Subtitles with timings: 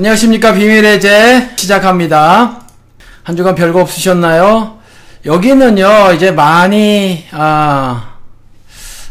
[0.00, 2.62] 안녕하십니까 비밀의 제 시작합니다.
[3.22, 4.78] 한 주간 별거 없으셨나요?
[5.26, 8.14] 여기는요 이제 많이 아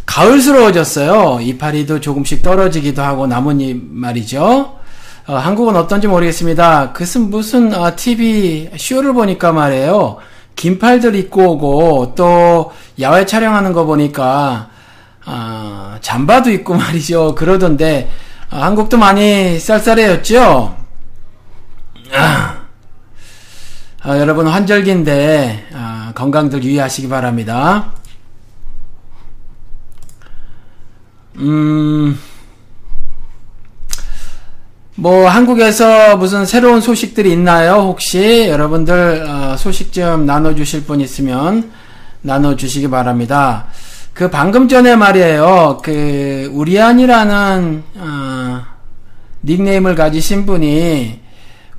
[0.07, 1.41] 가을스러워졌어요.
[1.41, 4.79] 이파리도 조금씩 떨어지기도 하고 나뭇잎 말이죠.
[5.27, 6.91] 어, 한국은 어떤지 모르겠습니다.
[6.93, 10.17] 그것은 무슨 아, TV 쇼를 보니까 말이에요.
[10.55, 14.71] 긴팔들 입고 오고 또 야외 촬영하는 거 보니까
[15.23, 17.35] 아, 잠바도 입고 말이죠.
[17.35, 18.09] 그러던데
[18.49, 20.78] 아, 한국도 많이 쌀쌀해졌죠.
[22.11, 22.63] 아,
[24.01, 27.93] 아, 여러분 환절기인데 아, 건강들 유의하시기 바랍니다.
[31.37, 32.19] 음,
[34.95, 37.75] 뭐 한국에서 무슨 새로운 소식들이 있나요?
[37.75, 41.71] 혹시 여러분들 어, 소식 좀 나눠주실 분 있으면
[42.21, 43.67] 나눠주시기 바랍니다.
[44.13, 45.79] 그 방금 전에 말이에요.
[45.83, 48.61] 그 우리안이라는 어,
[49.43, 51.28] 닉네임을 가지신 분이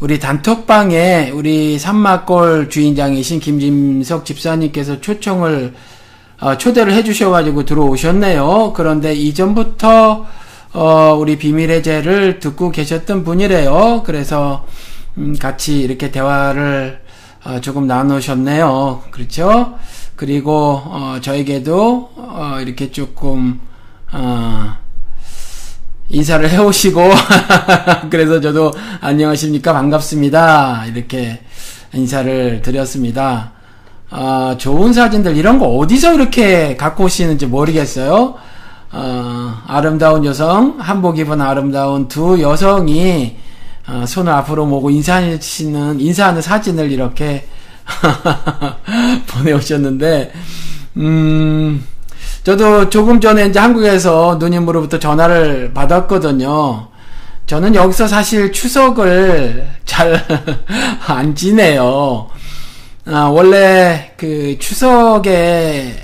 [0.01, 5.75] 우리 단톡방에 우리 산마골 주인장이신 김진석 집사님께서 초청을
[6.41, 8.73] 어, 초대를 해주셔가지고 들어오셨네요.
[8.75, 10.27] 그런데 이전부터
[10.73, 14.03] 어, 우리 비밀의 죄를 듣고 계셨던 분이래요.
[14.07, 14.65] 그래서
[15.19, 17.03] 음, 같이 이렇게 대화를
[17.45, 19.03] 어, 조금 나누셨네요.
[19.11, 19.75] 그렇죠?
[20.17, 23.61] 그리고 어, 저에게도 어, 이렇게 조금
[24.13, 24.77] 어,
[26.11, 27.01] 인사를 해오시고
[28.11, 31.41] 그래서 저도 안녕하십니까 반갑습니다 이렇게
[31.95, 33.53] 인사를 드렸습니다.
[34.11, 38.35] 어, 좋은 사진들 이런 거 어디서 이렇게 갖고 오시는지 모르겠어요.
[38.93, 43.37] 어, 아름다운 여성, 한복 입은 아름다운 두 여성이
[43.89, 47.47] 어, 손을 앞으로 모고 인사하시는 인사하는 사진을 이렇게
[49.27, 50.33] 보내오셨는데,
[50.97, 51.85] 음,
[52.45, 56.89] 저도 조금 전에 이제 한국에서 누님으로부터 전화를 받았거든요.
[57.47, 60.25] 저는 여기서 사실 추석을 잘
[61.07, 62.29] 안 지내요.
[63.07, 65.97] 아, 원래 그 추석에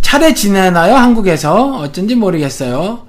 [0.00, 0.94] 차례 지내나요?
[0.94, 1.80] 한국에서?
[1.80, 3.00] 어쩐지 모르겠어요.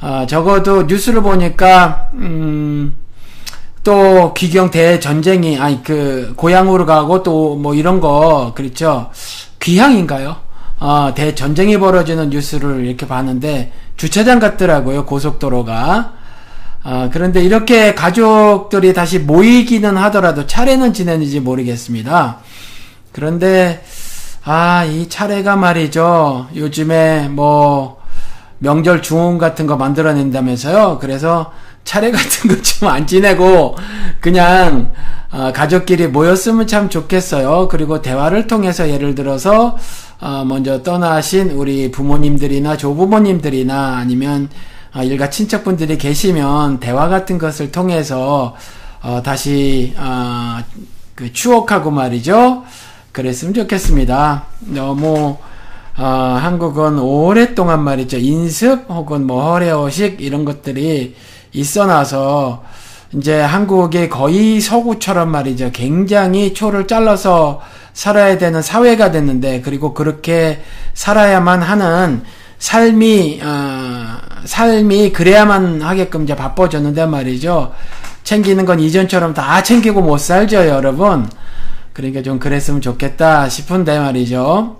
[0.00, 2.96] 아, 적어도 뉴스를 보니까, 음,
[3.84, 9.10] 또 귀경 대전쟁이, 아니, 그, 고향으로 가고 또 뭐 이런 거, 그렇죠.
[9.60, 10.36] 귀향인가요?
[10.84, 16.12] 어, 대전쟁이 벌어지는 뉴스를 이렇게 봤는데, 주차장 같더라고요, 고속도로가.
[16.82, 22.38] 아, 그런데 이렇게 가족들이 다시 모이기는 하더라도 차례는 지내는지 모르겠습니다.
[23.12, 23.84] 그런데,
[24.42, 26.48] 아, 이 차례가 말이죠.
[26.56, 28.02] 요즘에 뭐,
[28.58, 30.98] 명절 중흥 같은 거 만들어낸다면서요.
[31.00, 31.52] 그래서
[31.84, 33.76] 차례 같은 거 좀 안 지내고,
[34.20, 34.90] 그냥,
[35.30, 37.68] 어, 가족끼리 모였으면 참 좋겠어요.
[37.68, 40.11] 그리고 대화를 통해서 예를 들어서, 어,
[40.46, 44.48] 먼저 떠나신 우리 부모님들이나 조부모님들이나 아니면
[44.94, 48.54] 어, 일가 친척분들이 계시면 대화 같은 것을 통해서,
[49.00, 50.58] 어, 다시, 어,
[51.14, 52.64] 그 추억하고 말이죠.
[53.10, 54.44] 그랬으면 좋겠습니다.
[54.60, 55.38] 너무
[55.98, 58.18] 어, 한국은 오랫동안 말이죠.
[58.18, 61.14] 인습 혹은 뭐 허례허식 이런 것들이
[61.52, 62.62] 있어 나서
[63.14, 65.70] 이제 한국이 거의 서구처럼 말이죠.
[65.72, 67.60] 굉장히 초를 잘라서
[67.92, 70.62] 살아야 되는 사회가 됐는데 그리고 그렇게
[70.94, 72.22] 살아야만 하는
[72.58, 77.72] 삶이 어, 삶이 그래야만 하게끔 이제 바빠졌는데 말이죠.
[78.24, 81.28] 챙기는 건 이전처럼 다 챙기고 못 살죠, 여러분.
[81.92, 84.78] 그러니까 좀 그랬으면 좋겠다 싶은데 말이죠.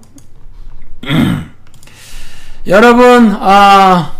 [2.69, 4.12] 여러분, 아,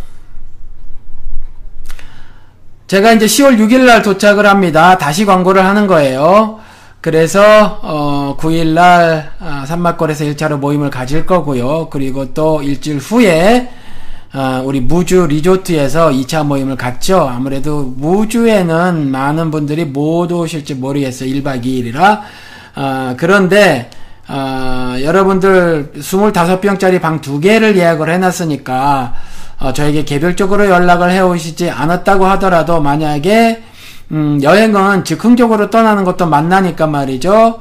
[2.93, 4.99] 제가 이제 10월 6일 날 도착을 합니다.
[4.99, 6.61] 다시 광고를 하는 거예요.
[7.01, 11.89] 그래서 어 9일 날 아, 산막골에서 1차로 모임을 가질 거고요.
[11.89, 13.71] 그리고 또 일주일 후에
[14.33, 17.27] 아, 우리 무주 리조트에서 2차 모임을 갖죠.
[17.27, 21.31] 아무래도 무주에는 많은 분들이 못 오실지 모르겠어요.
[21.31, 22.21] 1박 2일이라.
[22.75, 23.89] 아, 그런데
[24.27, 29.15] 아, 여러분들 25병짜리 방두 개를 예약을 해놨으니까
[29.63, 33.63] 어, 저에게 개별적으로 연락을 해오시지 않았다고 하더라도 만약에
[34.11, 37.61] 음, 여행은 즉흥적으로 떠나는 것도 만나니까 말이죠.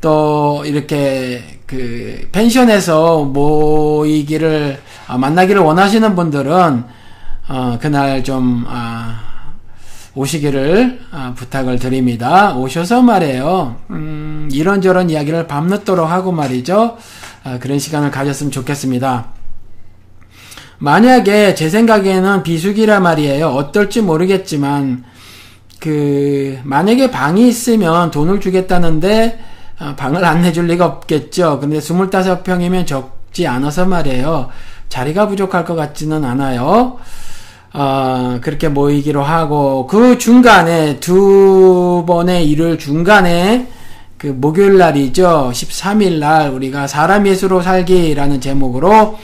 [0.00, 6.84] 또 이렇게 그 펜션에서 모이기를 아, 만나기를 원하시는 분들은
[7.48, 9.20] 어, 그날 좀 아,
[10.14, 12.56] 오시기를 아, 부탁을 드립니다.
[12.56, 13.76] 오셔서 말이에요.
[13.90, 16.96] 음, 이런저런 이야기를 밤늦도록 하고 말이죠.
[17.44, 19.41] 아, 그런 시간을 가졌으면 좋겠습니다.
[20.82, 23.50] 만약에 제 생각에는 비수기라 말이에요.
[23.50, 25.04] 어떨지 모르겠지만
[25.78, 29.38] 그 만약에 방이 있으면 돈을 주겠다는데
[29.78, 31.60] 아, 방을 안 내줄 리가 없겠죠.
[31.60, 34.48] 근데 25평이면 적지 않아서 말이에요.
[34.88, 36.98] 자리가 부족할 것 같지는 않아요.
[37.74, 43.68] 어, 그렇게 모이기로 하고 그 중간에 두 번의 일을 중간에
[44.18, 45.52] 그 목요일 날이죠.
[45.54, 49.16] 13일 날 우리가 사람 예수로 살기라는 제목으로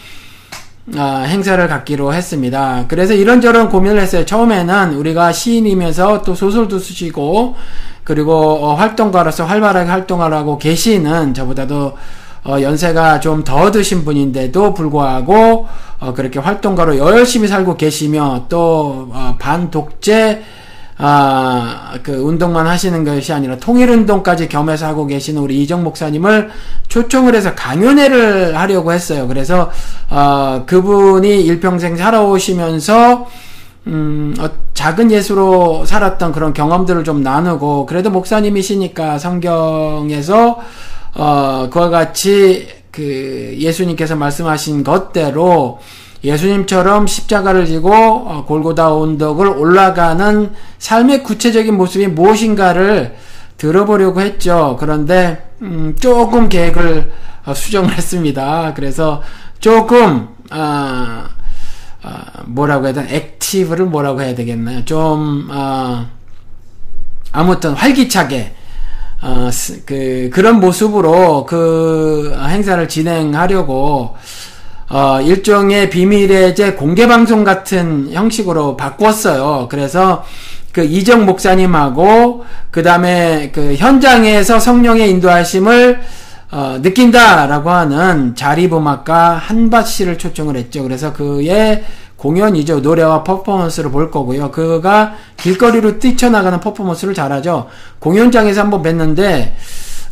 [0.96, 2.85] 어, 행사를 갖기로 했습니다.
[2.88, 4.25] 그래서 이런저런 고민을 했어요.
[4.25, 7.56] 처음에는 우리가 시인이면서 또 소설도 쓰시고
[8.05, 11.93] 그리고 어, 활동가로서 활발하게 활동하라고 계시는 저보다도
[12.44, 15.67] 어, 연세가 좀 더 드신 분인데도 불구하고
[16.00, 20.43] 어, 그렇게 활동가로 열심히 살고 계시며 또 어, 반독재
[21.00, 26.50] 아, 그 운동만 하시는 것이 아니라 통일 운동까지 겸해서 하고 계시는 우리 이정 목사님을
[26.88, 29.28] 초청을 해서 강연회를 하려고 했어요.
[29.28, 29.70] 그래서,
[30.10, 33.26] 어, 그분이 일평생 살아오시면서,
[33.86, 40.58] 음, 어, 작은 예수로 살았던 그런 경험들을 좀 나누고, 그래도 목사님이시니까 성경에서,
[41.14, 45.78] 어, 그와 같이 그 예수님께서 말씀하신 것대로
[46.24, 53.16] 예수님처럼 십자가를 지고 어, 골고다 언덕을 올라가는 삶의 구체적인 모습이 무엇인가를
[53.56, 54.76] 들어보려고 했죠.
[54.78, 57.12] 그런데 음, 조금 계획을
[57.46, 58.72] 어, 수정을 했습니다.
[58.74, 59.22] 그래서
[59.60, 61.28] 조금 아,
[62.02, 64.84] 아, 뭐라고 해야 되나 액티브를 뭐라고 해야 되겠나요?
[64.84, 66.06] 좀 아,
[67.32, 68.54] 아무튼 활기차게
[69.20, 69.50] 어,
[69.84, 74.16] 그 그런 모습으로 그 행사를 진행하려고
[74.90, 79.69] 어, 일종의 비밀의 제 공개 방송 같은 형식으로 바꿨어요.
[79.70, 80.25] 그래서
[80.73, 86.00] 그 이정 목사님하고 그 다음에 그 현장에서 성령의 인도하심을
[86.50, 90.82] 어, 느낀다라고 하는 자리음악가 한밭 씨를 초청을 했죠.
[90.82, 91.85] 그래서 그의
[92.17, 92.81] 공연이죠.
[92.81, 94.50] 노래와 퍼포먼스를 볼 거고요.
[94.50, 97.69] 그가 길거리로 뛰쳐나가는 퍼포먼스를 잘하죠.
[97.99, 99.52] 공연장에서 한번 뵀는데,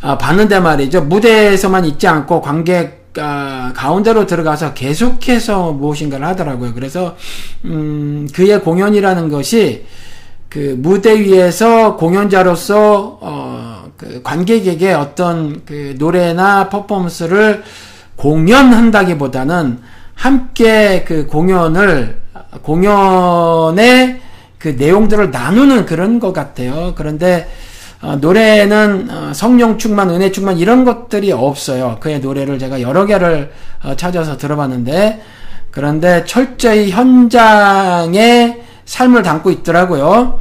[0.01, 1.01] 아, 봤는데 말이죠.
[1.01, 6.73] 무대에서만 있지 않고 관객 아, 가운데로 들어가서 계속해서 무엇인가를 하더라고요.
[6.73, 7.15] 그래서
[7.65, 9.85] 음, 그의 공연이라는 것이
[10.49, 17.63] 그 무대 위에서 공연자로서 어, 그 관객에게 어떤 그 노래나 퍼포먼스를
[18.15, 19.79] 공연한다기보다는
[20.15, 22.19] 함께 그 공연을
[22.61, 24.21] 공연의
[24.57, 26.93] 그 내용들을 나누는 그런 것 같아요.
[26.95, 27.47] 그런데 어,
[28.01, 31.97] 노래는 어, 성령 충만, 은혜 충만 이런 것들이 없어요.
[31.99, 33.51] 그의 노래를 제가 여러 개를
[33.83, 35.21] 어, 찾아서 들어봤는데
[35.71, 40.39] 그런데 철저히 현장의 삶을 담고 있더라고요.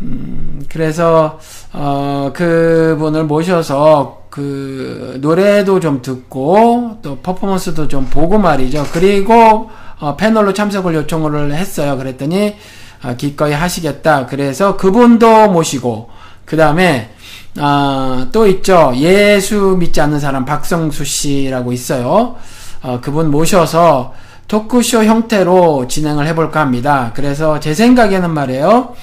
[0.00, 1.38] 음, 그래서
[1.72, 8.86] 어, 그분을 모셔서 그 노래도 좀 듣고 또 퍼포먼스도 좀 보고 말이죠.
[8.92, 9.70] 그리고
[10.00, 11.96] 어, 패널로 참석을 요청을 했어요.
[11.96, 12.56] 그랬더니
[13.02, 14.26] 어, 기꺼이 하시겠다.
[14.26, 16.10] 그래서 그분도 모시고
[16.48, 17.10] 그 다음에
[17.58, 18.92] 아, 또 있죠.
[18.96, 22.36] 예수 믿지 않는 사람 박성수 씨라고 있어요.
[22.82, 24.14] 어, 그분 모셔서
[24.46, 27.12] 토크쇼 형태로 진행을 해볼까 합니다.
[27.14, 28.94] 그래서 제 생각에는 말이에요.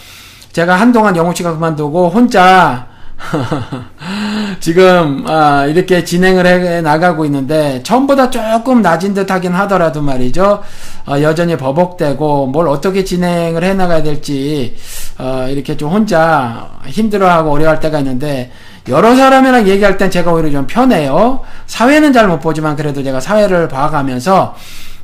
[0.53, 2.87] 제가 한동안 영호 씨가 그만두고 혼자
[4.59, 10.61] 지금 아, 이렇게 진행을 해 나가고 있는데 처음보다 조금 낮은 듯 하긴 하더라도 말이죠.
[11.07, 14.75] 어, 여전히 버벅대고 뭘 어떻게 진행을 해 나가야 될지
[15.17, 18.51] 어, 이렇게 좀 혼자 힘들어하고 어려워할 때가 있는데
[18.87, 21.41] 여러 사람이랑 얘기할 땐 제가 오히려 좀 편해요.
[21.65, 24.55] 사회는 잘 못 보지만 그래도 제가 사회를 봐가면서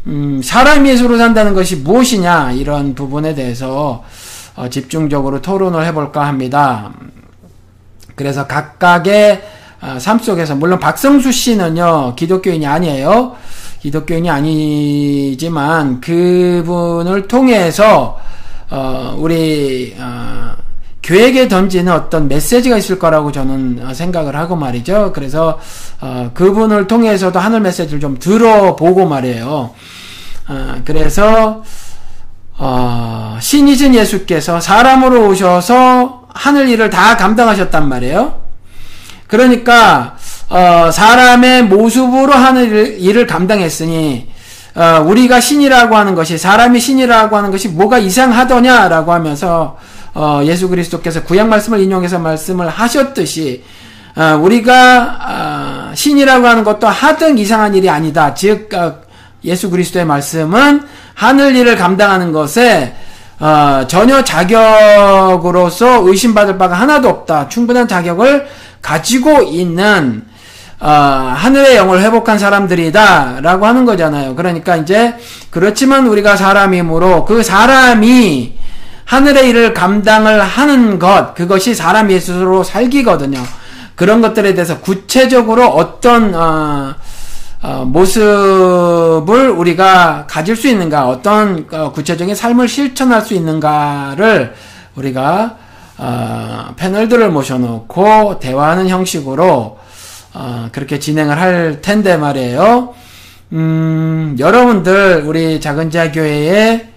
[0.07, 4.03] 음, 사람 예수로 산다는 것이 무엇이냐 이런 부분에 대해서
[4.55, 6.91] 어, 집중적으로 토론을 해볼까 합니다.
[8.21, 9.41] 그래서 각각의
[9.81, 13.35] 어, 삶 속에서 물론 박성수 씨는요 기독교인이 아니에요.
[13.79, 18.19] 기독교인이 아니지만 그분을 통해서
[18.69, 20.51] 어, 우리 어,
[21.01, 25.13] 교회에 던지는 어떤 메시지가 있을 거라고 저는 생각을 하고 말이죠.
[25.15, 25.59] 그래서
[25.99, 29.71] 어, 그분을 통해서도 하늘 메시지를 좀 들어보고 말이에요.
[30.47, 31.63] 어, 그래서
[32.59, 38.41] 어, 신이신 예수께서 사람으로 오셔서 하늘 일을 다 감당하셨단 말이에요.
[39.27, 40.17] 그러니까
[40.49, 44.29] 어, 사람의 모습으로 하늘 일을 감당했으니
[44.75, 49.77] 어, 우리가 신이라고 하는 것이 사람이 신이라고 하는 것이 뭐가 이상하더냐라고 하면서
[50.13, 53.63] 어, 예수 그리스도께서 구약 말씀을 인용해서 말씀을 하셨듯이
[54.15, 58.33] 어, 우리가 어, 신이라고 하는 것도 하등 이상한 일이 아니다.
[58.33, 58.95] 즉 어,
[59.43, 60.83] 예수 그리스도의 말씀은
[61.13, 62.95] 하늘 일을 감당하는 것에
[63.41, 67.49] 어, 전혀 자격으로서 의심받을 바가 하나도 없다.
[67.49, 68.47] 충분한 자격을
[68.83, 70.23] 가지고 있는
[70.79, 74.35] 어, 하늘의 영을 회복한 사람들이다라고 하는 거잖아요.
[74.35, 75.15] 그러니까 이제
[75.49, 78.59] 그렇지만 우리가 사람이므로 그 사람이
[79.05, 83.39] 하늘의 일을 감당을 하는 것 그것이 사람 예수로 살기거든요.
[83.95, 86.93] 그런 것들에 대해서 구체적으로 어떤 어,
[87.61, 94.55] 어, 모습을 우리가 가질 수 있는가, 어떤 어, 구체적인 삶을 실천할 수 있는가를
[94.95, 95.57] 우리가
[95.97, 99.77] 어, 패널들을 모셔놓고 대화하는 형식으로
[100.33, 102.95] 어, 그렇게 진행을 할 텐데 말이에요.
[103.53, 106.87] 음, 여러분들 우리 작은 자 교회의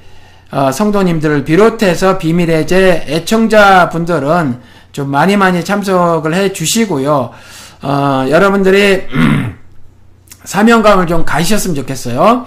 [0.51, 4.61] 어, 성도님들을 비롯해서 비밀의 제 애청자 분들은
[4.93, 7.33] 좀 많이 많이 참석을 해 주시고요.
[7.83, 9.03] 어, 여러분들이
[10.45, 12.47] 사명감을 좀 가지셨으면 좋겠어요.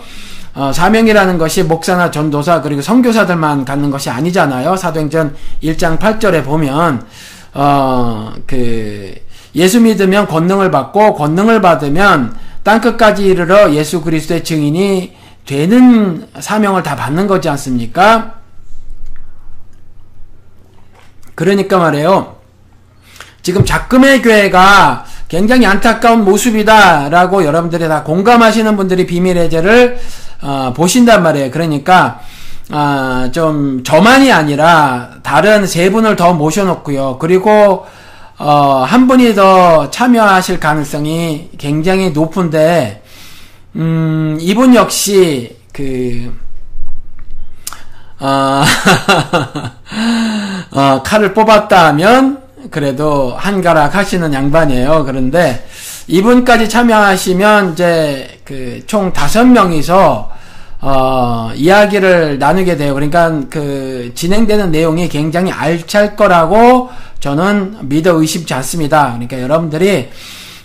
[0.54, 4.76] 어, 사명이라는 것이 목사나 전도사 그리고 선교사들만 갖는 것이 아니잖아요.
[4.76, 7.06] 사도행전 1장 8절에 보면
[7.54, 9.14] 어, 그
[9.56, 16.96] 예수 믿으면 권능을 받고 권능을 받으면 땅 끝까지 이르러 예수 그리스도의 증인이 되는 사명을 다
[16.96, 18.36] 받는 거지 않습니까?
[21.36, 22.36] 그러니까 말이에요.
[23.42, 30.00] 지금 작금의 교회가 굉장히 안타까운 모습이다라고 여러분들이 다 공감하시는 분들이 비밀의 죄를
[30.42, 31.52] 어, 보신단 말이에요.
[31.52, 32.22] 그러니까
[32.72, 37.18] 어, 좀 저만이 아니라 다른 세 분을 더 모셔놓고요.
[37.20, 37.86] 그리고
[38.38, 43.04] 어, 한 분이 더 참여하실 가능성이 굉장히 높은데
[43.76, 46.34] 음, 이분 역시 그
[48.20, 48.64] 어,
[50.72, 55.04] 어, 칼을 뽑았다면 그래도 한가락 하시는 양반이에요.
[55.06, 55.66] 그런데
[56.08, 60.32] 이분까지 참여하시면 이제 그 총 다섯 명이서
[60.80, 62.94] 어, 이야기를 나누게 돼요.
[62.94, 69.08] 그러니까 그 진행되는 내용이 굉장히 알찰 거라고 저는 믿어 의심치 않습니다.
[69.08, 70.10] 그러니까 여러분들이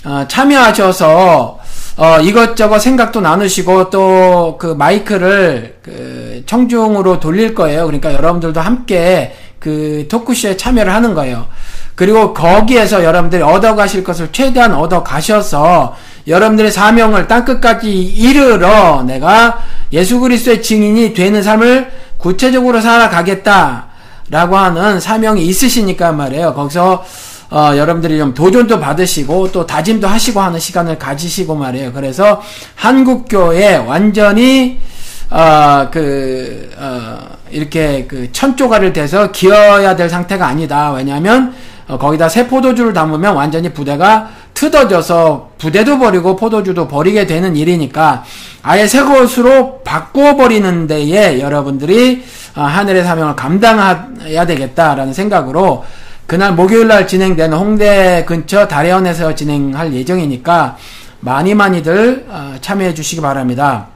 [0.05, 1.59] 어, 참여하셔서
[1.97, 7.87] 어, 이것저것 생각도 나누시고 또 그 마이크를 그 청중으로 돌릴 거예요.
[7.87, 11.47] 그러니까 여러분들도 함께 그 토크쇼에 참여를 하는 거예요.
[11.95, 15.97] 그리고 거기에서 여러분들이 얻어가실 것을 최대한 얻어가셔서
[16.27, 19.59] 여러분들의 사명을 땅끝까지 이르러 내가
[19.93, 26.55] 예수 그리스도의 증인이 되는 삶을 구체적으로 살아가겠다라고 하는 사명이 있으시니까 말이에요.
[26.55, 27.05] 거기서
[27.51, 31.93] 어, 여러분들이 좀 도전도 받으시고 또 다짐도 하시고 하는 시간을 가지시고 말이에요.
[31.93, 32.41] 그래서
[32.77, 34.81] 한국교회 완전히
[35.29, 37.19] 어, 그 어,
[37.51, 40.93] 이렇게 그 천조가를 돼서 기어야 될 상태가 아니다.
[40.93, 41.55] 왜냐하면
[41.93, 48.25] 어, 거기다 새 포도주를 담으면 완전히 부대가 트어져서 부대도 버리고 포도주도 버리게 되는 일이니까
[48.63, 52.25] 아예 새 것으로 바꾸어 버리는 데에 여러분들이
[52.57, 55.85] 어, 하늘의 사명을 감당해야 되겠다라는 생각으로
[56.27, 60.79] 그날 목요일 날 진행되는 홍대 근처 다래원에서 진행할 예정이니까
[61.21, 63.89] 많이 많이들 어, 참여해 주시기 바랍니다.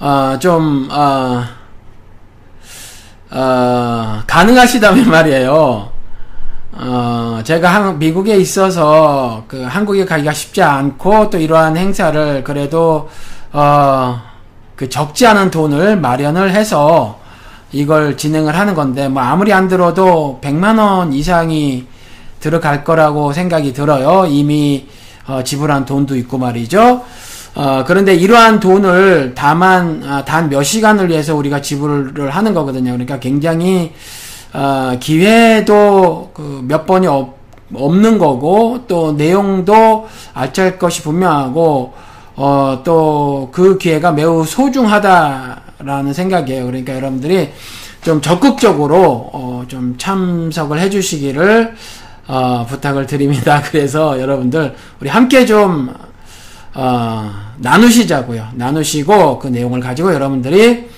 [0.00, 1.44] 어, 좀 어,
[3.30, 5.91] 어, 가능하시다면 말이에요.
[6.72, 13.08] 어, 제가 한, 미국에 있어서 그 한국에 가기가 쉽지 않고 또 이러한 행사를 그래도
[13.52, 14.20] 어,
[14.74, 17.20] 그 적지 않은 돈을 마련을 해서
[17.72, 21.86] 이걸 진행을 하는 건데 뭐 아무리 안 들어도 100만 원 이상이
[22.40, 24.26] 들어갈 거라고 생각이 들어요.
[24.26, 24.88] 이미
[25.26, 27.04] 어, 지불한 돈도 있고 말이죠.
[27.54, 32.92] 어, 그런데 이러한 돈을 다만 아, 단 몇 시간을 위해서 우리가 지불을 하는 거거든요.
[32.92, 33.92] 그러니까 굉장히
[34.52, 37.34] 어, 기회도 그 몇 번이 없,
[37.74, 41.92] 없는 거고 또 내용도 알찰 것이 분명하고
[42.36, 46.66] 어, 또 그 기회가 매우 소중하다라는 생각이에요.
[46.66, 47.50] 그러니까 여러분들이
[48.02, 51.74] 좀 적극적으로 어, 좀 참석을 해주시기를
[52.28, 53.62] 어, 부탁을 드립니다.
[53.70, 55.92] 그래서 여러분들 우리 함께 좀
[56.74, 58.48] 어, 나누시자고요.
[58.54, 60.88] 나누시고 그 내용을 가지고 여러분들이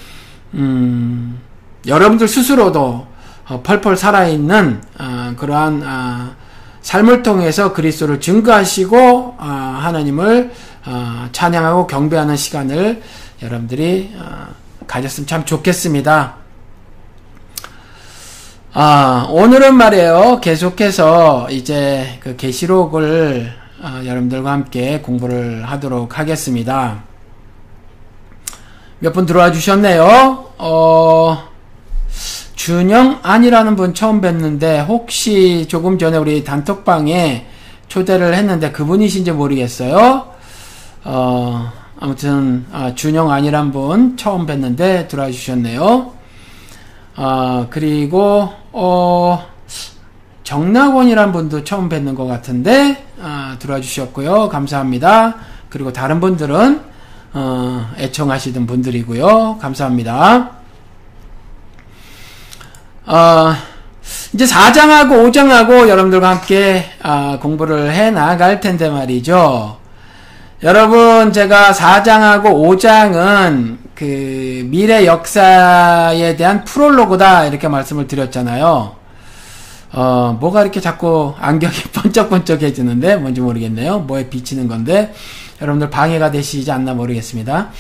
[0.55, 1.41] 음,
[1.87, 3.14] 여러분들 스스로도
[3.49, 6.35] 어, 펄펄 살아있는 어, 그러한 어,
[6.81, 10.51] 삶을 통해서 그리스도를 증거하시고 어, 하나님을
[10.87, 13.03] 어, 찬양하고 경배하는 시간을
[13.43, 14.47] 여러분들이 어,
[14.87, 16.37] 가졌으면 참 좋겠습니다.
[18.73, 20.41] 아, 오늘은 말이에요.
[20.41, 27.03] 계속해서 이제 그 계시록을 어, 여러분들과 함께 공부를 하도록 하겠습니다.
[28.99, 30.53] 몇 분 들어와 주셨네요.
[30.59, 31.49] 어,
[32.65, 37.47] 준영 아니라는 분 처음 뵀는데 혹시 조금 전에 우리 단톡방에
[37.89, 40.33] 초대를 했는데 그분이신지 모르겠어요.
[41.05, 46.13] 어, 아무튼 아, 준영 아니란 분 처음 뵀는데 들어와 주셨네요.
[47.17, 49.47] 아, 그리고 어,
[50.43, 54.49] 정낙원이란 분도 처음 뵙는 것 같은데 아, 들어와 주셨고요.
[54.49, 55.35] 감사합니다.
[55.69, 56.81] 그리고 다른 분들은
[57.35, 59.59] 어, 애청하시던 분들이고요.
[59.61, 60.64] 감사합니다.
[63.07, 63.55] 어,
[64.33, 69.79] 이제 4장하고 5장하고 여러분들과 함께 아, 공부를 해 나갈 텐데 말이죠.
[70.63, 78.97] 여러분, 제가 4장하고 5장은 그 미래 역사에 대한 프롤로그다 이렇게 말씀을 드렸잖아요.
[79.93, 84.01] 어, 뭐가 이렇게 자꾸 안경이 번쩍번쩍해지는데 뭔지 모르겠네요.
[84.01, 85.15] 뭐에 비치는 건데
[85.61, 87.71] 여러분들 방해가 되시지 않나 모르겠습니다.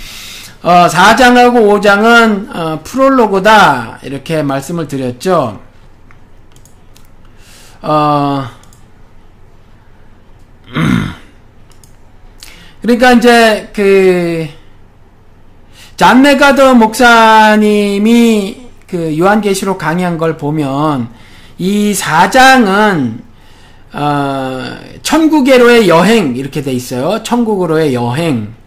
[0.65, 5.61] 어, 4장하고 5장은 어, 프롤로그다 이렇게 말씀을 드렸죠.
[7.83, 8.45] 어,
[12.81, 14.49] 그러니까 이제 그
[15.97, 21.11] 잔메가더 목사님이 그 요한계시록 강의한 걸 보면
[21.59, 23.19] 이 4장은
[23.93, 27.23] 어, 천국으로의 여행 이렇게 돼 있어요.
[27.23, 28.64] 천국으로의 여행.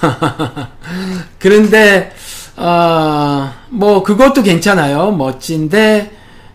[1.38, 2.12] 그런데
[2.56, 5.12] 어, 뭐 그것도 괜찮아요.
[5.12, 6.10] 멋진데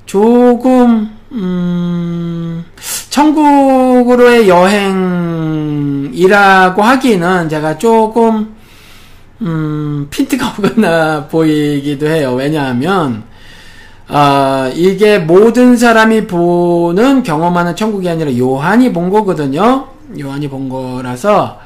[0.06, 2.63] 조금 음,
[3.10, 4.48] 천국으로의
[6.08, 6.13] 여행이라고
[6.82, 8.56] 하기는 제가 조금
[9.42, 12.34] 음, 핀트가 없거나 보이기도 해요.
[12.36, 13.24] 왜냐하면
[14.08, 19.88] 아, 이게 모든 사람이 보는 경험하는 천국이 아니라 요한이 본 거거든요.
[20.20, 21.64] 요한이 본 거라서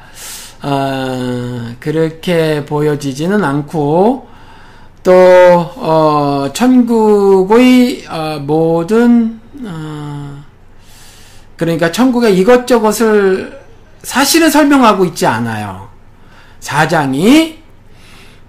[0.62, 4.28] 아, 그렇게 보여지지는 않고
[5.02, 10.44] 또 어, 천국의 어, 모든 어,
[11.56, 13.60] 그러니까 천국의 이것저것을
[14.02, 15.88] 사실은 설명하고 있지 않아요.
[16.60, 17.58] 사장이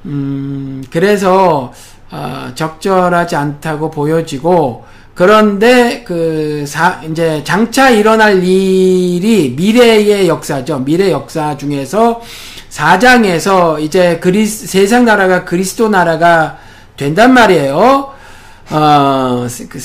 [0.05, 1.71] 음, 그래서
[2.09, 4.85] 어, 적절하지 않다고 보여지고
[5.21, 10.79] 그런데 그 사, 이제 장차 일어날 일이 미래의 역사죠.
[10.79, 12.23] 미래 역사 중에서
[12.71, 16.57] 4장에서 이제 그리 세상 나라가 그리스도 나라가
[16.97, 18.11] 된단 말이에요.
[18.71, 19.79] 어, 그,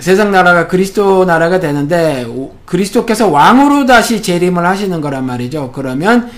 [0.00, 2.26] 세상 나라가 그리스도 나라가 되는데
[2.64, 5.70] 그리스도께서 왕으로 다시 재림을 하시는 거란 말이죠.
[5.70, 6.32] 그러면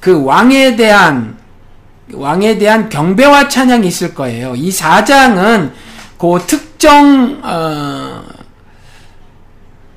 [0.00, 1.36] 그 왕에 대한
[2.14, 4.54] 왕에 대한 경배와 찬양이 있을 거예요.
[4.56, 5.87] 이 4장은
[6.18, 8.22] 그 특정 어,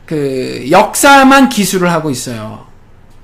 [0.06, 2.66] 그 역사만 기술을 하고 있어요.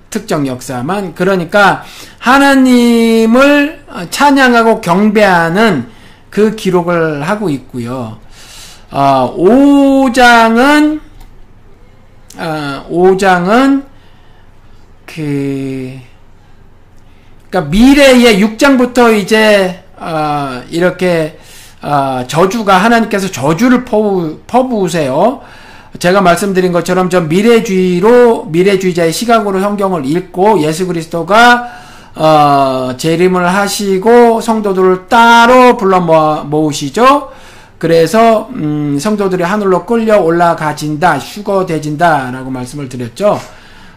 [0.10, 1.84] 특정 역사만 그러니까
[2.18, 5.90] 하나님을 찬양하고 경배하는
[6.30, 8.20] 그 기록을 하고 있고요.
[8.90, 11.02] 어, 5장은
[12.38, 13.84] 어, 5장은
[15.06, 16.00] 그
[17.50, 21.38] 그러니까 미래의 6장부터 이제 어, 이렇게
[21.82, 25.42] 어, 저주가 하나님께서 저주를 퍼부, 퍼부으세요.
[26.00, 31.68] 제가 말씀드린 것처럼 저 미래주의로 미래주의자의 시각으로 성경을 읽고 예수 그리스도가
[32.16, 37.30] 어, 재림을 하시고 성도들을 따로 불러 모으시죠.
[37.78, 43.40] 그래서 음, 성도들이 하늘로 끌려 올라가진다, 휴거되진다라고 말씀을 드렸죠.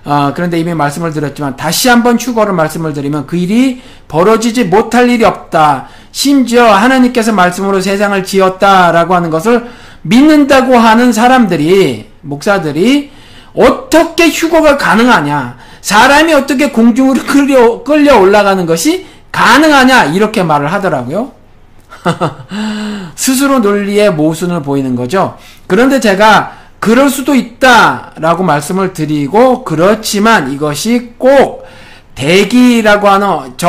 [0.05, 5.25] 어, 그런데 이미 말씀을 드렸지만 다시 한번 휴거를 말씀을 드리면 그 일이 벌어지지 못할 일이
[5.25, 5.89] 없다.
[6.13, 9.69] 심지어 하나님께서 말씀으로 세상을 지었다라고 하는 것을
[10.03, 13.11] 믿는다고 하는 사람들이 목사들이
[13.55, 15.59] 어떻게 휴거가 가능하냐?
[15.83, 20.05] 사람이 어떻게 공중으로 끌려, 끌려 올라가는 것이 가능하냐?
[20.07, 21.33] 이렇게 말을 하더라고요.
[23.15, 25.37] 스스로 논리의 모순을 보이는 거죠.
[25.67, 31.65] 그런데 제가 그럴 수도 있다라고 말씀을 드리고 그렇지만 이것이 꼭
[32.15, 33.69] 대기라고 하는 저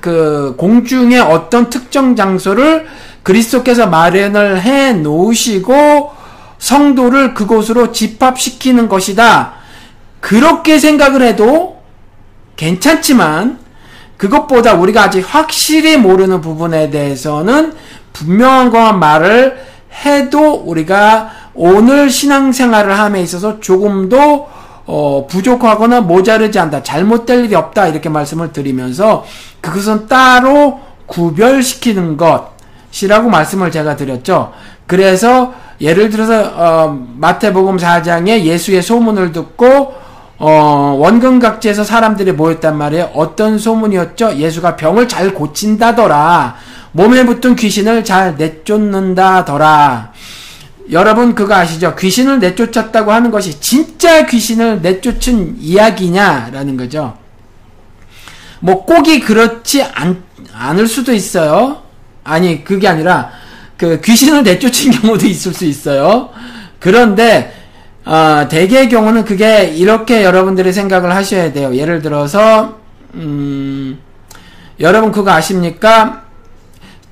[0.00, 2.86] 그 공중의 어떤 특정 장소를
[3.24, 6.12] 그리스도께서 마련을 해 놓으시고
[6.58, 9.54] 성도를 그곳으로 집합시키는 것이다.
[10.20, 11.82] 그렇게 생각을 해도
[12.54, 13.58] 괜찮지만
[14.16, 17.74] 그것보다 우리가 아직 확실히 모르는 부분에 대해서는
[18.12, 19.60] 분명한 것만 말을
[20.04, 24.48] 해도 우리가 오늘 신앙생활을 함에 있어서 조금도
[24.86, 26.82] 어, 부족하거나 모자르지 않다.
[26.82, 27.88] 잘못될 일이 없다.
[27.88, 29.24] 이렇게 말씀을 드리면서
[29.60, 34.52] 그것은 따로 구별시키는 것이라고 말씀을 제가 드렸죠.
[34.86, 39.94] 그래서 예를 들어서 어, 마태복음 4장에 예수의 소문을 듣고
[40.38, 43.10] 어, 원근 각지에서 사람들이 모였단 말이에요.
[43.14, 44.36] 어떤 소문이었죠?
[44.36, 46.56] 예수가 병을 잘 고친다더라.
[46.92, 50.12] 몸에 붙은 귀신을 잘 내쫓는다더라.
[50.90, 51.96] 여러분 그거 아시죠?
[51.96, 57.18] 귀신을 내쫓았다고 하는 것이 진짜 귀신을 내쫓은 이야기냐라는 거죠.
[58.60, 60.22] 뭐 꼭이 그렇지 않,
[60.54, 61.82] 않을 수도 있어요.
[62.24, 63.30] 아니 그게 아니라
[63.76, 66.30] 그 귀신을 내쫓은 경우도 있을 수 있어요.
[66.78, 67.52] 그런데
[68.04, 71.74] 어, 대개의 경우는 그게 이렇게 여러분들이 생각을 하셔야 돼요.
[71.74, 72.78] 예를 들어서
[73.14, 73.98] 음,
[74.78, 76.22] 여러분 그거 아십니까?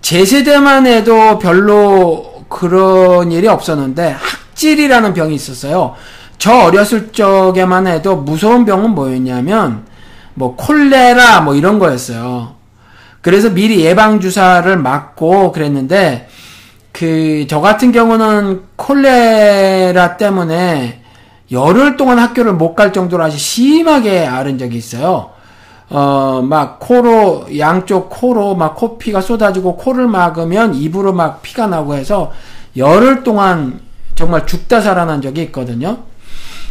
[0.00, 5.94] 제 세대만 해도 별로 그런 일이 없었는데 학질이라는 병이 있었어요.
[6.38, 9.84] 저 어렸을 적에만 해도 무서운 병은 뭐였냐면
[10.34, 12.54] 뭐 콜레라 뭐 이런 거였어요.
[13.20, 16.28] 그래서 미리 예방 주사를 맞고 그랬는데
[16.92, 21.02] 그 저 같은 경우는 콜레라 때문에
[21.52, 25.30] 열흘 동안 학교를 못 갈 정도로 아주 심하게 앓은 적이 있어요.
[25.90, 32.32] 어, 막 코로, 양쪽 코로 막 코피가 쏟아지고 코를 막으면 입으로 막 피가 나고 해서
[32.76, 33.80] 열흘 동안
[34.14, 35.98] 정말 죽다 살아난 적이 있거든요.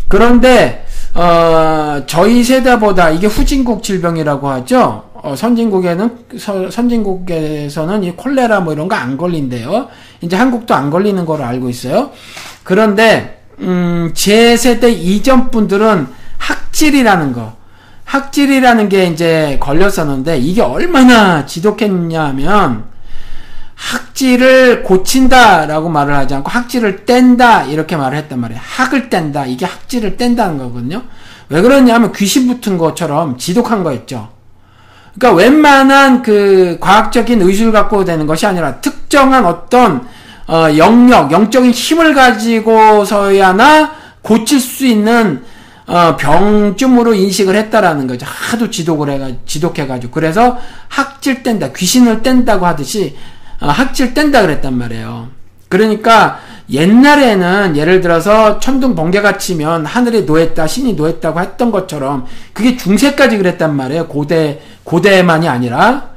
[0.08, 5.04] 그런데, 어, 저희 세대보다 이게 후진국 질병이라고 하죠.
[5.14, 9.88] 어, 선진국에는, 서, 선진국에서는 이 콜레라 뭐 이런 거 안 걸린대요.
[10.22, 12.12] 이제 한국도 안 걸리는 걸로 알고 있어요.
[12.64, 16.08] 그런데, 음, 제 세대 이전 분들은
[16.40, 17.54] 학질이라는 거,
[18.06, 22.86] 학질이라는 게 이제 걸렸었는데 이게 얼마나 지독했냐면
[23.76, 28.62] 학질을 고친다라고 말을 하지 않고 학질을 뗀다 이렇게 말을 했단 말이에요.
[28.64, 31.04] 학을 뗀다 이게 학질을 뗀다는 거거든요.
[31.50, 34.30] 왜 그러냐면 귀신 붙은 것처럼 지독한 거였죠.
[35.18, 40.08] 그러니까 웬만한 그 과학적인 의술 갖고 되는 것이 아니라 특정한 어떤
[40.48, 45.44] 어 영역, 영적인 힘을 가지고서야나 고칠 수 있는
[45.86, 48.26] 어, 병쯤으로 인식을 했다라는 거죠.
[48.28, 53.16] 하도 지독을 해가 지독해가지고 그래서 학질 뗀다, 귀신을 뗀다고 하듯이
[53.60, 55.28] 어, 학질 뗀다 그랬단 말이에요.
[55.68, 63.38] 그러니까 옛날에는 예를 들어서 천둥 번개가 치면 하늘에 놓였다, 신이 놓였다고 했던 것처럼 그게 중세까지
[63.38, 64.08] 그랬단 말이에요.
[64.08, 66.10] 고대 고대만이 아니라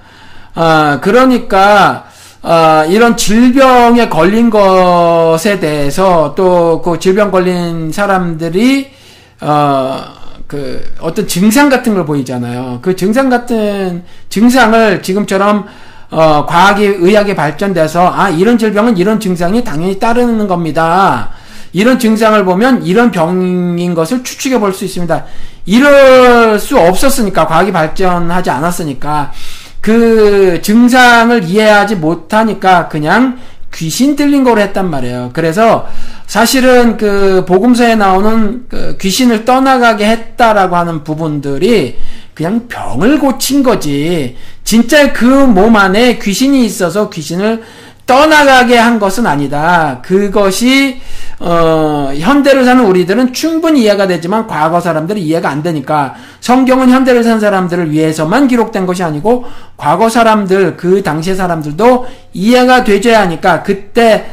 [0.55, 2.07] 어, 그러니까
[2.43, 8.96] 어, 이런 질병에 걸린 것에 대해서 또 그 질병 걸린 사람들이
[9.41, 10.05] 어,
[10.47, 12.79] 그, 어떤 증상 같은 걸 보이잖아요.
[12.83, 15.67] 그 증상 같은, 증상을 지금처럼,
[16.11, 21.31] 어, 과학이, 의학이 발전돼서, 아, 이런 질병은 이런 증상이 당연히 따르는 겁니다.
[21.73, 25.25] 이런 증상을 보면 이런 병인 것을 추측해 볼 수 있습니다.
[25.67, 29.33] 이럴 수 없었으니까, 과학이 발전하지 않았으니까,
[29.81, 33.39] 그 증상을 이해하지 못하니까 그냥
[33.77, 35.31] 귀신 들린 거로 했단 말이에요.
[35.33, 35.87] 그래서
[36.27, 41.97] 사실은 그 복음서에 나오는 그 귀신을 떠나가게 했다라고 하는 부분들이
[42.35, 44.37] 그냥 병을 고친 거지.
[44.65, 47.63] 진짜 그 몸 안에 귀신이 있어서 귀신을
[48.07, 50.01] 떠나가게 한 것은 아니다.
[50.03, 51.01] 그것이
[51.39, 57.41] 어, 현대를 사는 우리들은 충분히 이해가 되지만 과거 사람들은 이해가 안 되니까 성경은 현대를 사는
[57.41, 59.45] 사람들을 위해서만 기록된 것이 아니고
[59.77, 64.31] 과거 사람들 그 당시의 사람들도 이해가 되줘야 하니까 그때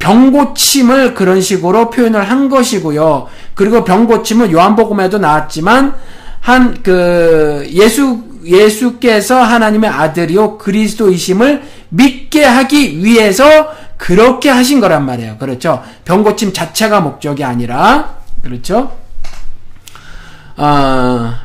[0.00, 3.28] 병고침을 그런 식으로 표현을 한 것이고요.
[3.54, 5.94] 그리고 병고침은 요한복음에도 나왔지만
[6.40, 15.36] 한 그 예수 예수께서 하나님의 아들이요 그리스도이심을 믿게 하기 위해서 그렇게 하신 거란 말이에요.
[15.38, 15.82] 그렇죠?
[16.04, 18.96] 병 고침 자체가 목적이 아니라 그렇죠?
[20.56, 21.40] 아,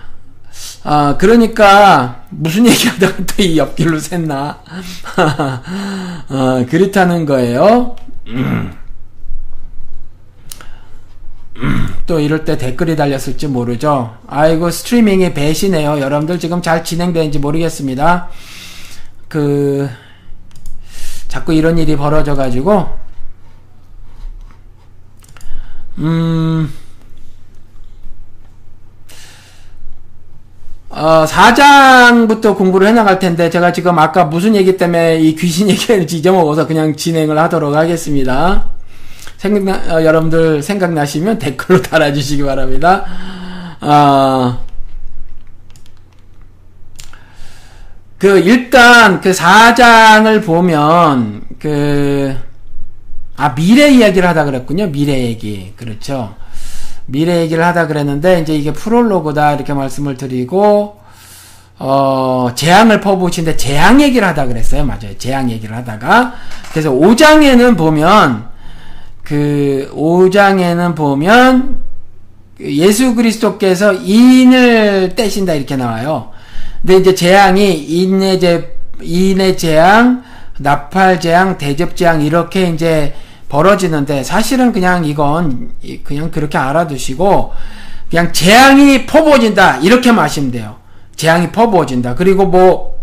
[0.83, 4.57] 아 그러니까 무슨 얘기하다가 또 이 옆길로 샜나?
[5.17, 7.95] 아, 그렇다는 거예요.
[8.27, 8.71] 음.
[12.05, 14.17] 또 이럴 때 댓글이 달렸을지 모르죠.
[14.27, 15.99] 아이고 스트리밍이 배시네요.
[15.99, 18.29] 여러분들 지금 잘 진행되는지 모르겠습니다.
[19.27, 19.89] 그
[21.27, 22.89] 자꾸 이런 일이 벌어져 가지고
[25.97, 26.71] 음
[30.95, 36.67] 어, 4장부터 공부를 해나갈 텐데, 제가 지금 아까 무슨 얘기 때문에 이 귀신 얘기를 잊어먹어서
[36.67, 38.74] 그냥 진행을 하도록 하겠습니다.
[39.45, 43.05] 생각, 어, 여러분들 생각나시면 댓글로 달아주시기 바랍니다.
[43.79, 44.65] 어,
[48.17, 52.35] 그, 일단, 그 4장을 보면, 그,
[53.37, 54.87] 아, 미래 이야기를 하다 그랬군요.
[54.87, 55.73] 미래 얘기.
[55.75, 56.33] 그렇죠.
[57.05, 60.99] 미래 얘기를 하다 그랬는데 이제 이게 프롤로그다 이렇게 말씀을 드리고
[61.77, 64.85] 어 재앙을 퍼부으신데 재앙 얘기를 하다 그랬어요.
[64.85, 65.15] 맞아요.
[65.19, 66.33] 재앙 얘기를 하다가
[66.71, 68.54] 그래서 5장에는 보면
[69.25, 71.83] 그 5장에는 보면
[72.61, 76.31] 예수 그리스도께서 인을 떼신다 이렇게 나와요.
[76.81, 80.23] 근데 이제 재앙이 인의 제 인의 재앙,
[80.59, 83.13] 나팔 재앙, 대접 재앙 이렇게 이제
[83.49, 85.71] 벌어지는데 사실은 그냥 이건
[86.03, 87.53] 그냥 그렇게 알아두시고
[88.09, 90.77] 그냥 재앙이 퍼부어진다 이렇게 마시면 돼요.
[91.15, 92.15] 재앙이 퍼부어진다.
[92.15, 92.95] 그리고 뭐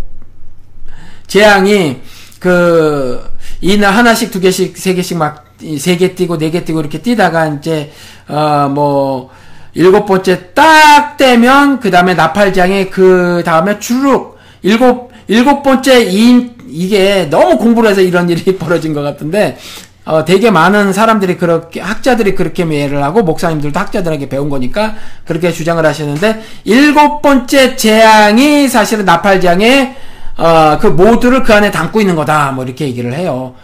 [1.27, 2.01] 재앙이
[2.39, 3.29] 그
[3.61, 7.47] 이나 하나씩 두 개씩 세 개씩 막 세 개 뛰고 네 개 뛰고 이렇게 뛰다가
[7.47, 7.93] 이제
[8.29, 9.31] 어 뭐
[9.75, 17.29] 일곱 번째 딱 떼면 그 다음에 나팔장에 그 다음에 주룩 일곱 일곱 번째 이 이게
[17.31, 19.57] 너무 공부를 해서 이런 일이 벌어진 것 같은데
[20.05, 24.95] 어, 되게 많은 사람들이 그렇게 학자들이 그렇게 이해를 하고 목사님들도 학자들에게 배운 거니까
[25.25, 29.95] 그렇게 주장을 하시는데 일곱 번째 재앙이 사실은 나팔 재앙의
[30.39, 33.55] 어, 그 모두를 그 안에 담고 있는 거다 뭐 이렇게 얘기를 해요.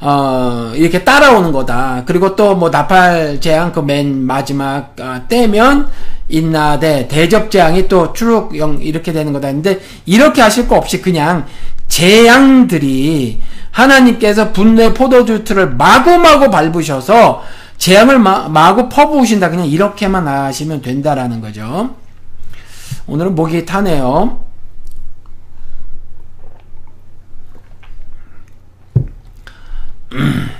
[0.00, 2.04] 어, 이렇게 따라오는 거다.
[2.06, 5.88] 그리고 또 뭐 나팔 재앙 그 맨 마지막 어, 때면
[6.28, 9.48] 인나대 대접 재앙이 또 추룩 영 이렇게 되는 거다.
[9.48, 11.46] 근데 이렇게 하실 거 없이 그냥
[11.88, 17.42] 재앙들이 하나님께서 분노의 포도주틀을 마구마구 밟으셔서
[17.78, 19.50] 재앙을 마, 마구 퍼부으신다.
[19.50, 21.94] 그냥 이렇게만 하시면 된다라는 거죠.
[23.06, 24.47] 오늘은 목이 타네요.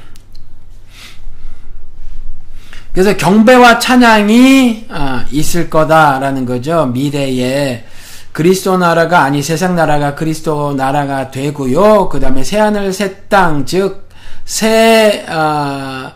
[2.93, 6.87] 그래서 경배와 찬양이 아, 있을 거다라는 거죠.
[6.87, 7.85] 미래에
[8.33, 12.09] 그리스도 나라가 아니 세상 나라가 그리스도 나라가 되고요.
[12.09, 14.09] 그 다음에 새 하늘 새 땅, 즉,
[14.45, 16.13] 새, 어,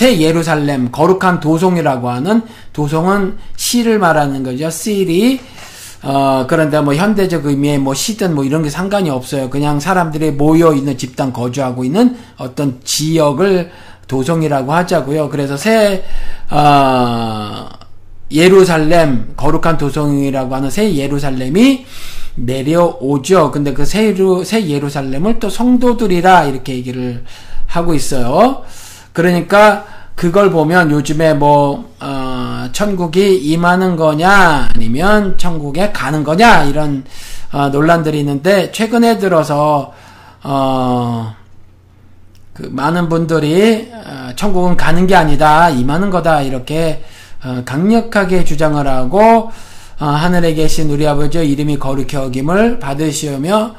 [0.00, 4.70] 예루살렘, 거룩한 도성이라고 하는 도성은 시를 말하는 거죠.
[4.70, 5.40] 시리.
[6.02, 9.50] 어, 그런데 뭐 현대적 의미의 뭐 시든 뭐 이런 게 상관이 없어요.
[9.50, 13.70] 그냥 사람들이 모여 있는 집단 거주하고 있는 어떤 지역을
[14.06, 15.28] 도성이라고 하자고요.
[15.28, 16.04] 그래서 새,
[16.50, 17.68] 어,
[18.30, 21.84] 예루살렘 거룩한 도성이라고 하는 새 예루살렘이
[22.36, 23.50] 내려오죠.
[23.50, 27.24] 근데 그 새, 새 예루살렘을 또 성도들이라 이렇게 얘기를
[27.66, 28.62] 하고 있어요.
[29.12, 29.84] 그러니까
[30.18, 37.04] 그걸 보면 요즘에 뭐 어, 천국이 임하는 거냐 아니면 천국에 가는 거냐 이런
[37.52, 39.94] 어, 논란들이 있는데 최근에 들어서
[40.42, 41.36] 어,
[42.52, 47.04] 그 많은 분들이 어, 천국은 가는 게 아니다 임하는 거다 이렇게
[47.44, 49.52] 어, 강력하게 주장을 하고
[50.00, 53.72] 어, 하늘에 계신 우리 아버지 이름이 거룩히 여김을 받으시며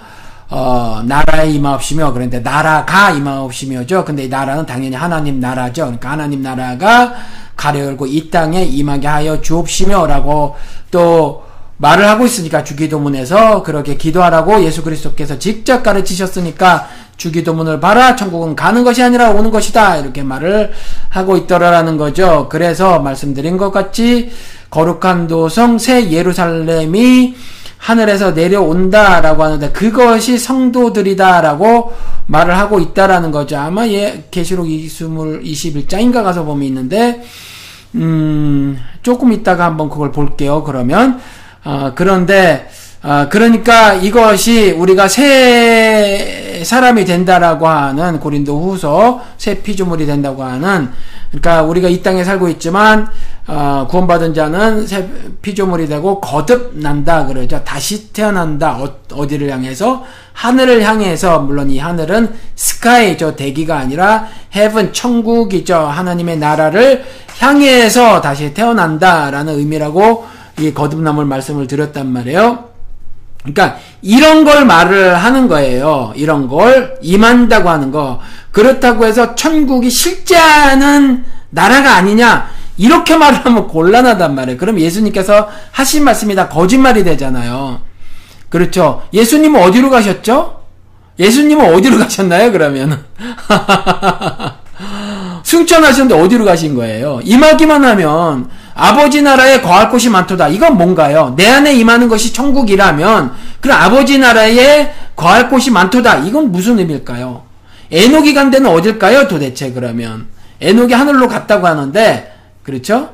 [0.50, 4.04] 어, 나라에 임하옵시며 그런데 나라가 임하옵시며죠.
[4.06, 5.84] 근데 이 나라는 당연히 하나님 나라죠.
[5.84, 7.14] 그러니까 하나님 나라가
[7.56, 10.56] 가려 열고 이 땅에 임하게 하여 주옵시며라고
[10.90, 11.44] 또
[11.78, 19.04] 말을 하고 있으니까 주기도문에서 그렇게 기도하라고 예수 그리스도께서 직접 가르치셨으니까 주기도문을 봐라 천국은 가는 것이
[19.04, 20.72] 아니라 오는 것이다 이렇게 말을
[21.10, 22.48] 하고 있더라라는 거죠.
[22.50, 24.32] 그래서 말씀드린 것 같이
[24.70, 27.36] 거룩한 도성 새 예루살렘이
[27.80, 31.94] 하늘에서 내려온다라고 하는데 그것이 성도들이다라고
[32.28, 33.58] 말을 하고 있다라는 거죠.
[33.58, 37.24] 아마 예 계시록 21장인가 가서 보면 있는데
[37.96, 40.64] 음 조금 있다가 한번 그걸 볼게요.
[40.64, 41.20] 그러면
[41.64, 42.70] 어, 그런데
[43.02, 50.90] 어, 그러니까 이것이 우리가 새 사람이 된다라고 하는 고린도 후서 새 피조물이 된다고 하는
[51.30, 53.08] 그러니까 우리가 이 땅에 살고 있지만
[53.48, 55.08] 어, 구원받은 자는 새
[55.42, 57.64] 피조물이 되고 거듭난다 그러죠.
[57.64, 58.80] 다시 태어난다.
[59.14, 63.36] 어디를 향해서 하늘을 향해서 물론 이 하늘은 sky죠.
[63.36, 65.76] 대기가 아니라 heaven 천국이죠.
[65.76, 67.04] 하나님의 나라를
[67.40, 70.26] 향해서 다시 태어난다라는 의미라고
[70.60, 72.69] 이 거듭남을 말씀을 드렸단 말이에요.
[73.44, 76.14] 그러니까 이런 걸 말을 하는 거예요.
[76.16, 78.20] 이런 걸 임한다고 하는 거.
[78.52, 82.50] 그렇다고 해서 천국이 실제하는 나라가 아니냐?
[82.78, 84.58] 이렇게 말하면 곤란하단 말이에요.
[84.58, 87.82] 그럼 예수님께서 하신 말씀이 다 거짓말이 되잖아요.
[88.50, 89.04] 그렇죠.
[89.14, 90.62] 예수님은 어디로 가셨죠?
[91.20, 93.04] 예수님은 어디로 가셨나요, 그러면?
[95.50, 97.22] 승천하셨는데 어디로 가신 거예요?
[97.24, 100.50] 임하기만 하면 아버지 나라에 거할 곳이 많도다.
[100.50, 101.34] 이건 뭔가요?
[101.36, 106.20] 내 안에 임하는 것이 천국이라면 그럼 아버지 나라에 거할 곳이 많도다.
[106.20, 107.44] 이건 무슨 의미일까요?
[107.92, 109.28] 에녹이 간 데는 어딜까요?
[109.28, 110.28] 도대체 그러면
[110.62, 112.32] 에녹이 하늘로 갔다고 하는데
[112.64, 113.10] 그렇죠?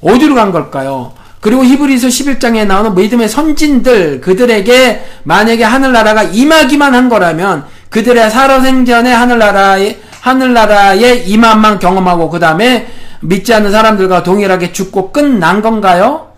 [0.00, 1.12] 어디로 간 걸까요?
[1.40, 10.07] 그리고 히브리서 11장에 나오는 믿음의 선진들 그들에게 만약에 하늘나라가 임하기만 한 거라면 그들의 살아생전에 하늘나라의
[10.20, 12.86] 하늘나라의 임함만 경험하고 그 다음에
[13.20, 16.28] 믿지 않는 사람들과 동일하게 죽고 끝난 건가요?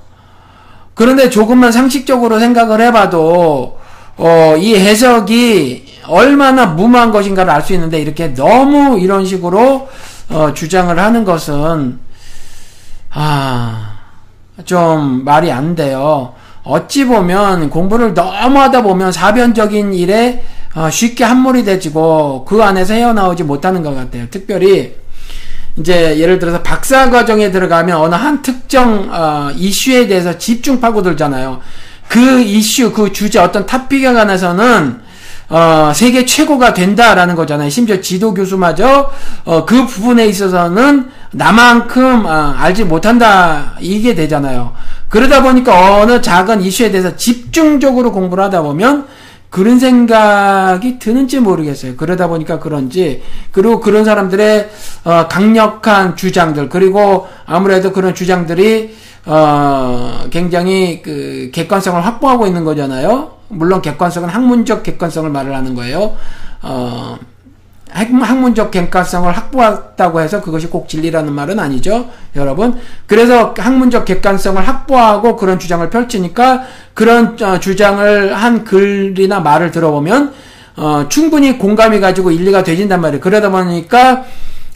[0.95, 3.79] 그런데 조금만 상식적으로 생각을 해봐도
[4.17, 9.89] 어, 이 해석이 얼마나 무모한 것인가를 알 수 있는데 이렇게 너무 이런 식으로
[10.29, 11.99] 어, 주장을 하는 것은
[13.13, 13.93] 아,
[14.65, 16.35] 좀 말이 안 돼요.
[16.63, 23.45] 어찌 보면 공부를 너무 하다 보면 사변적인 일에 어, 쉽게 함몰이 되지고 그 안에서 헤어나오지
[23.45, 24.27] 못하는 것 같아요.
[24.31, 24.95] 특별히
[25.77, 31.61] 이제 예를 들어서 박사 과정에 들어가면 어느 한 특정 어, 이슈에 대해서 집중 파고들잖아요.
[32.09, 35.01] 그 이슈, 그 주제, 어떤 탑픽에 관해서는
[35.49, 37.71] 어, 세계 최고가 된다라는 거잖아요.
[37.71, 39.11] 심지어 지도 교수마저
[39.45, 44.73] 어, 그 부분에 있어서는 나만큼 어, 알지 못한다 이게 되잖아요.
[45.09, 49.07] 그러다 보니까 어느 작은 이슈에 대해서 집중적으로 공부를 하다 보면
[49.51, 51.97] 그런 생각이 드는지 모르겠어요.
[51.97, 54.71] 그러다 보니까 그런지 그리고 그런 사람들의
[55.05, 58.95] 어, 강력한 주장들 그리고 아무래도 그런 주장들이
[59.27, 63.33] 어, 굉장히 그 객관성을 확보하고 있는 거잖아요.
[63.49, 66.17] 물론 객관성은 학문적 객관성을 말을 하는 거예요.
[66.63, 67.19] 어,
[67.93, 72.79] 학문적 객관성을 확보했다고 해서 그것이 꼭 진리라는 말은 아니죠, 여러분.
[73.07, 76.63] 그래서 학문적 객관성을 확보하고 그런 주장을 펼치니까
[76.95, 80.33] 그런 어, 주장을 한 글이나 말을 들어보면
[80.77, 83.21] 어, 충분히 공감이 가지고 일리가 되진단 말이에요.
[83.21, 84.25] 그러다 보니까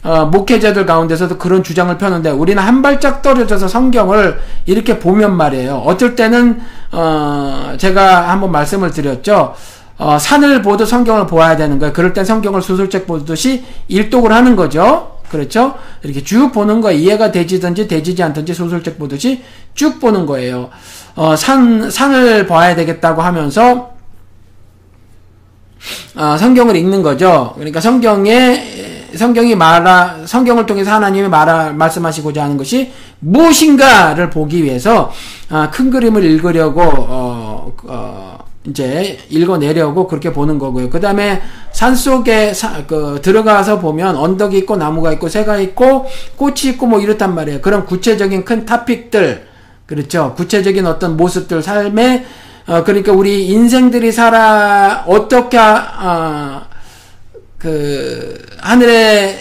[0.03, 5.77] 어, 목회자들 가운데서도 그런 주장을 펴는데 우리는 한 발짝 떨어져서 성경을 이렇게 보면 말이에요.
[5.77, 9.55] 어떨 때는 어, 제가 한번 말씀을 드렸죠.
[9.97, 11.93] 어, 산을 보도 성경을 보아야 되는 거예요.
[11.93, 15.15] 그럴 땐 성경을 소설책 보듯이 일독을 하는 거죠.
[15.29, 15.75] 그렇죠?
[16.03, 20.69] 이렇게 쭉 보는 거 이해가 되지든지 되지지 않든지 소설책 보듯이 쭉 보는 거예요.
[21.15, 23.93] 어, 산, 산을 봐야 되겠다고 하면서,
[26.15, 27.53] 어, 성경을 읽는 거죠.
[27.55, 35.11] 그러니까 성경에, 성경이 말하, 성경을 통해서 하나님이 말하, 말씀하시고자 하는 것이 무엇인가를 보기 위해서,
[35.49, 40.89] 어, 큰 그림을 읽으려고, 어, 어, 이제 읽어내려고 그렇게 보는 거고요.
[40.89, 46.71] 그 다음에 산 속에 사, 그 들어가서 보면 언덕이 있고 나무가 있고 새가 있고 꽃이
[46.71, 47.61] 있고 뭐 이렇단 말이에요.
[47.61, 49.47] 그런 구체적인 큰 타픽들
[49.85, 50.33] 그렇죠.
[50.35, 52.25] 구체적인 어떤 모습들 삶에
[52.67, 56.63] 어, 그러니까 우리 인생들이 살아 어떻게 어,
[57.59, 59.37] 그 하늘에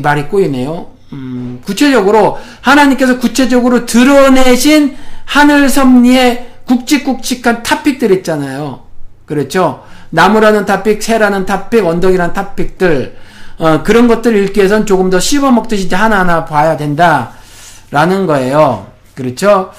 [0.00, 0.90] 말이 꼬이네요.
[1.12, 8.82] 음, 구체적으로 하나님께서 구체적으로 드러내신 하늘 섭리의 굵직굵직한 topic들 있잖아요.
[9.26, 9.82] 그렇죠?
[10.10, 13.16] 나무라는 탑픽, 새라는 탑픽, 언덕이라는 topic들,
[13.58, 17.32] 어, 그런 것들 읽기 위해선 조금 더 씹어먹듯이 하나하나 봐야 된다.
[17.90, 18.86] 라는 거예요.
[19.14, 19.70] 그렇죠?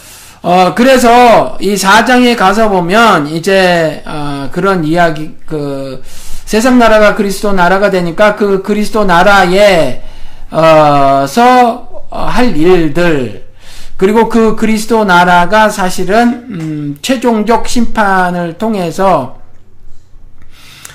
[0.41, 6.01] 어, 그래서 이 4장에 가서 보면 이제, 어, 그런 이야기, 그,
[6.45, 10.01] 세상 나라가 그리스도 나라가 되니까 그 그리스도 나라에,
[10.49, 13.48] 어, 서할 일들,
[13.99, 19.39] 그리고 그 그리스도 나라가 사실은 음, 최종적 심판을 통해서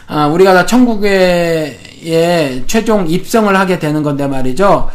[0.07, 1.79] 아, 우리가 다 천국에
[2.67, 4.89] 최종 입성을 하게 되는 건데 말이죠.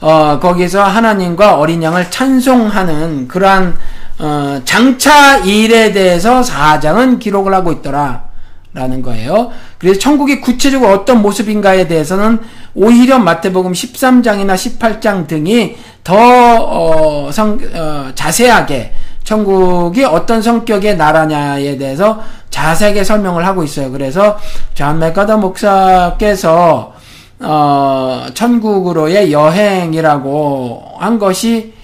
[0.00, 3.76] 어, 거기서 하나님과 어린 양을 찬송하는 그러한
[4.20, 8.26] 어, 장차 일에 대해서 사장은 기록을 하고 있더라.
[8.74, 9.50] 라는 거예요.
[9.78, 12.40] 그래서 천국이 구체적으로 어떤 모습인가에 대해서는
[12.74, 18.92] 오히려 마태복음 13장이나 18장 등이 더 어, 성, 어, 자세하게
[19.24, 23.90] 천국이 어떤 성격의 나라냐에 대해서 자세하게 설명을 하고 있어요.
[23.90, 24.38] 그래서
[24.74, 26.94] 존 맥아더 목사께서
[27.40, 31.74] 어, 천국으로의 여행이라고 한 것이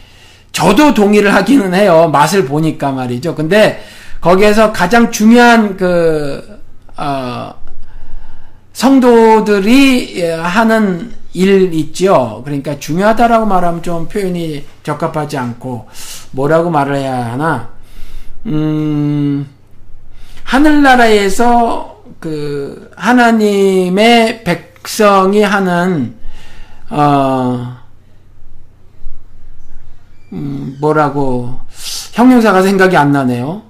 [0.53, 2.09] 저도 동의를 하기는 해요.
[2.13, 3.35] 맛을 보니까 말이죠.
[3.35, 3.83] 근데
[4.21, 6.61] 거기에서 가장 중요한 그
[6.97, 7.55] 어,
[8.73, 12.43] 성도들이 하는 일 있죠.
[12.45, 15.89] 그러니까 중요하다라고 말하면 좀 표현이 적합하지 않고
[16.33, 17.71] 뭐라고 말을 해야 하나?
[18.47, 19.49] 음,
[20.45, 26.17] 하늘나라에서 그 하나님의 백성이 하는
[26.91, 27.79] 어,
[30.33, 31.59] 음, 뭐라고
[32.13, 33.63] 형용사가 생각이 안 나네요.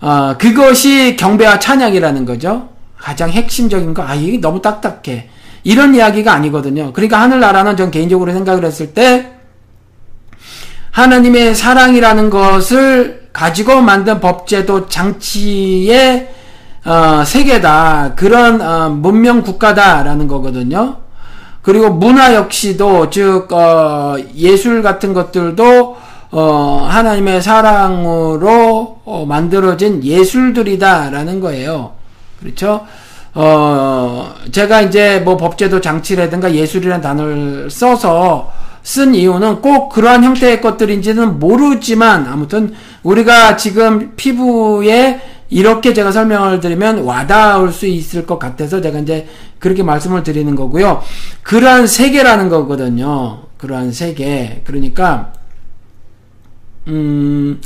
[0.00, 2.73] 어, 그것이 경배와 찬양이라는 거죠.
[3.04, 5.28] 가장 핵심적인 거, 아, 이게 너무 딱딱해.
[5.62, 6.94] 이런 이야기가 아니거든요.
[6.94, 9.30] 그러니까 하늘나라는 전 개인적으로 생각을 했을 때,
[10.90, 16.30] 하나님의 사랑이라는 것을 가지고 만든 법제도 장치의
[16.86, 18.14] 어, 세계다.
[18.16, 20.96] 그런 어, 문명 국가다라는 거거든요.
[21.60, 25.96] 그리고 문화 역시도 즉 어, 예술 같은 것들도
[26.30, 32.03] 어, 하나님의 사랑으로 어, 만들어진 예술들이다라는 거예요.
[32.44, 32.86] 그렇죠?
[33.32, 38.52] 어, 제가 이제 뭐 법제도 장치라든가 예술이라는 단어를 써서
[38.82, 46.98] 쓴 이유는 꼭 그러한 형태의 것들인지는 모르지만 아무튼 우리가 지금 피부에 이렇게 제가 설명을 드리면
[46.98, 49.26] 와닿을 수 있을 것 같아서 제가 이제
[49.58, 51.02] 그렇게 말씀을 드리는 거고요.
[51.42, 53.44] 그러한 세계라는 거거든요.
[53.56, 54.62] 그러한 세계.
[54.64, 55.32] 그러니까
[56.88, 57.60] 음,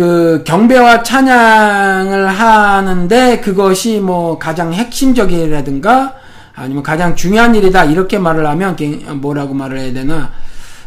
[0.00, 6.14] 그 경배와 찬양을 하는데 그것이 뭐 가장 핵심적이라든가
[6.54, 8.78] 아니면 가장 중요한 일이다 이렇게 말을 하면
[9.16, 10.30] 뭐라고 말을 해야 되나?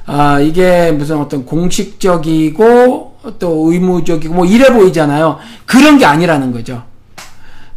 [0.07, 5.37] 아 이게 무슨 어떤 공식적이고 또 의무적이고 뭐 이래 보이잖아요.
[5.67, 6.81] 그런 게 아니라는 거죠.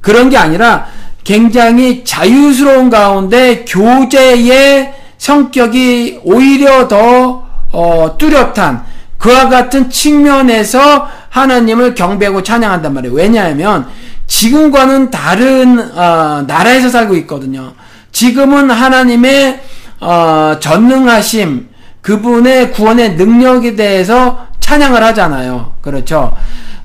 [0.01, 0.87] 그런 게 아니라
[1.23, 8.96] 굉장히 자유스러운 가운데 교제의 성격이 오히려 더 어, 뚜렷한
[9.27, 13.13] 그와 같은 측면에서 하나님을 경배하고 찬양한단 말이에요.
[13.13, 13.89] 왜냐하면
[14.29, 17.73] 지금과는 다른 어, 나라에서 살고 있거든요.
[18.13, 19.61] 지금은 하나님의
[19.99, 21.69] 어, 전능하심,
[22.03, 25.73] 그분의 구원의 능력에 대해서 찬양을 하잖아요.
[25.81, 26.31] 그렇죠.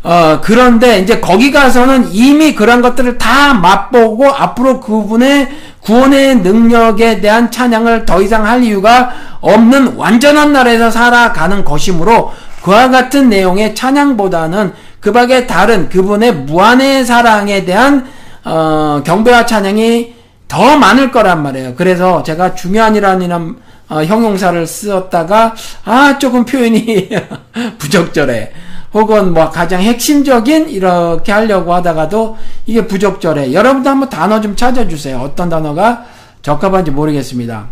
[0.03, 5.47] 어, 그런데 이제 거기 가서는 이미 그런 것들을 다 맛보고 앞으로 그분의
[5.81, 12.31] 구원의 능력에 대한 찬양을 더 이상 할 이유가 없는 완전한 나라에서 살아가는 것이므로
[12.63, 18.07] 그와 같은 내용의 찬양보다는 그 밖에 다른 그분의 무한의 사랑에 대한
[18.43, 20.13] 어, 경배와 찬양이
[20.47, 21.75] 더 많을 거란 말이에요.
[21.75, 23.55] 그래서 제가 중요한이라는
[23.89, 27.09] 어, 형용사를 쓰었다가 아 조금 표현이
[27.77, 28.51] 부적절해.
[28.93, 33.53] 혹은 뭐 가장 핵심적인 이렇게 하려고 하다가도 이게 부적절해.
[33.53, 35.17] 여러분도 한번 단어 좀 찾아주세요.
[35.19, 36.05] 어떤 단어가
[36.41, 37.67] 적합한지 모르겠습니다.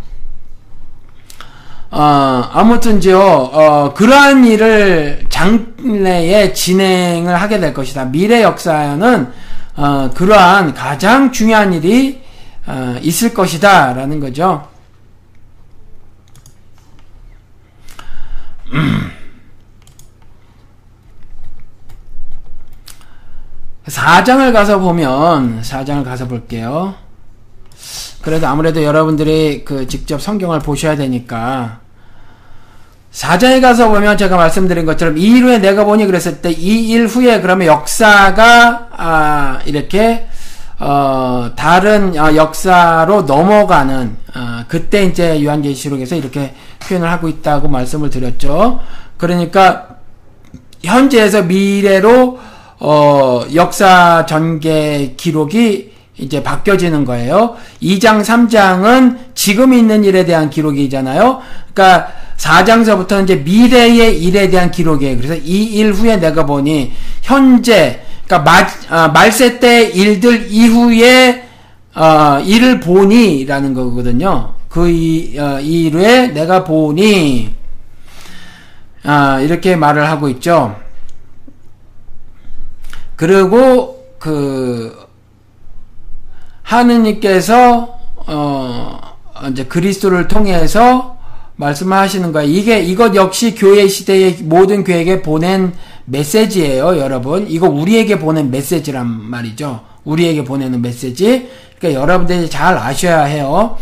[1.92, 8.06] 어, 아무튼지요, 어, 그러한 일을 장래에 진행을 하게 될 것이다.
[8.06, 9.34] 미래 역사에는,
[9.76, 12.22] 어, 그러한 가장 중요한 일이,
[12.68, 13.94] 어, 있을 것이다.
[13.94, 14.68] 라는 거죠.
[23.90, 26.96] 4장을 가서 보면 4장을 가서 볼게요.
[28.22, 31.80] 그래도 아무래도 여러분들이 그 직접 성경을 보셔야 되니까
[33.12, 38.90] 4장에 가서 보면 제가 말씀드린 것처럼 이일 후에 내가 보니 그랬을 때이일 후에 그러면 역사가
[38.92, 40.28] 아 이렇게
[40.80, 48.80] 어 다른 어, 역사로 넘어가는 어 그때 이제 요한계시록에서 이렇게 표현을 하고 있다고 말씀을 드렸죠.
[49.18, 49.88] 그러니까
[50.84, 52.40] 현재에서 미래로
[52.80, 57.56] 어, 역사 전개 기록이 이제 바뀌어지는 거예요.
[57.82, 61.40] 2장, 3장은 지금 있는 일에 대한 기록이잖아요.
[61.74, 65.18] 그러니까 4장서부터 이제 미래의 일에 대한 기록이에요.
[65.18, 71.46] 그래서 이 일 후에 내가 보니 현재 그러니까 말, 아, 말세 때 일들 이후에
[71.96, 74.54] 어, 일을 보니라는 거거든요.
[74.70, 77.54] 그 이, 어, 일에 내가 보니
[79.04, 80.76] 아, 이렇게 말을 하고 있죠.
[83.20, 84.98] 그리고 그
[86.64, 88.98] 하느님께서 어
[89.52, 91.18] 이제 그리스도를 통해서
[91.58, 92.50] 말씀하시는 거예요.
[92.50, 95.74] 이게 이것 역시 교회 시대의 모든 교회에게 보낸
[96.06, 97.46] 메시지예요, 여러분.
[97.50, 99.82] 이거 우리에게 보낸 메시지란 말이죠.
[100.06, 101.50] 우리에게 보내는 메시지.
[101.78, 103.78] 그러니까 여러분들이 잘 아셔야 해요.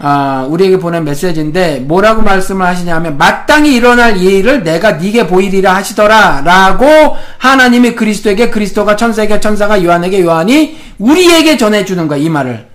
[0.00, 7.96] 아, 우리에게 보낸 메시지인데 뭐라고 말씀을 하시냐면 마땅히 일어날 일을 내가 네게 보이리라 하시더라라고 하나님이
[7.96, 12.66] 그리스도에게 그리스도가 천사에게 천사가 요한에게 요한이 우리에게 전해 주는 거야, 이 말을.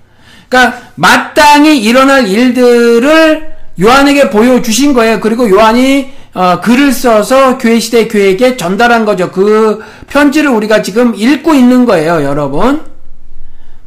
[0.49, 5.19] 그러니까 마땅히 일어날 일들을 요한에게 보여 주신 거예요.
[5.21, 9.31] 그리고 요한이 어, 글을 써서 교회 시대 교회에게 전달한 거죠.
[9.31, 12.81] 그 편지를 우리가 지금 읽고 있는 거예요, 여러분.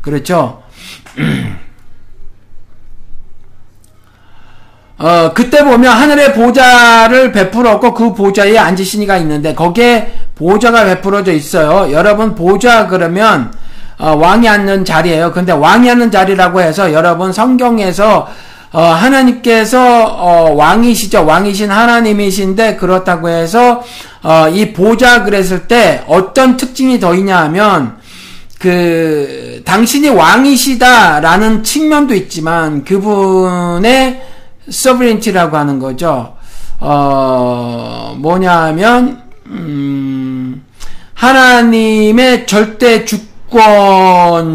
[0.00, 0.62] 그렇죠?
[4.98, 11.92] 어, 그때 보면 하늘의 보좌를 베풀었고 그 보좌에 앉으신 이가 있는데 거기에 보좌가 베풀어져 있어요.
[11.92, 13.52] 여러분 보좌 그러면
[13.98, 15.32] 어, 왕이 앉는 자리예요.
[15.32, 18.28] 근데 왕이 앉는 자리라고 해서 여러분 성경에서
[18.72, 21.26] 어, 하나님께서 어, 왕이시죠.
[21.26, 23.82] 왕이신 하나님이신데 그렇다고 해서
[24.22, 27.96] 어, 이 보좌 그랬을 때 어떤 특징이 더 있냐 하면
[28.58, 34.22] 그 당신이 왕이시다라는 측면도 있지만 그분의
[34.68, 36.36] 서브린티라고 하는 거죠.
[36.80, 40.64] 어, 뭐냐 하면, 음,
[41.14, 44.46] 하나님의 절대 주권적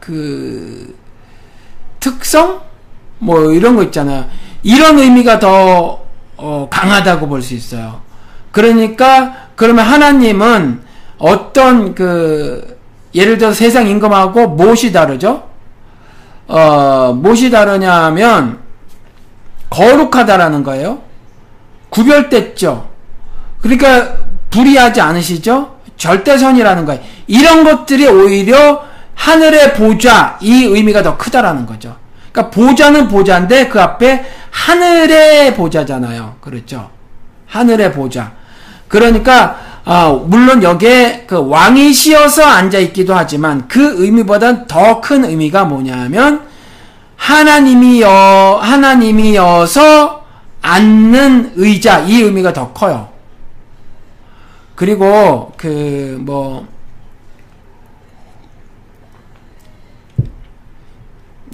[0.00, 0.96] 그
[2.00, 2.60] 특성?
[3.18, 4.24] 뭐 이런 거 있잖아요.
[4.62, 6.00] 이런 의미가 더
[6.36, 8.00] 어, 강하다고 볼 수 있어요.
[8.50, 10.80] 그러니까 그러면 하나님은
[11.18, 12.78] 어떤 그
[13.14, 15.49] 예를 들어 세상 임금하고 무엇이 다르죠?
[16.50, 18.58] 어, 무엇이 다르냐면
[19.70, 21.00] 거룩하다라는 거예요.
[21.90, 22.88] 구별됐죠.
[23.62, 24.16] 그러니까
[24.50, 25.76] 불이하지 않으시죠?
[25.96, 27.00] 절대선이라는 거예요.
[27.28, 28.82] 이런 것들이 오히려
[29.14, 31.96] 하늘의 보좌 이 의미가 더 크다라는 거죠.
[32.32, 36.36] 그러니까 보좌는 보좌인데 그 앞에 하늘의 보좌잖아요.
[36.40, 36.90] 그렇죠?
[37.46, 38.32] 하늘의 보좌.
[38.88, 46.46] 그러니까 어, 물론 여기에 그 왕이시어서 앉아 있기도 하지만 그 의미보다는 더큰 의미가 뭐냐면
[47.16, 50.24] 하나님이여 하나님이어서
[50.62, 53.08] 앉는 의자 이 의미가 더 커요.
[54.76, 56.68] 그리고 그 뭐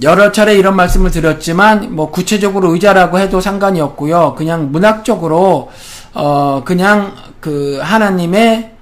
[0.02, 4.34] 여러 차례 이런 말씀을 드렸지만 뭐 구체적으로 의자라고 해도 상관이 없고요.
[4.36, 5.70] 그냥 문학적으로
[6.18, 8.72] 어 그냥 그 하나님의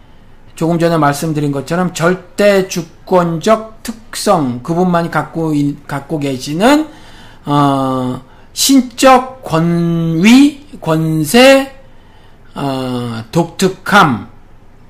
[0.54, 5.52] 조금 전에 말씀드린 것처럼 절대 주권적 특성 그분만이 갖고
[5.88, 6.86] 갖고 계시는
[7.44, 8.22] 어
[8.52, 11.74] 신적 권위, 권세,
[12.54, 14.28] 어 독특함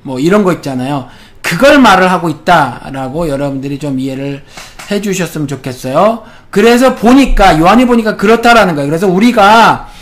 [0.03, 1.09] 뭐 이런 거 있잖아요.
[1.41, 4.45] 그걸 말을 하고 있다라고 여러분들이 좀 이해를
[4.91, 6.25] 해 주셨으면 좋겠어요.
[6.51, 8.91] 그래서 보니까 요한이 보니까 그렇다라는 거예요.
[8.91, 9.94] 그래서 우리가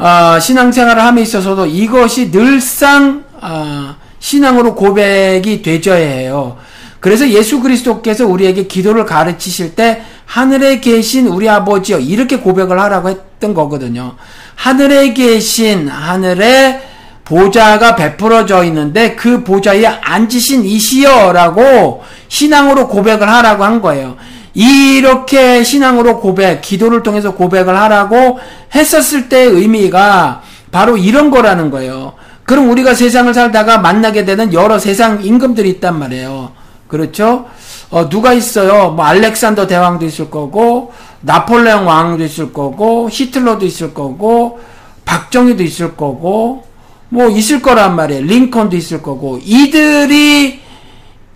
[0.00, 6.56] 어, 신앙생활을 함에 있어서도 이것이 늘상 어, 신앙으로 고백이 되져야 해요.
[7.00, 13.52] 그래서 예수 그리스도께서 우리에게 기도를 가르치실 때 하늘에 계신 우리 아버지여 이렇게 고백을 하라고 했던
[13.52, 14.16] 거거든요.
[14.54, 16.80] 하늘에 계신 하늘에
[17.24, 24.16] 보좌가 베풀어져 있는데 그 보좌에 앉으신 이시여라고 신앙으로 고백을 하라고 한 거예요.
[24.54, 28.38] 이렇게 신앙으로 고백, 기도를 통해서 고백을 하라고
[28.74, 30.42] 했었을 때의 의미가
[30.72, 32.14] 바로 이런 거라는 거예요.
[32.44, 36.52] 그럼 우리가 세상을 살다가 만나게 되는 여러 세상 임금들이 있단 말이에요.
[36.88, 37.46] 그렇죠?
[37.90, 38.90] 어, 누가 있어요?
[38.90, 40.92] 뭐, 알렉산더 대왕도 있을 거고,
[41.22, 44.60] 나폴레옹 왕도 있을 거고, 히틀러도 있을 거고,
[45.04, 46.64] 박정희도 있을 거고,
[47.08, 48.24] 뭐, 있을 거란 말이에요.
[48.24, 50.60] 링컨도 있을 거고, 이들이,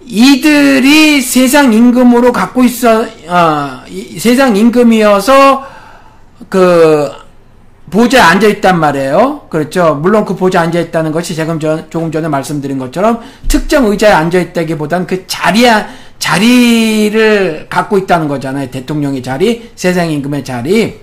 [0.07, 3.81] 이들이 세상 임금으로 갖고 있어, 어,
[4.19, 5.67] 세상 임금이어서,
[6.49, 7.11] 그,
[7.91, 9.43] 보좌에 앉아 있단 말이에요.
[9.49, 9.95] 그렇죠.
[9.95, 11.57] 물론 그 보좌에 앉아 있다는 것이 제가
[11.91, 15.87] 조금 전에 말씀드린 것처럼 특정 의자에 앉아 있다기보단 그 자리에
[16.19, 18.71] 자리를 갖고 있다는 거잖아요.
[18.71, 21.01] 대통령의 자리, 세상 임금의 자리.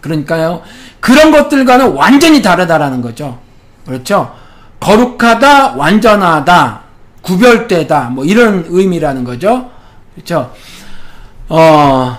[0.00, 0.62] 그러니까요.
[1.00, 3.38] 그런 것들과는 완전히 다르다라는 거죠.
[3.86, 4.32] 그렇죠.
[4.80, 6.82] 거룩하다, 완전하다,
[7.22, 9.70] 구별되다, 뭐 이런 의미라는 거죠.
[10.14, 10.52] 그렇죠.
[11.48, 12.16] 어,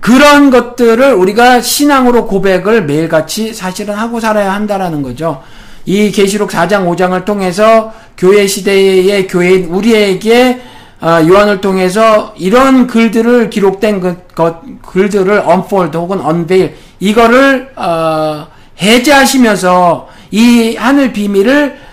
[0.00, 5.42] 그런 것들을 우리가 신앙으로 고백을 매일같이 사실은 하고 살아야 한다라는 거죠.
[5.84, 10.60] 이 계시록 4장 5장을 통해서 교회 시대의 교회인 우리에게
[11.00, 18.46] 어, 요한을 통해서 이런 글들을 기록된 그, 것, 글들을 unfold 혹은 unveil 이거를 어,
[18.80, 21.89] 해제하시면서 이 하늘 비밀을 어,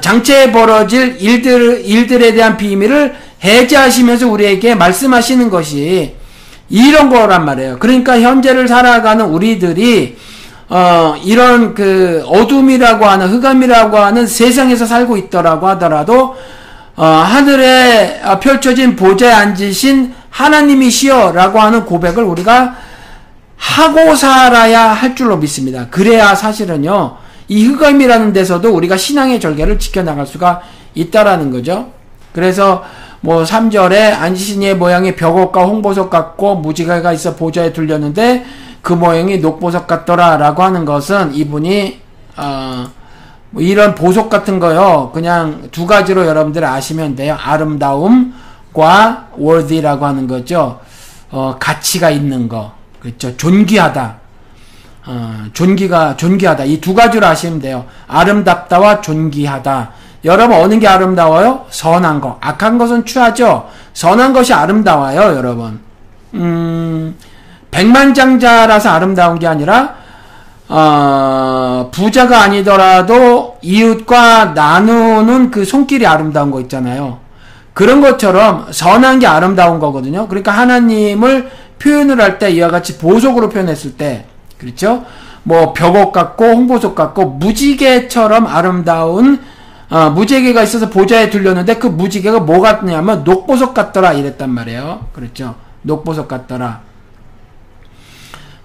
[0.00, 3.14] 장체에 벌어질 일들 일들에 대한 비밀을
[3.44, 6.14] 해제하시면서 우리에게 말씀하시는 것이
[6.68, 7.78] 이런 거란 말이에요.
[7.78, 10.16] 그러니까 현재를 살아가는 우리들이
[10.68, 16.34] 어, 이런 그 어둠이라고 하는 흑암이라고 하는 세상에서 살고 있더라고 하더라도
[16.96, 22.76] 어, 하늘에 펼쳐진 보좌에 앉으신 하나님이시여라고 하는 고백을 우리가
[23.56, 25.86] 하고 살아야 할 줄로 믿습니다.
[25.90, 27.16] 그래야 사실은요,
[27.48, 30.62] 이 흑암이라는 데서도 우리가 신앙의 절개를 지켜나갈 수가
[30.94, 31.90] 있다라는 거죠.
[32.32, 32.84] 그래서
[33.20, 38.44] 뭐 3절에 안지신의 모양이 벽옥과 홍보석 같고 무지개가 있어 보좌에 둘렸는데
[38.82, 42.00] 그 모양이 녹보석 같더라 라고 하는 것은 이분이
[42.36, 42.86] 어,
[43.50, 45.10] 뭐 이런 보석 같은 거요.
[45.14, 47.36] 그냥 두 가지로 여러분들 아시면 돼요.
[47.40, 50.80] 아름다움과 worthy라고 하는 거죠.
[51.30, 52.72] 어, 가치가 있는 거.
[53.00, 53.36] 그렇죠?
[53.36, 54.25] 존귀하다
[55.06, 59.90] 어, 존귀가 존귀하다 이 두 가지로 아시면 돼요 아름답다와 존귀하다
[60.24, 61.66] 여러분 어느 게 아름다워요?
[61.70, 62.38] 선한 거.
[62.40, 63.68] 악한 것은 취하죠.
[63.92, 65.78] 선한 것이 아름다워요, 여러분.
[66.34, 67.14] 음,
[67.70, 69.94] 백만장자라서 아름다운 게 아니라
[70.68, 77.18] 어, 부자가 아니더라도 이웃과 나누는 그 손길이 아름다운 거 있잖아요.
[77.72, 80.26] 그런 것처럼 선한 게 아름다운 거거든요.
[80.26, 84.26] 그러니까 하나님을 표현을 할 때 이와 같이 보석으로 표현했을 때,
[84.58, 85.04] 그렇죠?
[85.42, 89.40] 뭐 벽옥 같고 홍보석 같고 무지개처럼 아름다운
[89.88, 95.06] 어, 무지개가 있어서 보좌에 둘렸는데 그 무지개가 뭐 같냐면 녹보석 같더라 이랬단 말이에요.
[95.12, 95.54] 그렇죠?
[95.82, 96.80] 녹보석 같더라.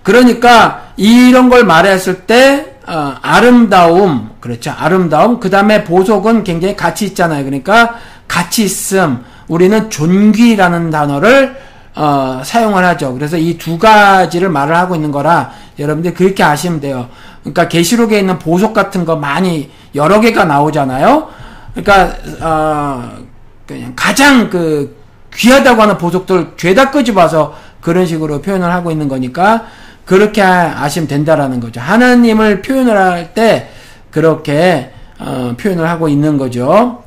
[0.04, 7.46] 그러니까 이런 걸 말했을 때 어, 아름다움 그렇죠 아름다움 그 다음에 보석은 굉장히 가치 있잖아요
[7.46, 7.96] 그러니까
[8.28, 11.56] 가치 있음 우리는 존귀라는 단어를
[11.94, 15.52] 어, 사용을 하죠 그래서 이 두 가지를 말을 하고 있는 거라
[15.82, 17.10] 여러분들 그렇게 아시면 돼요
[17.42, 21.28] 그러니까 계시록에 있는 보석 같은 거 많이 여러 개가 나오잖아요.
[21.74, 23.12] 그러니까 어,
[23.68, 24.96] 그냥 가장 그
[25.34, 29.66] 귀하다고 하는 보석들 죄다 끄집어서 그런 식으로 표현을 하고 있는 거니까
[30.06, 31.82] 그렇게 아시면 된다라는 거죠.
[31.82, 33.70] 하나님을 표현을 할 때
[34.12, 37.04] 그렇게 어, 표현을 하고 있는 거죠.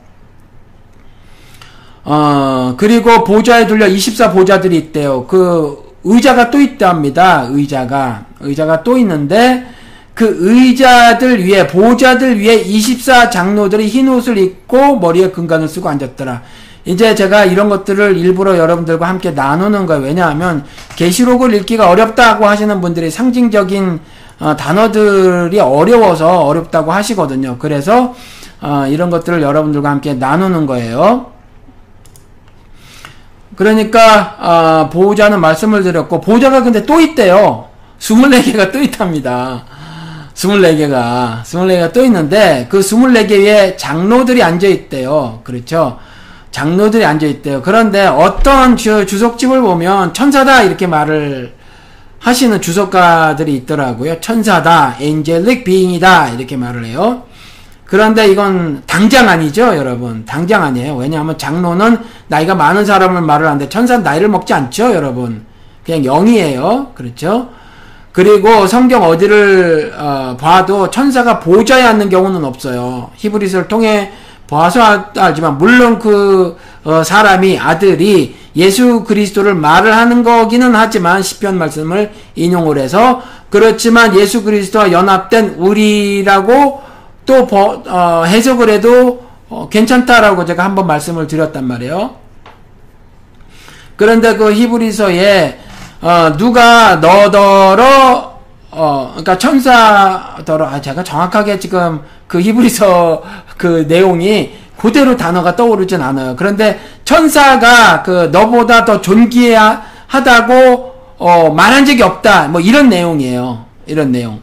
[2.04, 5.26] 어, 그리고 보좌에 둘려 24 보좌들이 있대요.
[5.26, 7.46] 그 의자가 또 있답니다.
[7.50, 9.66] 의자가 의자가 또 있는데
[10.14, 16.42] 그 의자들 위에 보좌들 위에 24 장로들이 흰 옷을 입고 머리에 금관을 쓰고 앉았더라.
[16.84, 20.02] 이제 제가 이런 것들을 일부러 여러분들과 함께 나누는 거예요.
[20.02, 20.64] 왜냐하면
[20.96, 24.00] 계시록을 읽기가 어렵다고 하시는 분들이 상징적인
[24.40, 27.56] 어, 단어들이 어려워서 어렵다고 하시거든요.
[27.58, 28.14] 그래서
[28.60, 31.33] 어, 이런 것들을 여러분들과 함께 나누는 거예요.
[33.56, 37.68] 그러니까 어, 보호자는 말씀을 드렸고 보호자가 근데 또 있대요.
[37.98, 39.64] 24개가 또 있답니다.
[40.34, 45.40] 24개가 24개가 또 있는데 그 24개 위에 장로들이 앉아 있대요.
[45.44, 45.98] 그렇죠?
[46.50, 47.62] 장로들이 앉아 있대요.
[47.62, 51.54] 그런데 어떤 주, 주석집을 보면 천사다 이렇게 말을
[52.20, 54.20] 하시는 주석가들이 있더라고요.
[54.20, 57.24] 천사다, 엔젤릭 비잉이다 이렇게 말을 해요.
[57.94, 60.24] 그런데 이건 당장 아니죠, 여러분.
[60.26, 60.96] 당장 아니에요.
[60.96, 65.44] 왜냐하면 장로는 나이가 많은 사람을 말을 하는데 천사는 나이를 먹지 않죠, 여러분.
[65.86, 66.88] 그냥 영이에요.
[66.96, 67.50] 그렇죠?
[68.10, 73.12] 그리고 성경 어디를 어, 봐도 천사가 보좌에 앉는 경우는 없어요.
[73.14, 74.10] 히브리서를 통해
[74.50, 82.10] 봐서 알지만 물론 그 어, 사람이 아들이 예수 그리스도를 말을 하는 거기는 하지만 시편 말씀을
[82.34, 86.82] 인용을 해서 그렇지만 예수 그리스도와 연합된 우리라고
[87.26, 92.16] 또 버, 어, 해석을 해도 어, 괜찮다라고 제가 한번 말씀을 드렸단 말이에요.
[93.96, 95.60] 그런데 그 히브리서에
[96.00, 98.34] 어, 누가 너더러
[98.70, 103.22] 어, 그러니까 천사더러 아 제가 정확하게 지금 그 히브리서
[103.56, 106.34] 그 내용이 그대로 단어가 떠오르진 않아요.
[106.36, 112.48] 그런데 천사가 그 너보다 더 존귀하다고 어, 말한 적이 없다.
[112.48, 113.64] 뭐 이런 내용이에요.
[113.86, 114.42] 이런 내용.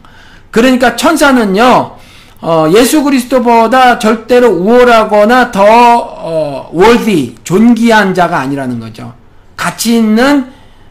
[0.50, 2.01] 그러니까 천사는요.
[2.42, 9.14] 어, 예수 그리스도보다 절대로 우월하거나 더 어, worthy 존귀한 자가 아니라는 거죠.
[9.56, 10.46] 가치 있는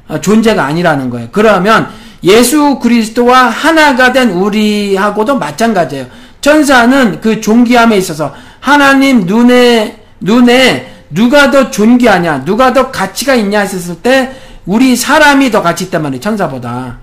[0.07, 1.27] 어, 존재가 아니라는 거예요.
[1.33, 1.89] 그러면
[2.23, 6.05] 예수 그리스도와 하나가 된 우리하고도 마찬가지예요.
[6.39, 13.95] 천사는 그 존귀함에 있어서 하나님 눈에 눈에 누가 더 존귀하냐, 누가 더 가치가 있냐 했을
[13.95, 14.33] 때
[14.65, 16.21] 우리 사람이 더 가치 있단 말이에요.
[16.21, 16.99] 천사보다.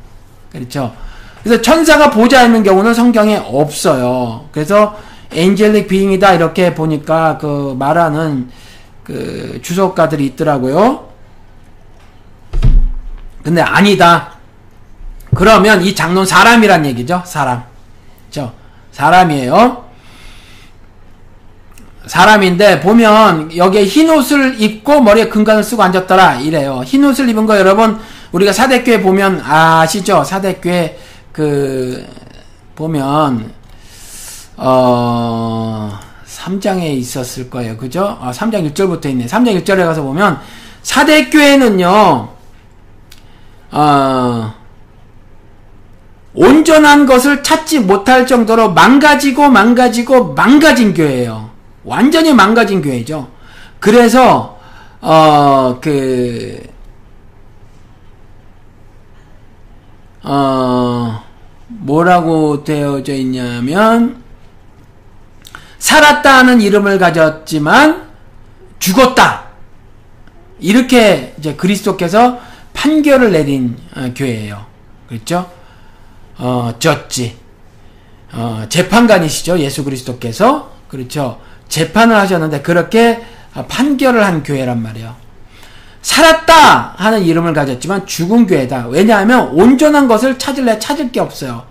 [0.51, 0.95] 그렇죠?
[1.43, 4.47] 그래서 천사가 보좌 있는 경우는 성경에 없어요.
[4.53, 4.97] 그래서
[5.33, 8.51] 엔젤릭 비잉이다 이렇게 보니까 그 말하는
[9.05, 11.09] 그 주석가들이 있더라고요.
[13.43, 14.33] 근데 아니다.
[15.35, 17.23] 그러면 이 장로는 사람이란 얘기죠.
[17.25, 17.63] 사람.
[18.31, 18.53] 죠
[18.93, 19.85] 사람이에요.
[22.07, 26.83] 사람인데 보면 여기에 흰 옷을 입고 머리에 금관을 쓰고 앉았더라 이래요.
[26.85, 27.99] 흰 옷을 입은 거 여러분
[28.33, 30.25] 우리가 사대교회 보면 아시죠?
[30.25, 30.99] 사대교회
[31.39, 32.05] 그
[32.75, 33.53] 보면
[34.57, 37.77] 어 3장에 있었을 거예요.
[37.77, 38.19] 그죠?
[38.21, 39.27] 어, 3장 1절부터 있네.
[39.27, 40.41] 3장 1절에 가서 보면
[40.83, 42.29] 사대 교회는요.
[43.71, 44.55] 어,
[46.35, 51.51] 온전한 것을 찾지 못할 정도로 망가지고 망가지고 망가진 교회예요.
[51.85, 53.29] 완전히 망가진 교회죠.
[53.79, 54.59] 그래서
[55.01, 56.69] 어 그
[60.31, 61.28] 어,
[61.69, 64.23] 뭐라고 되어져 있냐면
[65.79, 68.09] 살았다는 이름을 가졌지만
[68.79, 69.45] 죽었다.
[70.61, 72.41] 이렇게 이제 그리스도께서
[72.73, 74.67] 판결을 내린 어, 교회예요.
[75.09, 75.51] 그렇죠?
[76.39, 77.37] 어, 졌지.
[78.33, 79.59] 어, 재판관이시죠.
[79.61, 80.73] 예수 그리스도께서.
[80.89, 81.41] 그렇죠.
[81.69, 83.23] 재판을 하셨는데 그렇게
[83.69, 85.15] 판결을 한 교회란 말이에요.
[86.09, 88.87] 살았다 하는 이름을 가졌지만 죽은 교회다.
[88.89, 91.65] 왜냐하면 온전한 것을 찾을래 찾을 게 없어요.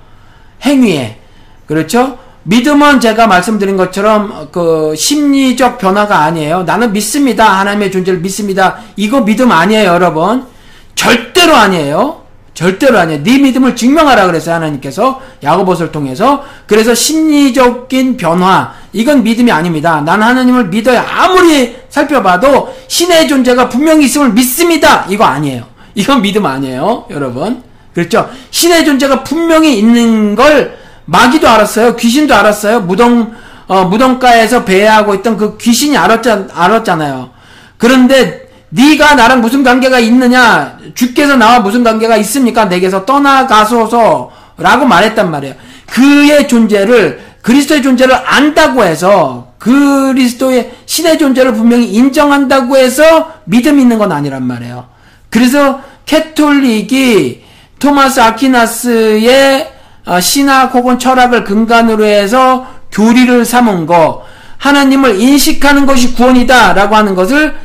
[0.61, 1.19] 행위에.
[1.65, 2.19] 그렇죠?
[2.43, 6.63] 믿음은 제가 말씀드린 것처럼 그 심리적 변화가 아니에요.
[6.63, 7.57] 나는 믿습니다.
[7.59, 8.77] 하나님의 존재를 믿습니다.
[8.95, 10.45] 이거 믿음 아니에요, 여러분.
[10.93, 12.21] 절대로 아니에요.
[12.53, 13.23] 절대로 아니에요.
[13.23, 14.53] 네 믿음을 증명하라 그랬어요.
[14.53, 16.43] 하나님께서 야고보서를 통해서.
[16.67, 20.01] 그래서 심리적인 변화 이건 믿음이 아닙니다.
[20.03, 25.05] 난 하나님을 믿어야 아무리 살펴봐도 신의 존재가 분명히 있음을 믿습니다.
[25.07, 25.65] 이거 아니에요.
[25.93, 27.05] 이건 믿음 아니에요.
[27.11, 27.61] 여러분.
[27.93, 28.27] 그렇죠?
[28.49, 31.95] 신의 존재가 분명히 있는 걸 마귀도 알았어요.
[31.95, 32.81] 귀신도 알았어요.
[32.81, 33.35] 무덤
[33.67, 37.29] 어, 무덤가에서 배회하고 있던 그 귀신이 알았잖, 알았잖아요.
[37.77, 40.79] 그런데 네가 나랑 무슨 관계가 있느냐?
[40.95, 42.65] 주께서 나와 무슨 관계가 있습니까?
[42.65, 45.53] 내게서 떠나가소서라고 말했단 말이에요.
[45.85, 54.11] 그의 존재를 그리스도의 존재를 안다고 해서 그리스도의 신의 존재를 분명히 인정한다고 해서 믿음 있는 건
[54.11, 54.89] 아니란 말이에요.
[55.29, 57.43] 그래서 캐톨릭이
[57.79, 59.71] 토마스 아퀴나스의
[60.07, 64.25] 어, 신학 혹은 철학을 근간으로 해서 교리를 삼은 거,
[64.57, 67.55] 하나님을 인식하는 것이 구원이다라고 하는 것을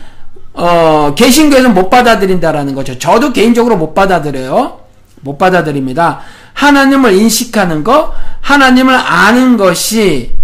[0.52, 2.96] 어, 개신교에서 못 받아들인다라는 거죠.
[3.00, 4.78] 저도 개인적으로 못 받아들여요.
[5.22, 6.20] 못 받아들입니다.
[6.54, 10.34] 하나님을 인식하는 거, 하나님을 아는 것이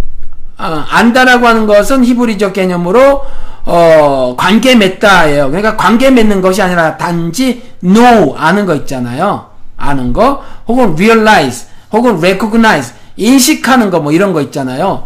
[0.57, 3.23] 어, 안다라고 하는 것은 히브리적 개념으로
[3.65, 5.47] 어, 관계 맺다예요.
[5.47, 9.47] 그러니까 관계 맺는 것이 아니라 단지 know 아는 거 있잖아요.
[9.77, 15.05] 아는 거 혹은 realize 혹은 recognize 인식하는 거 뭐 이런 거 있잖아요.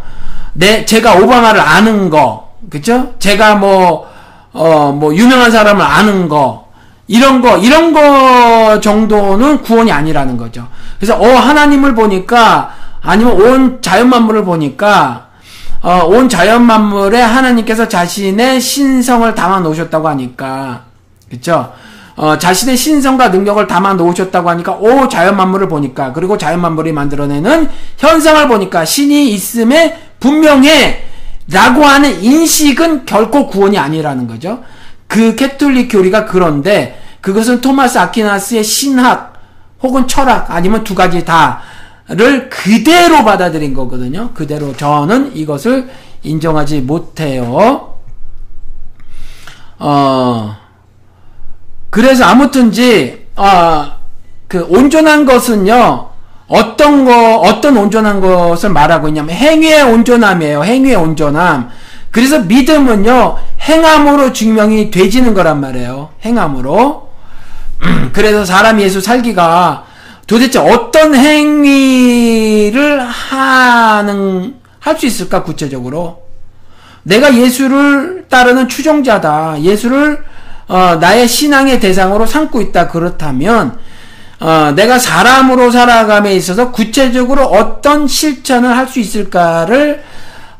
[0.53, 3.13] 내 제가 오바마를 아는 거 그죠?
[3.19, 4.11] 제가 뭐
[4.53, 6.62] 어, 뭐, 유명한 사람을 아는 거,
[7.07, 10.67] 이런 거, 이런 거 정도는 구원이 아니라는 거죠.
[10.97, 15.27] 그래서, 어, 하나님을 보니까, 아니면 온 자연 만물을 보니까,
[15.81, 20.83] 어, 온 자연 만물에 하나님께서 자신의 신성을 담아 놓으셨다고 하니까,
[21.29, 21.73] 그쵸?
[22.15, 27.69] 어, 자신의 신성과 능력을 담아 놓으셨다고 하니까, 오, 자연 만물을 보니까, 그리고 자연 만물이 만들어내는
[27.97, 31.03] 현상을 보니까, 신이 있음에 분명해!
[31.51, 34.63] 라고 하는 인식은 결코 구원이 아니라는 거죠.
[35.13, 39.33] 그 캐톨릭 교리가 그런데, 그것은 토마스 아퀴나스의 신학,
[39.83, 44.31] 혹은 철학, 아니면 두 가지 다를 그대로 받아들인 거거든요.
[44.33, 45.87] 그대로 저는 이것을
[46.23, 47.93] 인정하지 못해요.
[49.77, 50.57] 어,
[51.91, 53.97] 그래서 아무튼지, 아,
[54.47, 56.09] 그 온전한 것은요,
[56.47, 60.63] 어떤 거, 어떤 온전한 것을 말하고 있냐면 행위의 온전함이에요.
[60.63, 61.69] 행위의 온전함.
[62.13, 66.11] 그래서 믿음은요, 행함으로 증명이 되지는 거란 말이에요.
[66.23, 67.09] 행함으로.
[68.13, 69.85] 그래서 사람 예수 살기가
[70.27, 76.21] 도대체 어떤 행위를 하는, 할 수 있을까, 구체적으로?
[77.01, 79.63] 내가 예수를 따르는 추종자다.
[79.63, 80.23] 예수를,
[80.67, 82.89] 어, 나의 신앙의 대상으로 삼고 있다.
[82.89, 83.79] 그렇다면,
[84.39, 90.03] 어, 내가 사람으로 살아감에 있어서 구체적으로 어떤 실천을 할 수 있을까를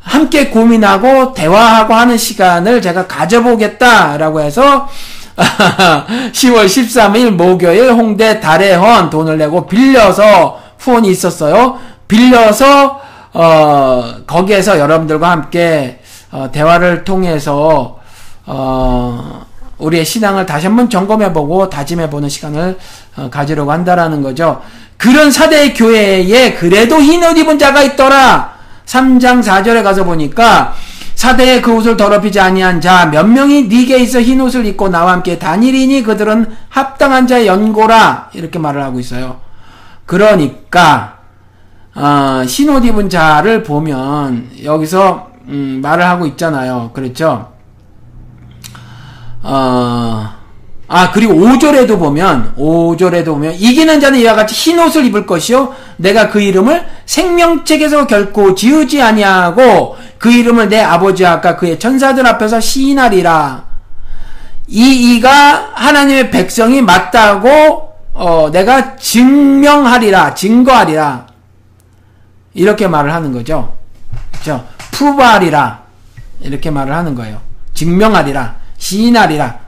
[0.04, 4.88] 함께 고민하고 대화하고 하는 시간을 제가 가져보겠다라고 해서
[5.34, 11.78] 10월 13일 목요일 홍대 달의 헌 돈을 내고 빌려서 후원이 있었어요.
[12.06, 13.00] 빌려서
[13.32, 15.98] 어, 거기에서 여러분들과 함께
[16.30, 17.98] 어, 대화를 통해서
[18.46, 19.44] 어,
[19.78, 22.78] 우리의 신앙을 다시 한번 점검해보고 다짐해보는 시간을
[23.16, 24.62] 어, 가지려고 한다라는 거죠.
[24.96, 28.53] 그런 사대 교회에 그래도 흰옷 입은 자가 있더라.
[28.86, 30.74] 3장 4절에 가서 보니까
[31.14, 35.38] 사대에 그 옷을 더럽히지 아니한 자 몇 명이 네게 있어 흰 옷을 입고 나와 함께
[35.38, 39.40] 다니리니 그들은 합당한 자의 연고라 이렇게 말을 하고 있어요.
[40.06, 41.18] 그러니까
[41.94, 46.90] 어, 흰옷 입은 자를 보면 여기서 음, 말을 하고 있잖아요.
[46.92, 47.52] 그렇죠?
[49.42, 50.30] 어,
[50.86, 55.74] 아, 그리고 5절에도 보면, 5절에도 보면, 이기는 자는 이와 같이 흰 옷을 입을 것이요.
[55.96, 62.60] 내가 그 이름을 생명책에서 결코 지우지 아니하고, 그 이름을 내 아버지 아까 그의 천사들 앞에서
[62.60, 63.64] 시인하리라.
[64.66, 71.26] 이 이가 하나님의 백성이 맞다고, 어, 내가 증명하리라, 증거하리라.
[72.52, 73.74] 이렇게 말을 하는 거죠.
[74.32, 74.64] 그죠?
[74.92, 75.82] 프로브하리라.
[76.40, 77.40] 이렇게 말을 하는 거예요.
[77.72, 78.56] 증명하리라.
[78.78, 79.63] 시인하리라.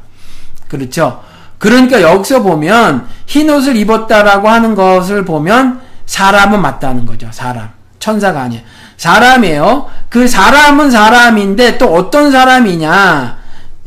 [0.68, 1.22] 그렇죠.
[1.58, 7.28] 그러니까 여기서 보면 흰 옷을 입었다라고 하는 것을 보면 사람은 맞다는 거죠.
[7.32, 7.70] 사람.
[7.98, 8.62] 천사가 아니에요.
[8.96, 9.90] 사람이에요.
[10.08, 13.38] 그 사람은 사람인데 또 어떤 사람이냐?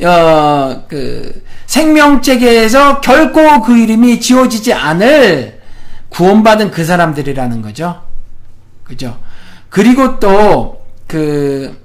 [0.04, 5.60] 어, 그 생명체계에서 결코 그 이름이 지워지지 않을
[6.10, 8.02] 구원받은 그 사람들이라는 거죠.
[8.84, 9.18] 그죠?
[9.70, 11.76] 그리고 또 그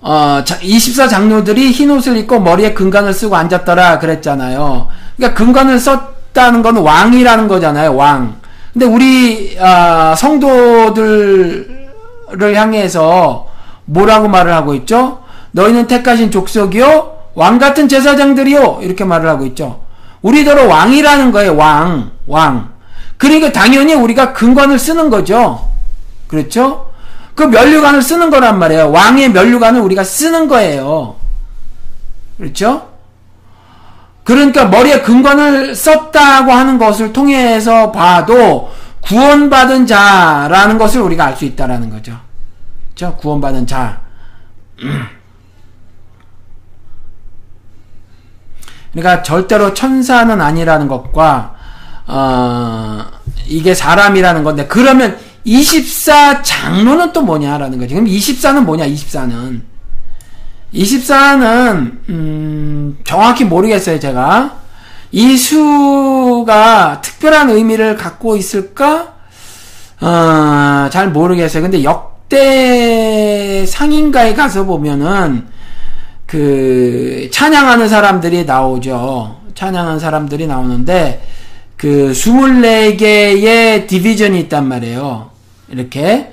[0.00, 4.88] 어, 24장로들이 흰 옷을 입고 머리에 금관을 쓰고 앉았더라 그랬잖아요.
[5.16, 7.94] 그러니까 금관을 썼다는 건 왕이라는 거잖아요.
[7.94, 8.40] 왕.
[8.72, 11.90] 근데 우리 어, 성도들을
[12.54, 13.48] 향해서
[13.84, 15.20] 뭐라고 말을 하고 있죠?
[15.52, 19.80] 너희는 택하신 족속이요 왕 같은 제사장들이요 이렇게 말을 하고 있죠.
[20.22, 21.56] 우리더러 왕이라는 거예요.
[21.56, 22.70] 왕, 왕.
[23.16, 25.68] 그러니까 당연히 우리가 근관을 쓰는 거죠.
[26.26, 26.89] 그렇죠?
[27.40, 28.90] 그 면류관을 쓰는 거란 말이에요.
[28.90, 31.16] 왕의 면류관을 우리가 쓰는 거예요.
[32.36, 32.90] 그렇죠?
[34.24, 38.70] 그러니까 머리에 근관을 썼다고 하는 것을 통해서 봐도
[39.00, 42.14] 구원받은 자라는 것을 우리가 알 수 있다라는 거죠.
[42.94, 43.16] 그렇죠?
[43.16, 44.02] 구원받은 자.
[48.92, 51.54] 그러니까 절대로 천사는 아니라는 것과
[52.06, 53.06] 어,
[53.46, 57.94] 이게 사람이라는 건데 그러면 24 장로는 또 뭐냐라는 거지.
[57.94, 59.62] 그럼 24는 뭐냐, 24는.
[60.74, 64.58] 24는, 음, 정확히 모르겠어요, 제가.
[65.12, 69.14] 이 수가 특별한 의미를 갖고 있을까?
[70.00, 71.62] 어, 잘 모르겠어요.
[71.62, 75.46] 근데 역대 상인가에 가서 보면은,
[76.26, 79.40] 그, 찬양하는 사람들이 나오죠.
[79.54, 81.26] 찬양하는 사람들이 나오는데,
[81.76, 85.29] 그 24개의 디비전이 있단 말이에요.
[85.70, 86.32] 이렇게.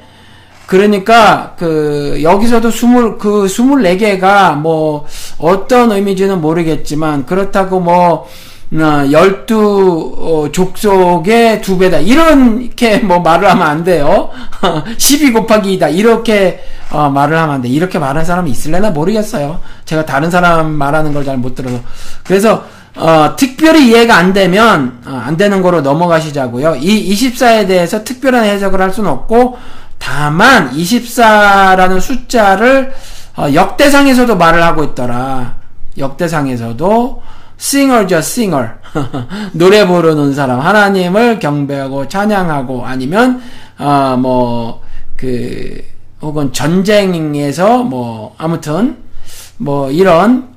[0.66, 5.06] 그러니까 그 여기서도 20, 그 24개가 뭐
[5.38, 8.28] 어떤 의미인지는 모르겠지만 그렇다고 뭐
[8.74, 14.30] 어, 열두 어, 족속의 두 배다 이렇게 뭐 말을 하면 안 돼요.
[14.98, 16.62] 12 곱하기 2다 이렇게
[16.92, 17.70] 어, 말을 하면 안 돼.
[17.70, 19.62] 이렇게 말하는 사람이 있을래나 모르겠어요.
[19.86, 21.80] 제가 다른 사람 말하는 걸 잘 못 들어서
[22.26, 22.66] 그래서
[22.98, 26.78] 어, 특별히 이해가 안 되면 어, 안 되는 거로 넘어가시자고요.
[26.78, 29.58] 이 24에 대해서 특별한 해석을 할 수는 없고
[30.00, 32.94] 다만 24라는 숫자를
[33.38, 35.56] 어, 역대상에서도 말을 하고 있더라.
[35.98, 37.22] 역대상에서도
[37.58, 38.66] 싱어죠, 싱어.
[39.54, 43.42] 노래 부르는 사람, 하나님을 경배하고 찬양하고 아니면
[43.78, 45.84] 어, 뭐그
[46.22, 48.98] 혹은 전쟁에서 뭐 아무튼
[49.58, 50.57] 뭐 이런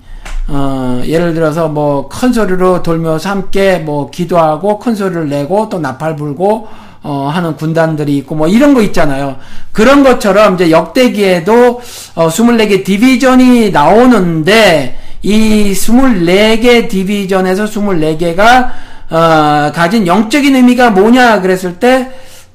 [0.50, 6.16] 어, 예를 들어서 뭐 큰 소리로 돌면서 함께 뭐 기도하고 큰 소리를 내고 또 나팔
[6.16, 6.68] 불고
[7.02, 9.36] 어, 하는 군단들이 있고 뭐 이런 거 있잖아요.
[9.72, 11.80] 그런 것처럼 이제 역대기에도
[12.16, 18.70] 어, 24개 디비전이 나오는데 이 24개 디비전에서 24개가
[19.10, 22.10] 어, 가진 영적인 의미가 뭐냐 그랬을 때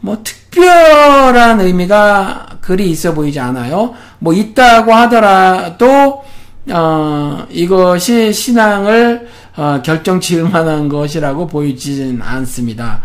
[0.05, 3.95] 뭐 특별한 의미가 그리 있어 보이지 않아요.
[4.19, 6.23] 뭐 있다고 하더라도
[6.71, 13.01] 어, 이것이 신앙을 어, 결정 지을 만한 것이라고 보이지는 않습니다.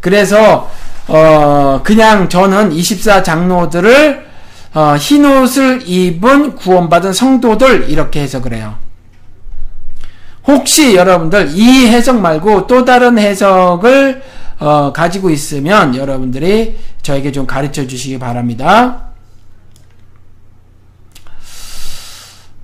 [0.00, 0.70] 그래서
[1.06, 4.26] 어, 그냥 저는 24 장로들을
[4.74, 8.76] 어, 흰 옷을 입은 구원받은 성도들 이렇게 해석을 해요.
[10.46, 14.22] 혹시 여러분들 이 해석 말고 또 다른 해석을
[14.60, 19.07] 어, 가지고 있으면 여러분들이 저에게 좀 가르쳐 주시기 바랍니다.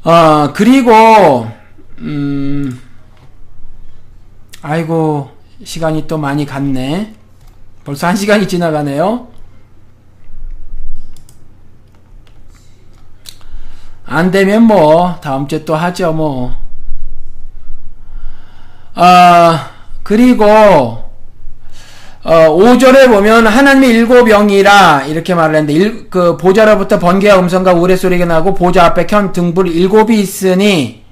[0.05, 1.49] 어, 그리고,
[1.99, 2.79] 음,
[4.61, 5.31] 아이고,
[5.65, 7.15] 시간이 또 많이 갔네.
[7.85, 9.29] 벌써 한 시간이 지나가네요.
[14.05, 16.55] 안 되면 뭐, 다음 주에 또 하죠, 뭐.
[18.95, 19.71] 아,
[20.03, 21.14] 그리고,
[22.25, 27.97] 어, 5절에 보면 하나님의 일곱 영이라 이렇게 말을 했는데 일, 그 보좌로부터 번개와 음성과 우레
[27.97, 31.03] 소리가 나고 보좌 앞에 켠 등불 일곱이 있으니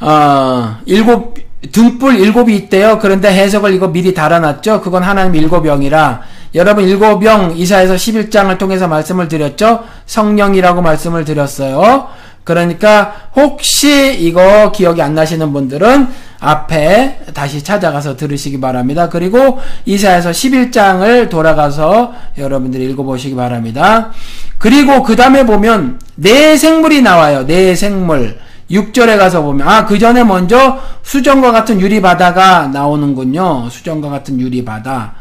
[0.00, 1.34] 어, 일곱
[1.70, 2.98] 등불 일곱이 있대요.
[2.98, 4.80] 그런데 해석을 이거 미리 달아놨죠.
[4.80, 6.22] 그건 하나님 일곱 영이라
[6.54, 9.84] 여러분 일곱 영 이사에서 11장을 통해서 말씀을 드렸죠.
[10.06, 12.08] 성령이라고 말씀을 드렸어요.
[12.46, 19.08] 그러니까 혹시 이거 기억이 안 나시는 분들은 앞에 다시 찾아가서 들으시기 바랍니다.
[19.08, 24.12] 그리고 이사에서 11장을 돌아가서 여러분들이 읽어보시기 바랍니다.
[24.58, 27.44] 그리고 그 다음에 보면 내 생물이 나와요.
[27.44, 28.38] 내 생물.
[28.70, 33.68] 6절에 가서 보면 아 그 전에 먼저 수정과 같은 유리바다가 나오는군요.
[33.70, 35.14] 수정과 같은 유리바다.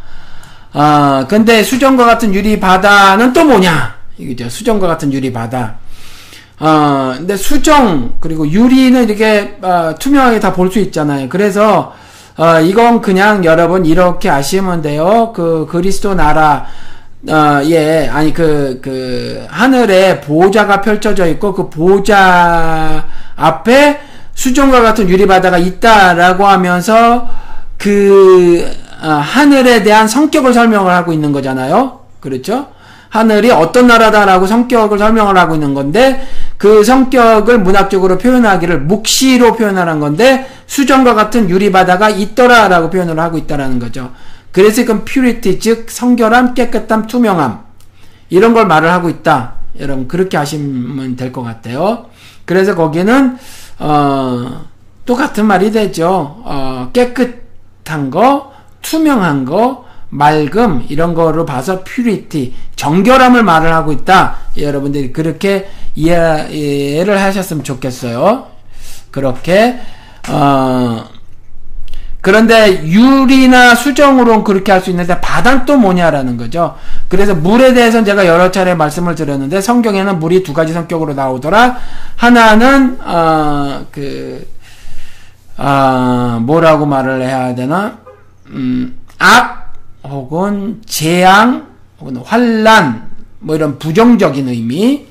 [0.74, 3.96] 아 근데 수정과 같은 유리바다는 또 뭐냐?
[4.20, 4.48] 이거죠.
[4.48, 5.85] 수정과 같은 유리바다.
[6.60, 11.28] 어, 근데 수정, 그리고 유리는 이렇게, 어, 투명하게 다 볼 수 있잖아요.
[11.30, 11.94] 그래서,
[12.38, 15.34] 어, 이건 그냥 여러분 이렇게 아시면 돼요.
[15.36, 16.66] 그 그리스도 나라,
[17.28, 23.04] 어, 예, 아니, 그, 그, 하늘에 보좌가 펼쳐져 있고, 그 보좌
[23.36, 24.00] 앞에
[24.34, 27.28] 수정과 같은 유리 바다가 있다라고 하면서,
[27.78, 28.72] 그,
[29.04, 32.00] 어, 하늘에 대한 성격을 설명을 하고 있는 거잖아요.
[32.22, 32.68] 그렇죠?
[33.10, 36.22] 하늘이 어떤 나라다라고 성격을 설명을 하고 있는 건데
[36.58, 44.12] 그 성격을 문학적으로 표현하기를 묵시로 표현하는 건데 수정과 같은 유리바다가 있더라라고 표현을 하고 있다라는 거죠.
[44.52, 47.60] 그래서 그 purity 즉 성결함, 깨끗함, 투명함
[48.30, 49.54] 이런 걸 말을 하고 있다.
[49.80, 52.06] 여러분 그렇게 하시면 될 것 같아요.
[52.46, 53.38] 그래서 거기는
[53.80, 54.66] 어,
[55.06, 56.42] 똑같은 말이 되죠.
[56.46, 64.38] 어, 깨끗한 거, 투명한 거, 맑음 이런 거로 봐서 퓨리티 정결함을 말을 하고 있다.
[64.58, 68.48] 여러분들이 그렇게 이해, 이해를 하셨으면 좋겠어요.
[69.12, 69.80] 그렇게
[70.30, 71.06] 어
[72.22, 76.76] 그런데 유리나 수정으로는 그렇게 할 수 있는데 바다는 또 뭐냐라는 거죠.
[77.08, 81.78] 그래서 물에 대해서는 제가 여러 차례 말씀을 드렸는데 성경에는 물이 두 가지 성격으로 나오더라.
[82.16, 84.48] 하나는 어그
[85.58, 88.00] 아, 뭐라고 말을 해야 되나?
[88.48, 89.74] 음, 악
[90.04, 91.68] 혹은 재앙
[92.00, 93.08] 혹은 환란
[93.40, 95.06] 뭐 이런 부정적인 의미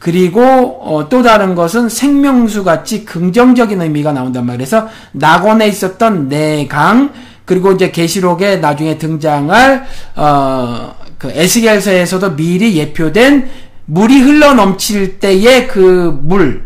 [0.00, 4.58] 그리고 어, 또 다른 것은 생명수 같이 긍정적인 의미가 나온단 말이에요.
[4.58, 7.12] 그래서 낙원에 있었던 내강
[7.44, 9.84] 그리고 이제 계시록에 나중에 등장할
[10.16, 13.50] 어, 그 에스겔서에서도 미리 예표된
[13.84, 16.60] 물이 흘러 넘칠 때의 그 물이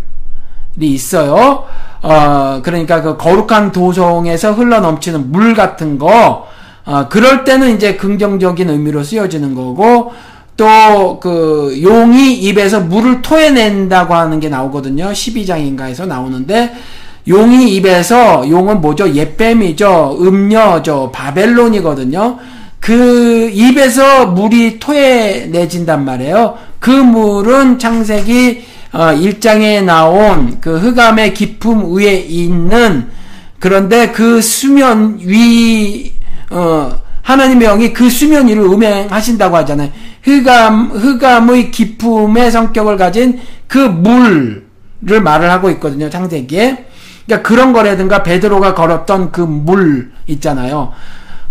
[0.79, 1.65] 있어요.
[2.03, 6.47] 어, 그러니까 그 거룩한 도성에서 흘러 넘치는 물 같은 거,
[6.85, 10.13] 어, 그럴 때는 이제 긍정적인 의미로 쓰여지는 거고,
[10.57, 15.13] 또, 그, 용이 입에서 물을 토해낸다고 하는 게 나오거든요.
[15.13, 16.75] 12장인가에서 나오는데,
[17.27, 19.13] 용이 입에서, 용은 뭐죠?
[19.13, 20.19] 옛뱀이죠.
[20.21, 21.11] 음녀죠.
[21.13, 22.39] 바벨론이거든요.
[22.85, 26.59] 그 입에서 물이 토해내진단 말이에요.
[26.79, 33.09] 그 물은 창세기 어, 1장에 나온 그 흑암의 깊음 위에 있는
[33.59, 36.13] 그런데 그 수면 위
[36.51, 36.93] 어,
[37.25, 39.91] 하나님의 영이 그 수면 위를 음행하신다고 하잖아요.
[40.23, 44.63] 흑암 흑암의 깊음의 성격을 가진 그 물을
[45.23, 46.09] 말을 하고 있거든요.
[46.09, 46.87] 창세기에.
[47.27, 50.93] 그러니까 그런 거라든가 베드로가 걸었던 그 물 있잖아요.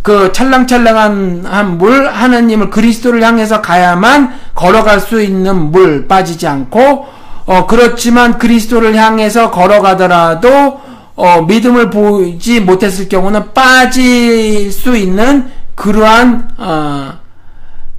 [0.04, 7.06] 그 찰랑찰랑한 한 물, 하나님을 그리스도를 향해서 가야만 걸어갈 수 있는 물 빠지지 않고
[7.46, 10.82] 어, 그렇지만 그리스도를 향해서 걸어가더라도
[11.16, 17.20] 어, 믿음을 보이지 못했을 경우는 빠질 수 있는 그러한 어,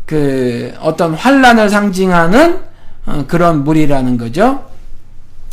[0.06, 2.60] 그 어떤 환란을 상징하는
[3.06, 4.64] 어, 그런 물이라는 거죠.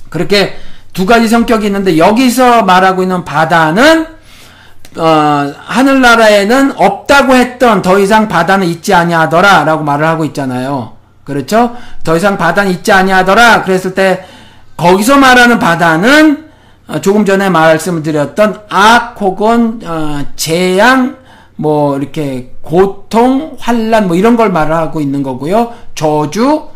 [0.09, 0.57] 그렇게
[0.93, 4.07] 두 가지 성격이 있는데 여기서 말하고 있는 바다는
[4.97, 10.93] 어, 하늘나라에는 없다고 했던 더 이상 바다는 있지 아니하더라라고 말을 하고 있잖아요.
[11.23, 11.75] 그렇죠?
[12.03, 13.63] 더 이상 바다는 있지 아니하더라.
[13.63, 14.25] 그랬을 때
[14.75, 16.49] 거기서 말하는 바다는
[16.87, 21.20] 어, 조금 전에 말씀을 드렸던 악 혹은 어, 재앙
[21.55, 25.73] 뭐 이렇게 고통, 환란 뭐 이런 걸 말하고 있는 거고요.
[25.95, 26.69] 저주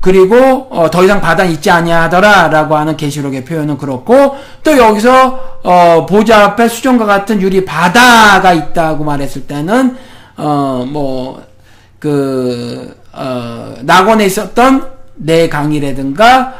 [0.00, 6.44] 그리고 어, 더 이상 바다는 있지 아니하더라라고 하는 계시록의 표현은 그렇고 또 여기서 어, 보좌
[6.44, 9.96] 앞에 수정과 같은 유리 바다가 있다고 말했을 때는
[10.36, 16.54] 어 뭐그 어, 낙원에 있었던 네 강이라든가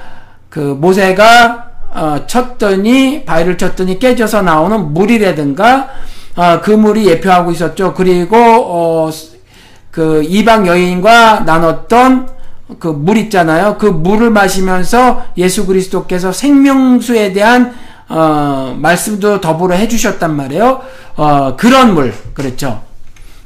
[0.50, 5.88] 그 모세가 어, 쳤더니 바위를 쳤더니 깨져서 나오는 물이라든가
[6.38, 7.94] 어, 그 물이 예표하고 있었죠.
[7.94, 9.10] 그리고 어,
[9.90, 12.28] 그 이방 여인과 나눴던
[12.78, 13.76] 그 물 있잖아요.
[13.76, 17.74] 그 물을 마시면서 예수 그리스도께서 생명수에 대한
[18.08, 20.80] 어, 말씀도 더불어 해주셨단 말이에요.
[21.16, 22.82] 어, 그런 물, 그렇죠.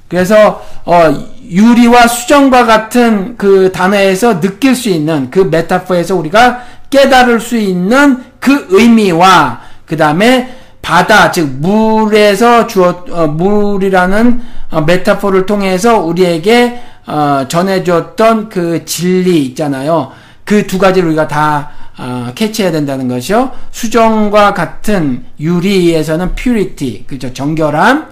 [0.08, 1.14] 그래서 어,
[1.48, 8.66] 유리와 수정과 같은 그 단어에서 느낄 수 있는 그 메타포에서 우리가 깨달을 수 있는 그
[8.70, 18.48] 의미와 그 다음에 바다 즉 물에서 주어 어, 물이라는 어, 메타포를 통해서 우리에게 어, 전해줬던
[18.48, 20.12] 그 진리 있잖아요.
[20.44, 23.52] 그 두 가지를 우리가 다 어, 캐치해야 된다는 것이요.
[23.70, 28.08] 수정과 같은 유리에서는 purity, 그죠 정결함,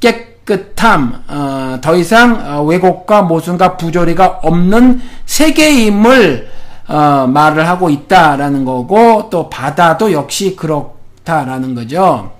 [0.00, 6.48] 깨 깨끗함, 어, 더 이상 어, 왜곡과 모순과 부조리가 없는 세계임을
[6.88, 12.32] 어, 말을 하고 있다라는 거고 또 바다도 역시 그렇 다라는 거죠.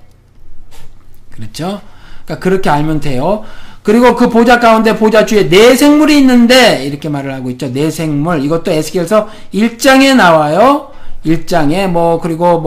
[1.31, 1.81] 그렇죠?
[2.25, 3.45] 그러니까 그렇게 알면 돼요.
[3.83, 7.73] 그리고 그 보좌 가운데 보좌 주에 네 생물이 있는데 이렇게 말을 하고 있죠.
[7.73, 8.45] 네 생물.
[8.45, 10.91] 이것도 에스겔서 1장에 나와요.
[11.25, 12.61] 1장에 뭐 그리고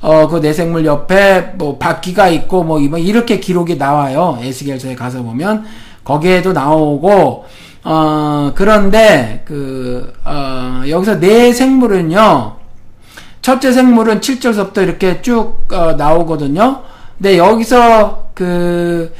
[0.00, 4.38] 뭐어그 내생물 옆에 뭐 바퀴가 있고 뭐 이렇게 기록이 나와요.
[4.40, 5.64] 에스겔서에 가서 보면
[6.04, 7.44] 거기에도 나오고
[7.84, 12.61] 어 그런데 그어 여기서 내 생물은요.
[13.42, 16.82] 첫째 생물은 7절서부터 이렇게 쭉 어, 나오거든요.
[17.18, 19.12] 근데 여기서 그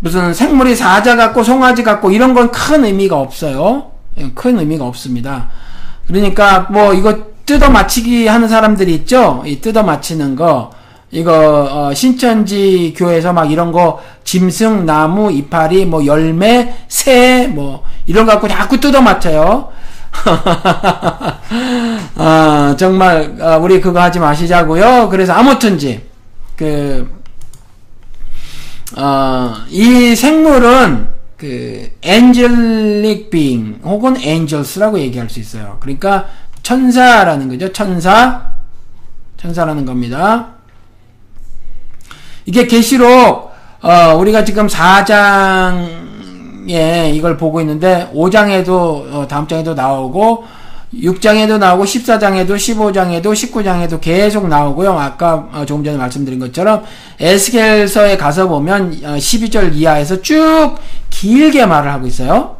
[0.00, 3.90] 무슨 생물이 사자 같고 송아지 같고 이런 건 큰 의미가 없어요.
[4.18, 5.48] 예, 큰 의미가 없습니다.
[6.06, 9.42] 그러니까 뭐 이거 뜯어 맞히기 하는 사람들이 있죠?
[9.46, 10.70] 이 뜯어 맞히는 거.
[11.12, 18.26] 이거, 어, 신천지 교회에서 막 이런 거, 짐승, 나무, 이파리, 뭐, 열매, 새, 뭐, 이런
[18.26, 19.68] 거 갖고 자꾸 뜯어 맞춰요.
[22.16, 25.08] 아, 정말, 아, 우리 그거 하지 마시자고요.
[25.10, 26.02] 그래서 아무튼지,
[26.56, 27.08] 그,
[28.96, 35.78] 어, 이 생물은, 그, angelic being, 혹은 angels라고 얘기할 수 있어요.
[35.80, 36.26] 그러니까,
[36.62, 37.72] 천사라는 거죠.
[37.72, 38.42] 천사.
[39.36, 40.48] 천사라는 겁니다.
[42.46, 43.52] 이게 계시록
[43.82, 46.15] 어, 우리가 지금 4장
[46.68, 48.70] 에 이걸 보고 있는데 5장에도
[49.12, 50.44] 어, 다음 장에도 나오고
[50.94, 54.98] 6장에도 나오고 14장에도 15장에도 19장에도 계속 나오고요.
[54.98, 56.84] 아까 어, 조금 전에 말씀드린 것처럼
[57.20, 60.76] 에스겔서에 가서 보면 12절 어, 이하에서 쭉
[61.10, 62.56] 길게 말을 하고 있어요.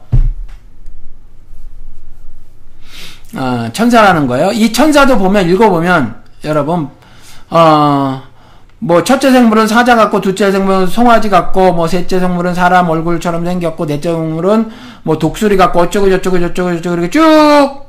[3.35, 4.51] 어, 천사라는 거예요.
[4.53, 6.89] 이 천사도 보면 읽어보면 여러분
[7.51, 8.23] 어,
[8.79, 13.87] 뭐 첫째 생물은 사자 같고 둘째 생물은 송아지 같고 뭐 셋째 생물은 사람 얼굴처럼 생겼고
[13.87, 14.71] 넷째 생물은
[15.03, 17.87] 뭐 독수리 같고 어쩌고 저쩌고 저쩌고 저쩌고 이렇게 쭉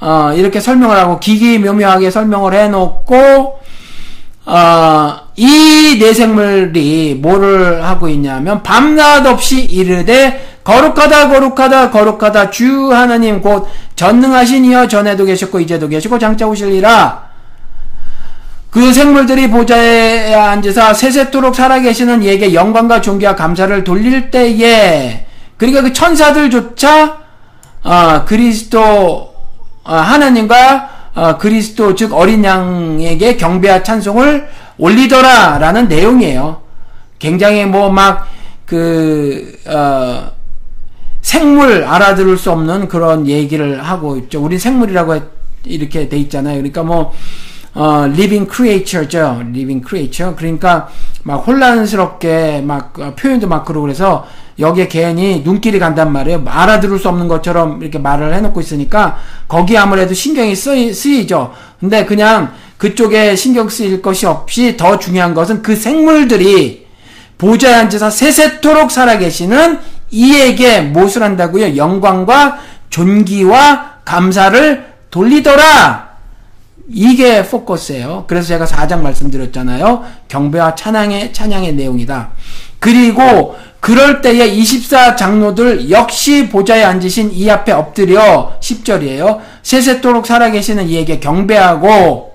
[0.00, 3.60] 어, 이렇게 설명을 하고 기기묘묘하게 설명을 해놓고
[4.46, 12.50] 어, 이 내생물이 뭐를 하고 있냐면 밤낮 없이 이르되 거룩하다 거룩하다 거룩하다.
[12.50, 17.23] 주 하나님 곧 전능하신 이여 전에도 계셨고 이제도 계시고 장차 오실리라
[18.74, 27.18] 그 생물들이 보좌에 앉으사 세세토록 살아계시는 이에게 영광과 존귀와 감사를 돌릴 때에 그러니까 그 천사들조차
[27.84, 29.32] 어, 그리스도
[29.84, 36.60] 어, 하나님과 어, 그리스도 즉 어린 양에게 경배와 찬송을 올리더라라는 내용이에요.
[37.20, 40.32] 굉장히 뭐 막그 어,
[41.22, 44.42] 생물 알아들을 수 없는 그런 얘기를 하고 있죠.
[44.42, 45.20] 우리 생물이라고
[45.62, 46.56] 이렇게 돼 있잖아요.
[46.56, 47.14] 그러니까 뭐
[47.74, 49.42] 어, living creature죠.
[49.48, 50.34] living creature.
[50.36, 50.88] 그러니까
[51.24, 54.26] 막 혼란스럽게 막 어, 표현도 막 그러고 그래서
[54.58, 56.44] 여기에 괜히 눈길이 간단 말이에요.
[56.46, 59.18] 알아들을 수 없는 것처럼 이렇게 말을 해놓고 있으니까
[59.48, 61.52] 거기 아무래도 신경이 쓰이, 쓰이죠.
[61.80, 66.84] 근데 그냥 그쪽에 신경 쓰일 것이 없이 더 중요한 것은 그 생물들이
[67.76, 69.78] 앉아서 세세토록 살아계시는
[70.10, 71.76] 이에게 무엇을 한다고요?
[71.76, 72.58] 영광과
[72.90, 76.13] 존귀와 감사를 돌리더라.
[76.88, 78.24] 이게 포커스예요.
[78.26, 80.04] 그래서 제가 4장 말씀드렸잖아요.
[80.28, 82.30] 경배와 찬양의 찬양의 내용이다.
[82.78, 89.40] 그리고 그럴 때에 24 장로들 역시 보좌에 앉으신 이 앞에 엎드려 10절이에요.
[89.62, 92.34] 세세토록 살아계시는 이에게 경배하고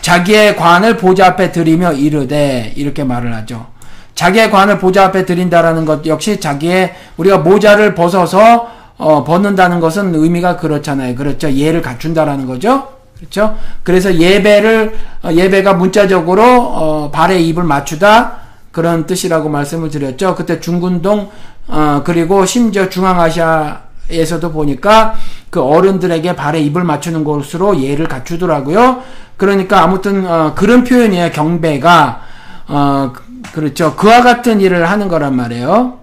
[0.00, 3.66] 자기의 관을 보좌 앞에 드리며 이르되 이렇게 말을 하죠.
[4.14, 10.56] 자기의 관을 보좌 앞에 드린다라는 것 역시 자기의 우리가 모자를 벗어서 어, 벗는다는 것은 의미가
[10.56, 11.14] 그렇잖아요.
[11.14, 11.52] 그렇죠.
[11.52, 12.97] 예를 갖춘다라는 거죠.
[13.18, 13.56] 그렇죠.
[13.82, 18.38] 그래서 예배를 어, 예배가 문자적으로 어, 발에 입을 맞추다
[18.70, 20.34] 그런 뜻이라고 말씀을 드렸죠.
[20.36, 21.30] 그때 중군동
[21.66, 25.16] 어, 그리고 심지어 중앙아시아에서도 보니까
[25.50, 29.02] 그 어른들에게 발에 입을 맞추는 것으로 예를 갖추더라고요.
[29.36, 31.30] 그러니까 아무튼 어, 그런 표현이에요.
[31.32, 32.20] 경배가
[32.68, 33.12] 어,
[33.52, 33.96] 그렇죠.
[33.96, 35.98] 그와 같은 일을 하는 거란 말이에요.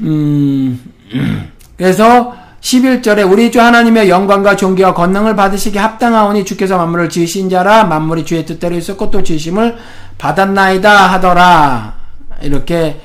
[0.00, 0.80] 음,
[1.76, 8.24] 그래서 11절에 우리 주 하나님의 영광과 존귀와 권능을 받으시기 합당하오니 주께서 만물을 지으신 자라 만물이
[8.24, 9.76] 주의 뜻대로 있었고 또 지심을
[10.16, 11.92] 받았나이다 하더라.
[12.40, 13.00] 이렇게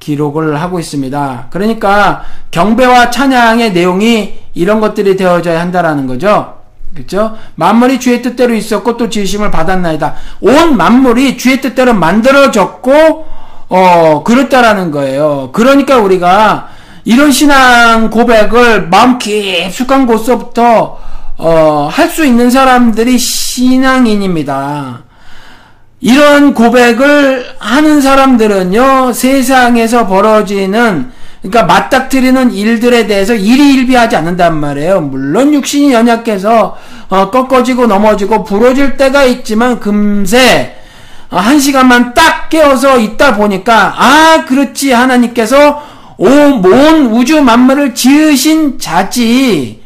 [0.00, 1.48] 기록을 하고 있습니다.
[1.50, 6.54] 그러니까 경배와 찬양의 내용이 이런 것들이 되어져야 한다라는 거죠.
[6.94, 7.36] 그렇죠?
[7.56, 10.14] 만물이 주의 뜻대로 있었고 또 지으심을 받았나이다.
[10.40, 13.26] 온 만물이 주의 뜻대로 만들어졌고
[13.68, 15.50] 어 그렇다라는 거예요.
[15.52, 16.73] 그러니까 우리가
[17.04, 20.98] 이런 신앙 고백을 마음 깊숙한 곳서부터
[21.36, 25.02] 어, 할 수 있는 사람들이 신앙인입니다.
[26.00, 31.10] 이런 고백을 하는 사람들은요, 세상에서 벌어지는
[31.42, 35.00] 그러니까 맞닥뜨리는 일들에 대해서 일희일비하지 않는단 말이에요.
[35.00, 36.76] 물론 육신이 연약해서
[37.08, 40.76] 어, 꺾어지고 넘어지고 부러질 때가 있지만 금세
[41.30, 49.82] 어, 한 시간만 딱 깨어서 있다 보니까 아 그렇지 하나님께서 오온 우주 만물을 지으신 자지.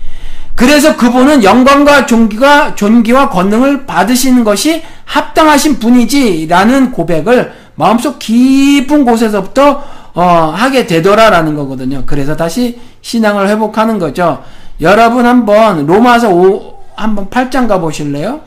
[0.54, 10.52] 그래서 그분은 영광과 존귀와 존귀와 권능을 받으시는 것이 합당하신 분이지라는 고백을 마음속 깊은 곳에서부터 어,
[10.52, 12.02] 하게 되더라라는 거거든요.
[12.06, 14.42] 그래서 다시 신앙을 회복하는 거죠.
[14.80, 18.40] 여러분 한번 로마서 5 한번 8장 가 보실래요?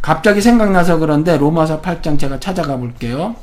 [0.00, 3.34] 갑자기 생각나서 그런데 로마서 8장 제가 찾아가 볼게요.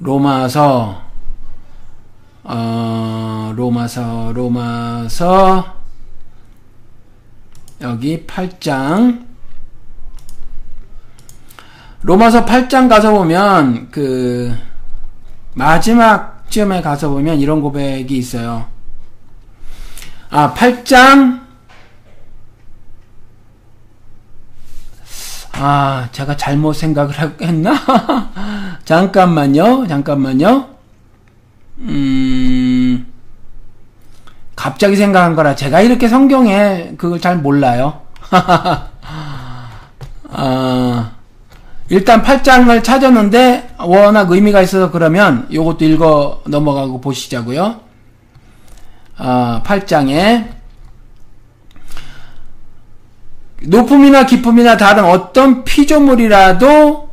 [0.00, 1.05] 로마서
[2.48, 5.74] 어, 로마서 로마서
[7.80, 9.26] 여기 8장
[12.02, 14.56] 로마서 8장 가서 보면 그
[15.54, 18.66] 마지막 쯤에 가서 보면 이런 고백이 있어요.
[20.30, 21.44] 아, 8장
[25.58, 27.74] 아, 제가 잘못 생각을 했나?
[28.84, 29.88] 잠깐만요.
[29.88, 30.75] 잠깐만요.
[31.78, 33.06] 음,
[34.54, 38.00] 갑자기 생각한 거라 제가 이렇게 성경에 그걸 잘 몰라요.
[40.28, 41.12] 아,
[41.88, 47.80] 일단 8장을 찾았는데 워낙 의미가 있어서 그러면 요것도 읽어 넘어가고 보시자고요.
[49.18, 50.56] 아, 8장에
[53.62, 57.05] 높음이나 기쁨이나 다른 어떤 피조물이라도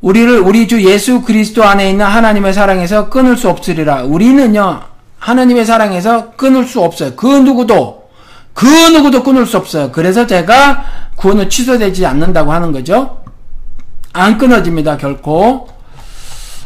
[0.00, 4.02] 우리를 우리 주 예수 그리스도 안에 있는 하나님의 사랑에서 끊을 수 없으리라.
[4.04, 4.80] 우리는요
[5.18, 7.14] 하나님의 사랑에서 끊을 수 없어요.
[7.16, 8.08] 그 누구도
[8.54, 9.90] 그 누구도 끊을 수 없어요.
[9.92, 10.84] 그래서 제가
[11.16, 13.22] 구원은 취소되지 않는다고 하는 거죠.
[14.12, 15.68] 안 끊어집니다, 결코.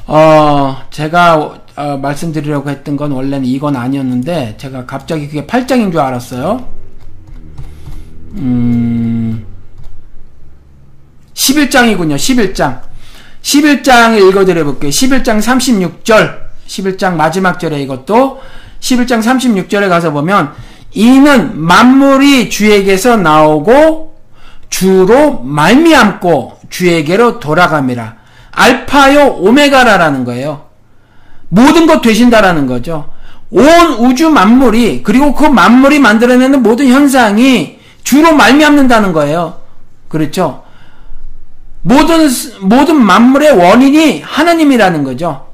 [0.07, 6.67] 어, 제가 어, 말씀드리려고 했던 건 원래는 이건 아니었는데 제가 갑자기 그게 8장인 줄 알았어요.
[8.37, 9.47] 음.
[11.35, 12.17] 11장이군요.
[12.17, 12.92] 11장.
[13.43, 14.91] 11장을 읽어드려 볼게요.
[14.91, 16.43] 11장 36절.
[16.67, 18.41] 11장 마지막 절에 이것도
[18.81, 20.53] 11장 36절에 가서 보면
[20.93, 24.17] 이는 만물이 주에게서 나오고
[24.71, 28.17] 주로 말미암고 주에게로 돌아갑니다.
[28.53, 30.67] 알파요 오메가라라는 거예요.
[31.49, 33.11] 모든 것 되신다라는 거죠.
[33.51, 33.65] 온
[33.99, 39.61] 우주 만물이 그리고 그 만물이 만들어내는 모든 현상이 주로 말미암는다는 거예요.
[40.09, 40.63] 그렇죠?
[41.83, 42.29] 모든
[42.61, 45.47] 모든 만물의 원인이 하나님이라는 거죠.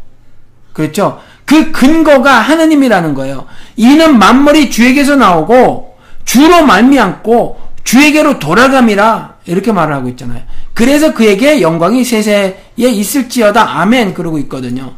[0.72, 1.20] 그렇죠?
[1.44, 3.46] 그 근거가 하나님이라는 거예요.
[3.76, 10.42] 이는 만물이 주에게서 나오고 주로 말미암고 주에게로 돌아감이라 이렇게 말을 하고 있잖아요.
[10.74, 14.92] 그래서 그에게 영광이 세세에 있을지어다 아멘 그러고 있거든요.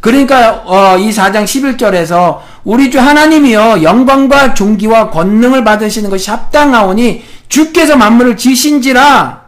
[0.00, 7.96] 그러니까 어, 이 4장 11절에서 우리 주 하나님이여 영광과 존귀와 권능을 받으시는 것이 합당하오니 주께서
[7.96, 9.43] 만물을 지으신지라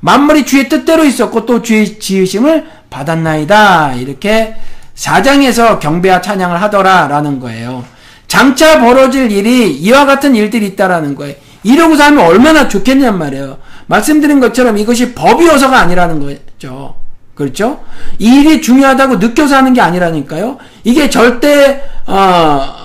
[0.00, 4.54] 만물이 주의 뜻대로 있었고 또 주의 지으심을 받았나이다 이렇게
[4.96, 7.84] 4장에서 경배와 찬양을 하더라라는 거예요.
[8.26, 11.34] 장차 벌어질 일이 이와 같은 일들이 있다라는 거예요.
[11.62, 13.58] 이러고서 하면 얼마나 좋겠냔 말이에요.
[13.86, 16.94] 말씀드린 것처럼 이것이 법이어서가 아니라는 거죠.
[17.34, 17.80] 그렇죠?
[18.18, 20.58] 일이 중요하다고 느껴서 하는 게 아니라니까요.
[20.84, 22.80] 이게 절대 어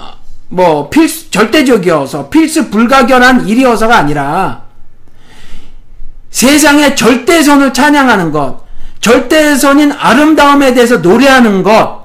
[0.50, 4.65] 뭐 필수 절대적이어서 필수 불가결한 일이어서가 아니라
[6.36, 8.58] 세상의 절대선을 찬양하는 것,
[9.00, 12.04] 절대선인 아름다움에 대해서 노래하는 것,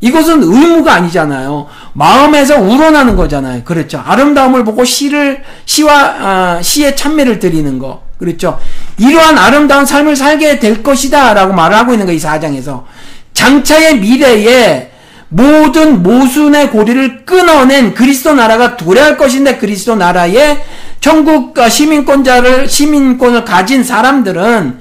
[0.00, 1.66] 이것은 의무가 아니잖아요.
[1.92, 3.64] 마음에서 우러나는 거잖아요.
[3.64, 4.00] 그렇죠.
[4.06, 8.02] 아름다움을 보고 시를 시와 아, 시의 찬미를 드리는 거.
[8.18, 8.60] 그렇죠.
[8.98, 12.86] 이러한 아름다운 삶을 살게 될 것이다 라고 말을 하고 있는 거이 사장에서
[13.32, 14.92] 장차의 미래에
[15.28, 20.62] 모든 모순의 고리를 끊어낸 그리스도 나라가 도래할 것인데 그리스도 나라의
[21.02, 24.80] 천국 시민권자를 시민권을 가진 사람들은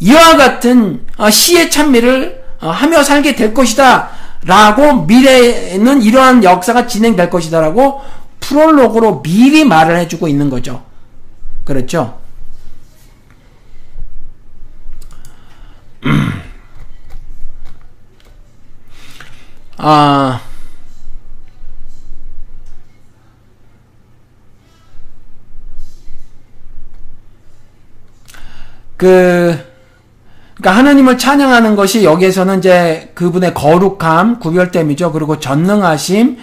[0.00, 4.10] 이와 같은 어, 시의 찬미를 어, 하며 살게 될 것이다.
[4.44, 8.02] 라고 미래에는 이러한 역사가 진행될 것이다 라고
[8.40, 10.84] 프롤로그로 미리 말을 해주고 있는 거죠.
[11.64, 12.20] 그렇죠?
[19.78, 20.42] 아,
[29.02, 29.58] 그,
[30.54, 35.10] 그러니까 하나님을 찬양하는 것이 여기에서는 이제 그분의 거룩함, 구별됨이죠.
[35.10, 36.36] 그리고 전능하심,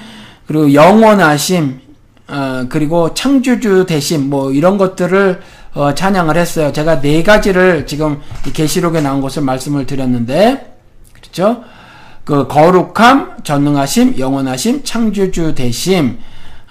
[0.46, 1.80] 그리고 영원하심,
[2.28, 5.40] 어, 그리고 창조주 대심, 뭐 이런 것들을
[5.74, 6.74] 어, 찬양을 했어요.
[6.74, 8.20] 제가 네 가지를 지금
[8.52, 10.76] 계시록에 나온 것을 말씀을 드렸는데,
[11.14, 11.64] 그렇죠?
[12.26, 16.20] 그 거룩함, 전능하심, 영원하심, 창조주 대심,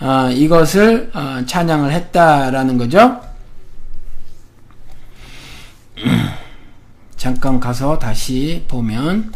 [0.01, 3.28] 어, 이것을 어, 찬양을 했다라는 거죠.
[7.17, 9.33] 잠깐 가서 다시 보면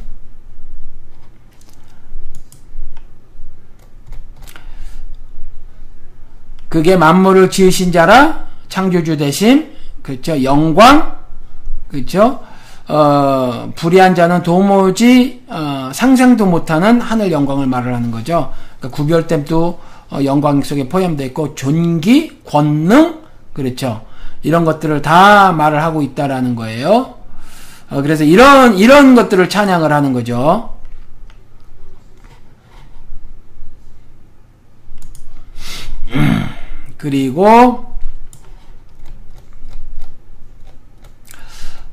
[6.69, 9.73] 그게 만물을 지으신 자라 창조주 대신
[10.03, 11.19] 그렇죠 영광
[11.89, 12.41] 그렇죠
[12.89, 18.53] 어, 불의한 자는 도무지 어, 상상도 못하는 하늘 영광을 말을 하는 거죠.
[18.79, 19.81] 그러니까 구별됨도
[20.11, 23.21] 어, 영광 속에 포함되어 있고 존귀, 권능
[23.53, 24.03] 그렇죠.
[24.43, 27.15] 이런 것들을 다 말을 하고 있다라는 거예요.
[27.91, 30.71] 어, 그래서 이런 이런 것들을 찬양을 하는 거죠.
[36.97, 37.97] 그리고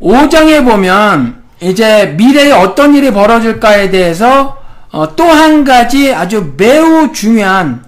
[0.02, 4.58] 5장에 보면 이제 미래에 어떤 일이 벌어질까에 대해서
[4.92, 7.84] 어, 또 한 가지 아주 매우 중요한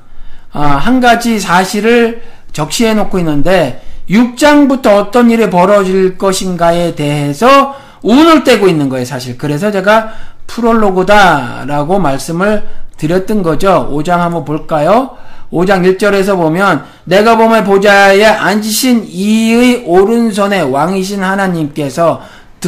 [0.54, 3.82] 어, 한 가지 사실을 적시해 놓고 있는데
[4.12, 9.38] 6장부터 어떤 일이 벌어질 것인가에 대해서 운을 떼고 있는 거예요, 사실.
[9.38, 10.12] 그래서 제가
[10.48, 12.68] 프롤로그다라고 말씀을
[12.98, 13.90] 드렸던 거죠.
[13.92, 15.12] 5장 한번 볼까요?
[15.52, 22.22] 5장 1절에서 보면 내가 보면 보좌에 앉으신 이의 오른손에 왕이신 하나님께서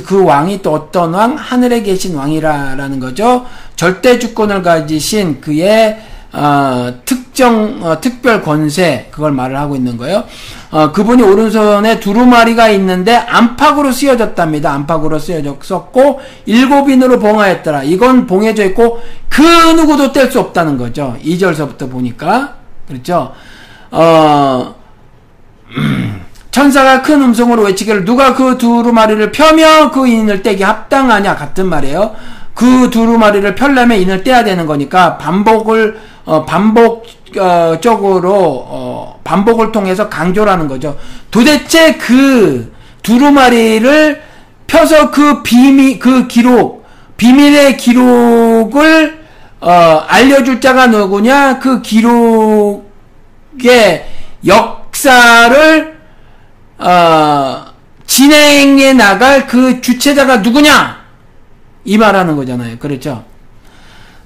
[0.05, 1.35] 그 왕이 또 어떤 왕?
[1.35, 3.45] 하늘에 계신 왕이라라는 거죠.
[3.75, 6.01] 절대 주권을 가지신 그의
[6.33, 10.23] 어, 특정 어, 특별 권세 그걸 말을 하고 있는 거예요.
[10.71, 14.73] 어, 그분이 오른손에 두루마리가 있는데 안팎으로 쓰여졌답니다.
[14.73, 17.83] 안팎으로 쓰여졌었고 일곱 인으로 봉하였더라.
[17.83, 18.99] 이건 봉해져 있고
[19.29, 21.15] 그 누구도 뗄 수 없다는 거죠.
[21.23, 22.55] 2절서부터 보니까
[22.87, 23.33] 그렇죠.
[23.91, 24.73] 어,
[26.49, 32.15] 천사가 큰 음성으로 외치기를 누가 그 두루마리를 펴며 그 인을 떼기 합당하냐 같은 말이에요.
[32.53, 40.97] 그 두루마리를 펼려면 인을 떼야 되는 거니까 반복을 어, 반복적으로 어, 반복을 통해서 강조라는 거죠.
[41.31, 44.21] 도대체 그 두루마리를
[44.67, 46.83] 펴서 그 비밀 그 기록
[47.17, 49.23] 비밀의 기록을
[49.59, 51.59] 어, 알려줄 자가 누구냐?
[51.59, 52.83] 그 기록의
[54.45, 55.99] 역사를
[56.77, 57.65] 어,
[58.05, 61.02] 진행해 나갈 그 주체자가 누구냐?
[61.85, 62.77] 이 말하는 거잖아요.
[62.77, 63.23] 그렇죠?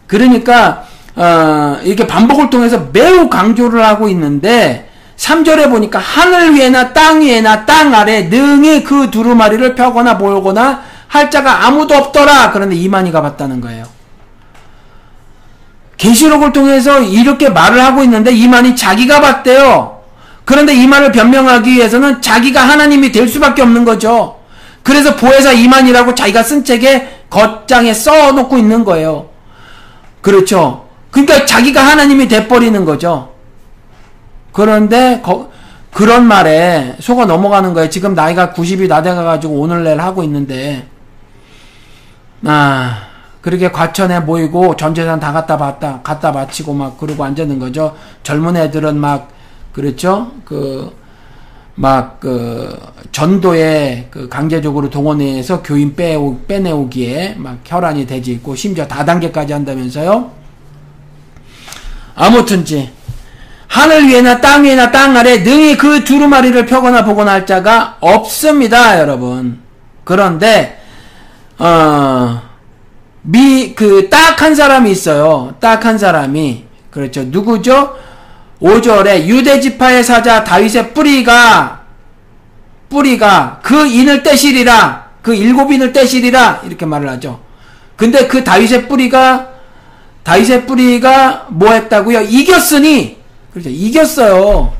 [0.05, 0.85] 그러니까
[1.15, 7.93] 어, 이렇게 반복을 통해서 매우 강조를 하고 있는데 3절에 보니까 하늘 위에나 땅 위에나 땅
[7.95, 12.51] 아래 능히 그 두루마리를 펴거나 몰거나 할 자가 아무도 없더라.
[12.51, 13.85] 그런데 이만희가 봤다는 거예요.
[15.97, 19.97] 계시록을 통해서 이렇게 말을 하고 있는데 이만희 자기가 봤대요.
[20.45, 24.37] 그런데 이 말을 변명하기 위해서는 자기가 하나님이 될 수밖에 없는 거죠.
[24.83, 29.29] 그래서 보혜사 이만이라고 자기가 쓴 책에 겉장에 써놓고 있는 거예요.
[30.21, 30.87] 그렇죠.
[31.11, 33.33] 그러니까 자기가 하나님이 돼버리는 거죠.
[34.51, 35.49] 그런데 거,
[35.93, 37.89] 그런 말에 속아 넘어가는 거예요.
[37.89, 40.87] 지금 나이가 90이 나 돼가가지고 오늘 내일 하고 있는데
[42.45, 43.03] 아
[43.41, 47.95] 그렇게 과천에 모이고 전 재산 다 갖다 봤다 갖다 바치고 막 그러고 앉았는 거죠.
[48.23, 49.29] 젊은 애들은 막
[49.73, 50.31] 그렇죠.
[50.43, 50.95] 그
[51.77, 52.75] 막 그
[53.11, 60.31] 전도에 그 강제적으로 동원해서 교인 빼오, 빼내오기에 막 혈안이 되지 있고 심지어 다단계까지 한다면서요.
[62.15, 62.91] 아무튼지
[63.67, 69.59] 하늘 위에나 땅 위에나 땅 아래 능히 그 두루마리를 펴거나 보거나 할 자가 없습니다, 여러분.
[70.03, 70.81] 그런데
[71.59, 72.41] 어,
[73.21, 75.55] 미, 그, 딱 한 사람이 있어요.
[75.59, 76.65] 딱 한 사람이.
[76.91, 77.23] 그렇죠.
[77.23, 77.95] 누구죠?
[78.61, 81.81] 5절에 유대 지파의 사자 다윗의 뿌리가,
[82.89, 85.07] 뿌리가 그 인을 떼시리라.
[85.21, 86.61] 그 일곱 인을 떼시리라.
[86.65, 87.39] 이렇게 말을 하죠.
[87.95, 89.49] 근데 그 다윗의 뿌리가,
[90.23, 92.21] 다윗의 뿌리가 뭐 했다고요?
[92.21, 93.17] 이겼으니,
[93.51, 93.69] 그렇죠.
[93.69, 94.73] 이겼어요.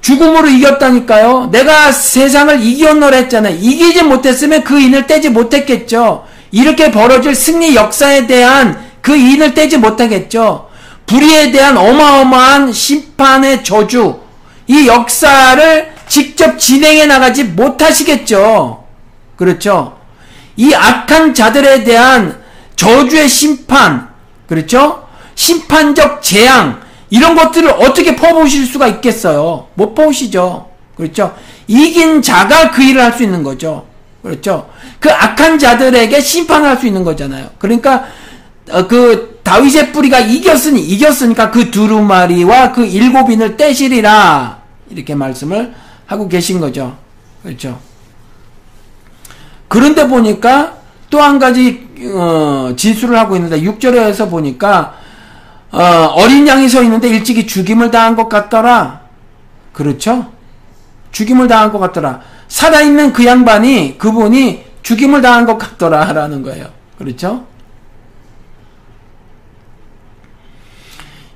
[0.00, 1.50] 죽음으로 이겼다니까요.
[1.52, 3.54] 내가 세상을 이겼노라 했잖아요.
[3.54, 6.26] 이기지 못했으면 그 인을 떼지 못했겠죠.
[6.50, 10.68] 이렇게 벌어질 승리 역사에 대한 그 인을 떼지 못하겠죠.
[11.06, 14.20] 불의에 대한 어마어마한 심판의 저주,
[14.66, 18.84] 이 역사를 직접 진행해 나가지 못하시겠죠.
[19.36, 19.98] 그렇죠.
[20.56, 22.40] 이 악한 자들에 대한
[22.76, 24.08] 저주의 심판,
[24.46, 25.06] 그렇죠?
[25.34, 26.80] 심판적 재앙,
[27.10, 29.68] 이런 것들을 어떻게 퍼보실 수가 있겠어요?
[29.74, 30.70] 못 퍼오시죠.
[30.96, 31.34] 그렇죠?
[31.66, 33.86] 이긴 자가 그 일을 할 수 있는 거죠.
[34.22, 34.68] 그렇죠?
[35.00, 37.50] 그 악한 자들에게 심판할 수 있는 거잖아요.
[37.58, 38.04] 그러니까
[38.70, 45.74] 어, 그 다윗의 뿌리가 이겼으니 이겼으니까 그 두루마리와 그 일곱인을 떼시리라 이렇게 말씀을
[46.06, 46.96] 하고 계신 거죠.
[47.42, 47.80] 그렇죠?
[49.68, 50.76] 그런데 보니까
[51.10, 54.94] 또 한 가지 어, 진술을 하고 있는데 6절에서 보니까
[55.70, 59.02] 어, 린 양이 서 있는데 일찍이 죽임을 당한 것 같더라.
[59.72, 60.32] 그렇죠?
[61.12, 62.20] 죽임을 당한 것 같더라.
[62.48, 66.66] 살아있는 그 양반이 그분이 죽임을 당한 것 같더라라는 거예요.
[66.98, 67.46] 그렇죠?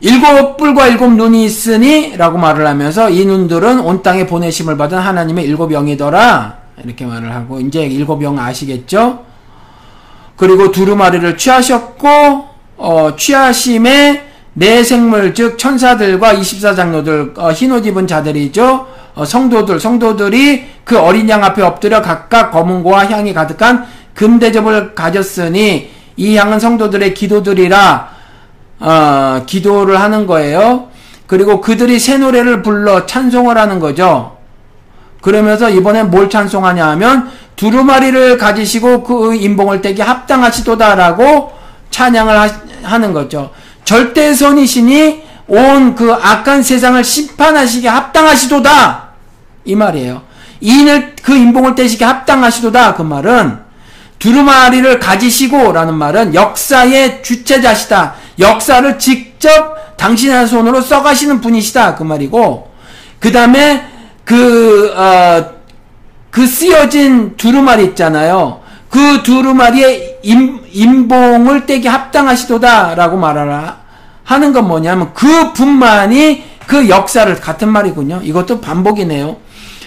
[0.00, 5.44] 일곱 뿔과 일곱 눈이 있으니 라고 말을 하면서 이 눈들은 온 땅에 보내심을 받은 하나님의
[5.46, 9.24] 일곱 영이더라 이렇게 말을 하고 이제 일곱 영 아시겠죠?
[10.36, 12.08] 그리고 두루마리를 취하셨고
[12.76, 18.86] 어, 취하심에 내 생물 즉 천사들과 24장로들 어, 흰옷 입은 자들이죠.
[19.14, 25.90] 어, 성도들 성도들이 그 어린 양 앞에 엎드려 각각 검은고와 향이 가득한 금 대접을 가졌으니
[26.16, 28.15] 이 향은 성도들의 기도들이라
[28.78, 30.88] 어, 기도를 하는 거예요.
[31.26, 34.36] 그리고 그들이 새 노래를 불러 찬송을 하는 거죠.
[35.22, 41.52] 그러면서 이번엔 뭘 찬송하냐 하면 두루마리를 가지시고 그 인봉을 떼기 합당하시도다라고
[41.90, 42.50] 찬양을
[42.82, 43.50] 하, 는 거죠.
[43.84, 49.08] 절대 선이시니 온 그 악한 세상을 심판하시기 합당하시도다.
[49.64, 50.22] 이 말이에요.
[50.60, 53.58] 이인을 그 인봉을 떼시게 합당하시도다 그 말은
[54.26, 58.14] 두루마리를 가지시고 라는 말은 역사의 주체자시다.
[58.40, 62.68] 역사를 직접 당신의 손으로 써가시는 분이시다 그 말이고
[63.20, 63.86] 그 다음에
[64.24, 65.46] 그, 어,
[66.32, 68.62] 그 쓰여진 두루마리 있잖아요.
[68.90, 73.78] 그 두루마리의 임, 인봉을 떼기 합당하시도다 라고 말하라
[74.24, 78.22] 하는 건 뭐냐면 그 분만이 그 역사를 같은 말이군요.
[78.24, 79.36] 이것도 반복이네요.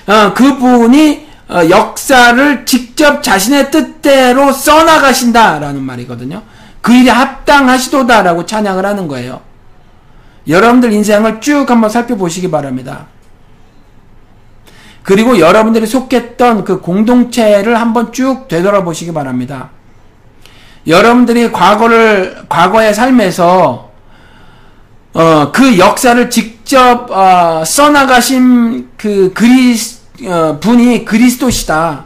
[0.07, 6.43] 어, 그 분이 어, 역사를 직접 자신의 뜻대로 써나가신다라는 말이거든요.
[6.81, 9.41] 그 일에 합당하시도다라고 찬양을 하는 거예요.
[10.47, 13.07] 여러분들 인생을 쭉 한번 살펴보시기 바랍니다.
[15.01, 19.71] 그리고 여러분들이 속했던 그 공동체를 한번 쭉 되돌아보시기 바랍니다.
[20.85, 23.89] 여러분들이 과거를, 과거의 삶에서,
[25.13, 32.05] 어, 그 역사를 직접, 어, 써나가신 그 그리스, 어, 분이 그리스도시다.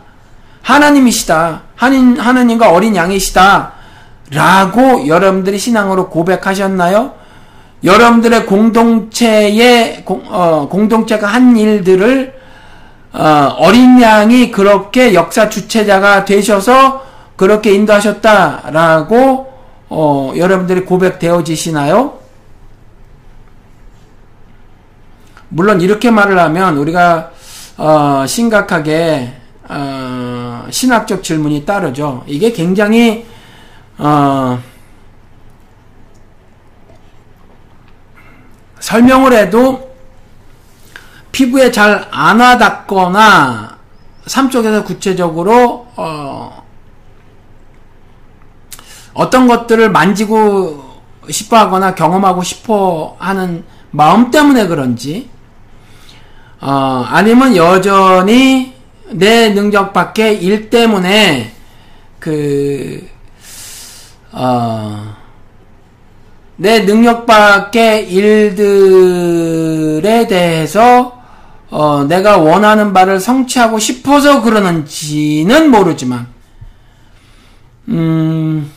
[0.61, 1.61] 하나님이시다.
[1.76, 3.73] 하나님, 하나님과 어린 양이시다.
[4.31, 7.14] 라고 여러분들이 신앙으로 고백하셨나요?
[7.84, 12.34] 여러분들의 공동체의 공, 어, 공동체가 한 일들을
[13.14, 19.53] 어, 어린 양이 그렇게 역사 주체자가 되셔서 그렇게 인도하셨다라고
[19.90, 22.19] 어, 여러분들이 고백되어지시나요?
[25.49, 27.32] 물론 이렇게 말을 하면 우리가
[27.78, 29.34] 어, 심각하게
[29.68, 32.24] 어, 신학적 질문이 따르죠.
[32.28, 33.26] 이게 굉장히
[33.98, 34.60] 어,
[38.80, 39.94] 설명을 해도
[41.32, 43.78] 피부에 잘 안 와닿거나
[44.28, 46.64] 삶 쪽에서 구체적으로 어,
[49.14, 55.30] 어떤 것들을 만지고 싶어 하거나 경험하고 싶어 하는 마음 때문에 그런지
[56.65, 58.73] 어, 아니면 여전히
[59.11, 61.52] 내 능력 밖의 일 때문에
[62.19, 63.06] 그
[64.31, 65.14] 어,
[66.56, 68.56] 내 능력 밖의 일들에
[70.27, 71.22] 대해서
[71.69, 76.27] 어, 내가 원하는 바를 성취하고 싶어서 그러는지는 모르지만
[77.90, 78.72] 음,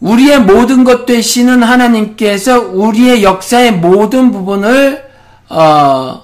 [0.00, 5.09] 우리의 모든 것 되시는 하나님께서 우리의 역사의 모든 부분을
[5.50, 6.22] 어,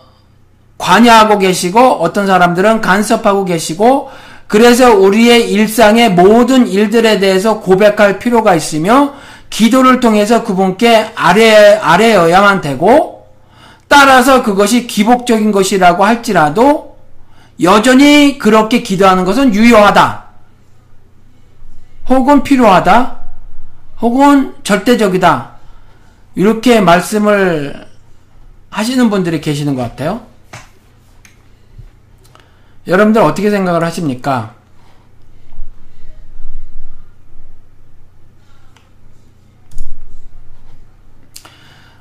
[0.78, 4.10] 관여하고 계시고 어떤 사람들은 간섭하고 계시고
[4.46, 9.14] 그래서 우리의 일상의 모든 일들에 대해서 고백할 필요가 있으며
[9.50, 13.26] 기도를 통해서 그분께 아래 아래여야만 되고
[13.88, 16.96] 따라서 그것이 기복적인 것이라고 할지라도
[17.62, 20.24] 여전히 그렇게 기도하는 것은 유효하다.
[22.08, 23.16] 혹은 필요하다.
[24.02, 25.52] 혹은 절대적이다.
[26.34, 27.86] 이렇게 말씀을
[28.76, 30.20] 하시는 분들이 계시는 것 같아요.
[32.86, 34.54] 여러분들 어떻게 생각을 하십니까?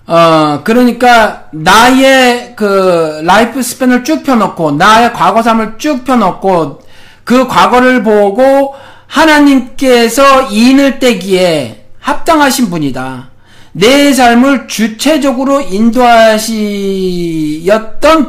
[0.05, 6.83] 어, 그러니까, 나의 그, 라이프 스팬을 쭉 펴놓고, 나의 과거 삶을 쭉 펴놓고,
[7.23, 8.75] 그 과거를 보고,
[9.07, 13.34] 하나님께서 인을 떼기에 합당하신 분이다.
[13.77, 16.53] 내 삶을 주체적으로 인도하시였던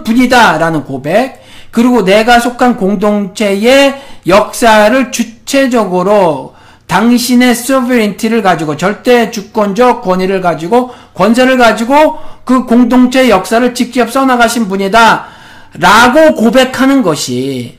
[0.03, 1.41] 분이다라는 고백,
[1.71, 3.95] 그리고 내가 속한 공동체의
[4.27, 6.57] 역사를 주체적으로
[6.89, 15.27] 당신의 소브린티를 가지고 절대 주권적 권위를 가지고 권세를 가지고 그 공동체 역사를 직접 써나가신 분이다.
[15.75, 17.79] 라고 고백하는 것이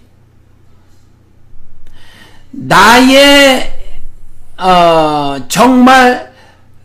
[2.51, 3.73] 나의
[4.57, 6.26] 어, 정말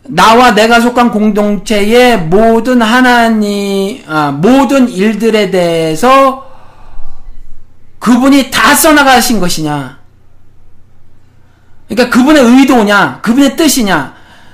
[0.05, 6.51] 나와 내가 속한 공동체의 모든 하나님, 아, 모든 일들에 대해서
[7.99, 9.99] 그분이 다 써나가신 것이냐.
[11.87, 14.13] 그러니까 그분의 의도냐, 그분의 뜻이냐.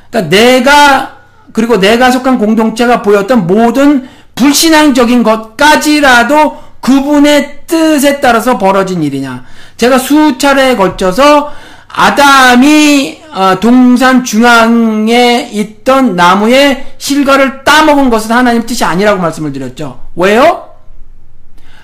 [0.09, 1.17] 그러니까 내가,
[1.51, 9.43] 그리고 내가 속한 공동체가 보였던 모든 불신앙적인 것까지라도 그분의 뜻에 따라서 벌어진 일이냐.
[9.77, 11.51] 제가 수차례에 걸쳐서
[11.89, 19.99] 아담이 어, 동산 중앙에 있던 나무의 실과를 따먹은 것은 하나님 뜻이 아니라고 말씀을 드렸죠.
[20.15, 20.69] 왜요?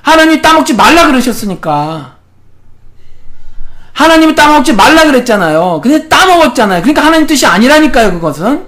[0.02, 2.15] 하나님이 따먹지 말라 그러셨으니까.
[3.94, 5.80] 하나님이 따먹지 말라 그랬잖아요.
[5.82, 6.82] 근데 따먹었잖아요.
[6.82, 8.65] 그러니까 하나님 뜻이 아니라니까요, 그것은.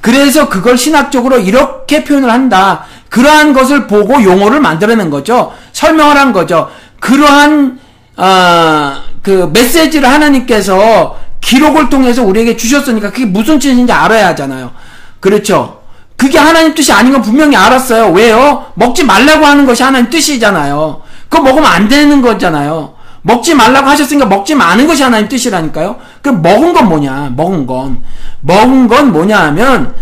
[0.00, 2.84] 그래서 그걸 신학적으로 이렇게 표현을 한다.
[3.08, 5.52] 그러한 것을 보고 용어를 만들어낸 거죠.
[5.72, 6.70] 설명을 한 거죠.
[7.00, 7.80] 그러한
[8.16, 14.70] 어, 그 메시지를 하나님께서 기록을 통해서 우리에게 주셨으니까 그게 무슨 뜻인지 알아야 하잖아요.
[15.18, 15.80] 그렇죠?
[16.16, 18.12] 그게 하나님 뜻이 아닌 건 분명히 알았어요.
[18.12, 18.66] 왜요?
[18.74, 21.02] 먹지 말라고 하는 것이 하나님 뜻이잖아요.
[21.28, 22.94] 그거 먹으면 안 되는 거잖아요.
[23.22, 25.96] 먹지 말라고 하셨으니까 먹지 마는 것이 하나님 뜻이라니까요.
[26.22, 27.32] 그럼 먹은 건 뭐냐?
[27.34, 28.02] 먹은 건.
[28.42, 29.92] 먹은 건 뭐냐 하면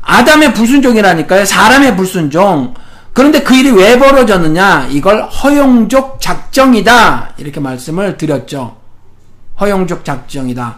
[0.00, 1.44] 아담의 불순종이라니까요.
[1.44, 2.74] 사람의 불순종.
[3.14, 4.88] 그런데 그 일이 왜 벌어졌느냐?
[4.90, 7.34] 이걸 허용적 작정이다.
[7.38, 8.76] 이렇게 말씀을 드렸죠.
[9.60, 10.76] 허용적 작정이다.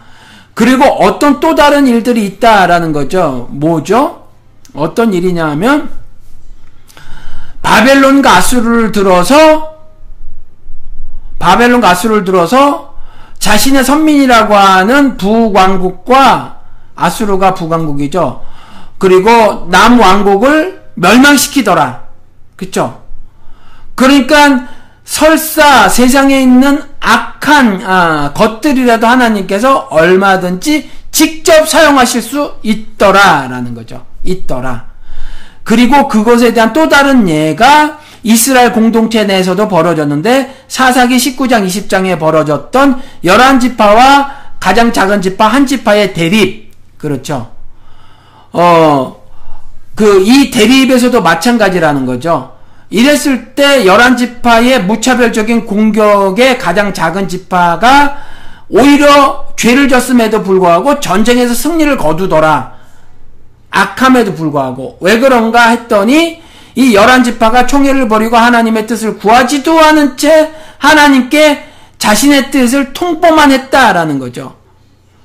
[0.53, 3.49] 그리고 어떤 또 다른 일들이 있다라는 거죠.
[3.51, 4.27] 뭐죠?
[4.75, 5.91] 어떤 일이냐 하면
[7.63, 9.75] 바벨론과 아수르를 들어서
[11.39, 12.97] 바벨론과 아수르를 들어서
[13.39, 16.59] 자신의 선민이라고 하는 부왕국과
[16.95, 18.43] 아수르가 부왕국이죠.
[18.99, 22.06] 그리고 남왕국을 멸망시키더라.
[22.57, 23.03] 그쵸?
[23.95, 24.69] 그러니까
[25.05, 34.05] 설사 세상에 있는 악한 아, 것들이라도 하나님께서 얼마든지 직접 사용하실 수 있더라라는 거죠.
[34.25, 34.87] 있더라.
[35.63, 43.61] 그리고 그것에 대한 또 다른 예가 이스라엘 공동체 내에서도 벌어졌는데 사사기 19장 20장에 벌어졌던 열한
[43.61, 47.53] 지파와 가장 작은 지파 한 지파의 대립 그렇죠.
[48.53, 49.26] 어,
[49.97, 52.53] 그, 이 대립에서도 마찬가지라는 거죠.
[52.91, 58.19] 이랬을 때 열한 지파의 무차별적인 공격에 가장 작은 지파가
[58.69, 62.75] 오히려 죄를 졌음에도 불구하고 전쟁에서 승리를 거두더라.
[63.71, 66.43] 악함에도 불구하고 왜 그런가 했더니
[66.75, 71.65] 이 열한 지파가 총회를 벌이고 하나님의 뜻을 구하지도 않은 채 하나님께
[71.99, 74.57] 자신의 뜻을 통보만 했다라는 거죠.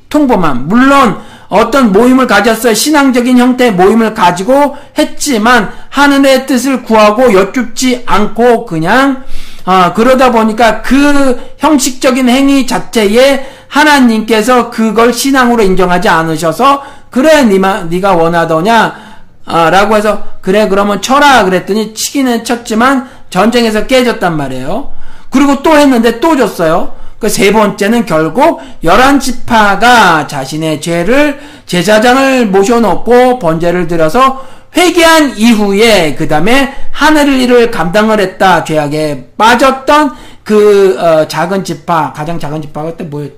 [0.09, 0.67] 통보만.
[0.67, 1.19] 물론
[1.51, 2.73] 어떤 모임을 가졌어요.
[2.73, 9.25] 신앙적인 형태의 모임을 가지고 했지만 하늘의 뜻을 구하고 여쭙지 않고 그냥
[9.65, 18.13] 어, 그러다 보니까 그 형식적인 행위 자체에 하나님께서 그걸 신앙으로 인정하지 않으셔서 그래 니마 네가
[18.13, 19.11] 원하더냐
[19.45, 24.93] 아, 라고 해서 그래 그러면 쳐라 그랬더니 치기는 쳤지만 전쟁에서 깨졌단 말이에요.
[25.29, 26.93] 그리고 또 했는데 또 줬어요.
[27.21, 34.43] 그 세 번째는 결국 열한 지파가 자신의 죄를 제사장을 모셔놓고 번제를 들어서
[34.75, 42.39] 회개한 이후에 그 다음에 하늘을 일을 감당을 했다 죄악에 빠졌던 그 어, 작은 지파 가장
[42.39, 43.29] 작은 지파가 그때 뭐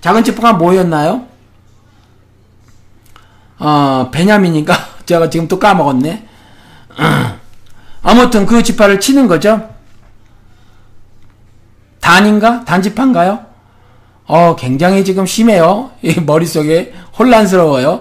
[0.00, 1.22] 작은 지파가 뭐였나요?
[3.60, 4.74] 어, 베냐민인가?
[5.06, 6.26] 제가 지금 또 까먹었네.
[8.02, 9.77] 아무튼 그 지파를 치는 거죠.
[12.08, 12.64] 단인가?
[12.64, 13.40] 단지파인가요?
[14.28, 15.90] 어, 굉장히 지금 심해요.
[16.24, 18.00] 머릿속에 혼란스러워요.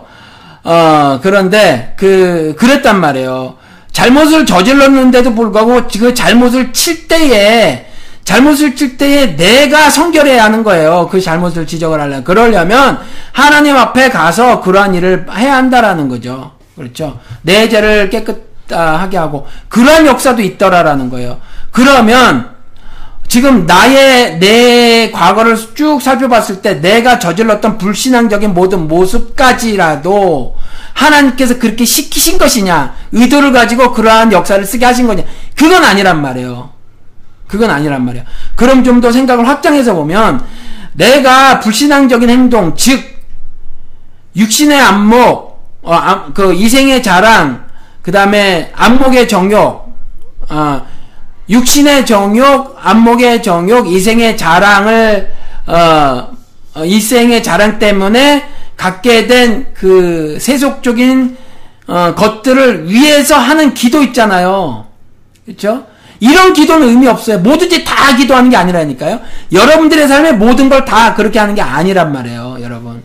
[0.63, 3.57] 어, 그런데, 그, 그랬단 말이에요.
[3.91, 7.88] 잘못을 저질렀는데도 불구하고 그 잘못을 칠 때에
[8.23, 11.09] 잘못을 칠 때에 내가 성결해야 하는 거예요.
[11.11, 12.23] 그 잘못을 지적을 하려면.
[12.23, 12.99] 그러려면
[13.34, 16.51] 하나님 앞에 가서 그러한 일을 해야 한다라는 거죠.
[16.75, 17.19] 그렇죠.
[17.41, 21.39] 내 죄를 깨끗하게 하고 그러한 역사도 있더라라는 거예요.
[21.71, 22.56] 그러면
[23.28, 30.56] 지금 나의 내 과거를 쭉 살펴봤을 때 내가 저질렀던 불신앙적인 모든 모습까지라도
[30.94, 35.24] 하나님께서 그렇게 시키신 것이냐 의도를 가지고 그러한 역사를 쓰게 하신 거냐
[35.56, 36.72] 그건 아니란 말이에요.
[37.48, 38.24] 그건 아니란 말이야.
[38.56, 40.44] 그럼 좀 더 생각을 확장해서 보면
[40.94, 42.99] 내가 불신앙적인 행동, 즉
[44.36, 47.66] 육신의 안목, 어, 그 이생의 자랑,
[48.02, 49.95] 그 다음에 안목의 정욕,
[50.49, 50.82] 어,
[51.49, 55.32] 육신의 정욕, 안목의 정욕, 이생의 자랑을
[55.65, 56.30] 어,
[56.76, 58.44] 어, 이생의 자랑 때문에
[58.76, 61.38] 갖게 된 그 세속적인
[61.88, 64.86] 어, 것들을 위해서 하는 기도 있잖아요.
[65.45, 65.86] 그렇죠?
[66.19, 67.40] 이런 기도는 의미 없어요.
[67.40, 69.19] 뭐든지 다 기도하는 게 아니라니까요.
[69.52, 73.03] 여러분들의 삶에 모든 걸 다 그렇게 하는 게 아니란 말이에요, 여러분.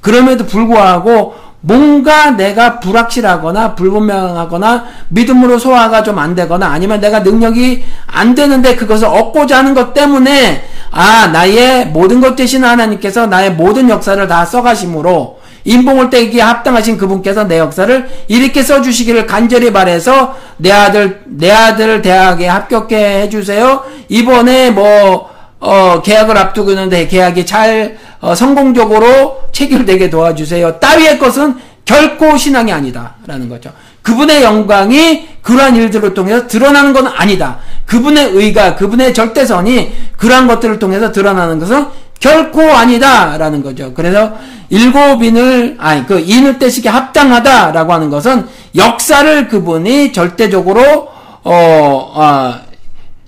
[0.00, 8.34] 그럼에도 불구하고 뭔가 내가 불확실하거나 불분명하거나 믿음으로 소화가 좀 안 되거나 아니면 내가 능력이 안
[8.34, 14.28] 되는데 그것을 얻고자 하는 것 때문에 아 나의 모든 것 대신 하나님께서 나의 모든 역사를
[14.28, 21.50] 다 써가심으로 인봉을 떼기에 합당하신 그분께서 내 역사를 이렇게 써주시기를 간절히 바래서 내 아들 내
[21.50, 23.84] 아들 대학에 합격해 해주세요.
[24.08, 25.31] 이번에 뭐
[25.62, 30.80] 어, 계약을 앞두고 있는데 계약이 잘 어, 성공적으로 체결되게 도와주세요.
[30.80, 33.72] 따위의 것은 결코 신앙이 아니다라는 거죠.
[34.02, 37.58] 그분의 영광이 그러한 일들을 통해서 드러나는 건 아니다.
[37.86, 41.86] 그분의 의가, 그분의 절대선이 그러한 것들을 통해서 드러나는 것은
[42.18, 43.94] 결코 아니다라는 거죠.
[43.94, 44.32] 그래서
[44.68, 51.08] 일곱 인을 아니 그 인을 떼시기 합당하다라고 하는 것은 역사를 그분이 절대적으로
[51.44, 52.71] 어, 어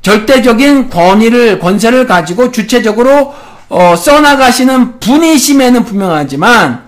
[0.05, 3.35] 절대적인 권위를 권세를 가지고 주체적으로
[3.70, 6.85] 어, 써나가시는 분이심에는 분명하지만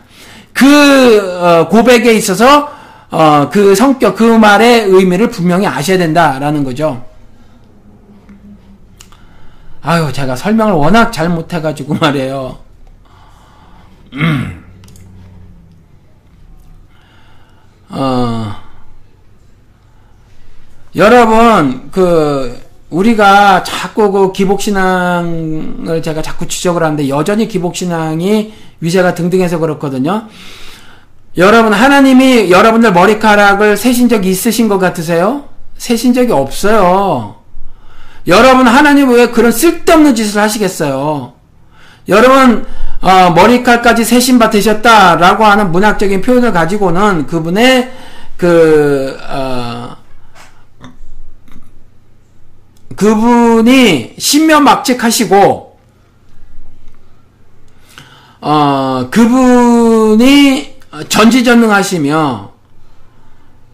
[0.53, 2.71] 그 어, 고백에 있어서
[3.11, 7.07] 어, 그 성격 그 말의 의미를 분명히 아셔야 된다라는 거죠.
[9.81, 12.59] 아유, 제가 설명을 워낙 잘 못해가지고 말이에요.
[14.13, 14.65] 음.
[17.89, 18.57] 어,
[20.95, 22.66] 여러분, 그,
[22.97, 30.29] 우리가 자꾸 그 기복신앙을 제가 자꾸 지적을 하는데 여전히 기복신앙이 위세가 등등해서 그렇거든요.
[31.37, 35.45] 여러분, 하나님이 여러분들 머리카락을 세신 적이 있으신 것 같으세요?
[35.77, 37.37] 세신 적이 없어요.
[38.27, 41.33] 여러분 하나님 왜 그런 쓸데없는 짓을 하시겠어요?
[42.09, 42.67] 여러분
[43.01, 47.93] 어, 머리칼까지 세신 바 되셨다라고 하는 문학적인 표현을 가지고는 그분의
[48.37, 49.86] 그 어,
[52.97, 55.79] 그분이 신면막직하시고
[58.41, 60.77] 어, 그분이
[61.09, 62.53] 전지전능하시며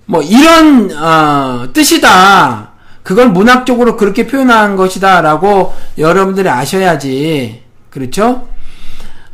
[0.06, 2.72] 뭐 이런 어, 뜻이다.
[3.02, 7.62] 그걸 문학적으로 그렇게 표현한 것이다라고 여러분들이 아셔야지.
[7.90, 8.48] 그렇죠?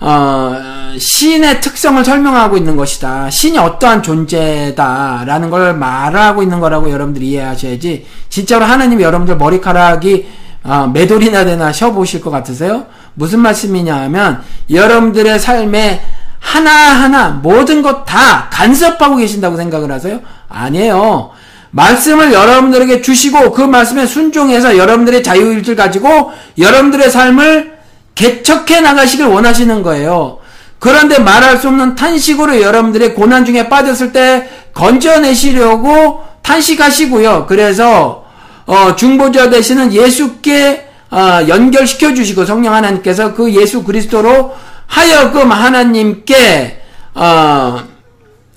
[0.01, 0.55] 어,
[0.99, 3.31] 신의 특성을 설명하고 있는 것이다.
[3.31, 8.07] 신이 어떠한 존재다라는 걸 말하고 있는 거라고 여러분들이 이해하셔야지.
[8.29, 10.29] 진짜로 하나님이 여러분들 머리카락이
[10.65, 12.87] 어, 매돌이나 되나 쉬어 보실 것 같으세요?
[13.15, 16.01] 무슨 말씀이냐 하면 여러분들의 삶에
[16.41, 20.21] 하나하나 모든 것 다 간섭하고 계신다고 생각을 하세요?
[20.49, 21.31] 아니에요.
[21.71, 27.78] 말씀을 여러분들에게 주시고 그 말씀에 순종해서 여러분들의 자유의지를 가지고 여러분들의 삶을
[28.19, 30.39] 개척해 나가시길 원하시는 거예요.
[30.81, 37.47] 그런데 말할 수 없는 탄식으로 여러분들의 고난 중에 빠졌을 때 건져내시려고 탄식하시고요.
[37.49, 38.25] 그래서
[38.67, 44.55] 어, 중보자 되시는 예수께 어, 연결시켜 주시고 성령 하나님께서 그 예수 그리스도로
[44.87, 46.83] 하여금 하나님께
[47.15, 47.79] 어,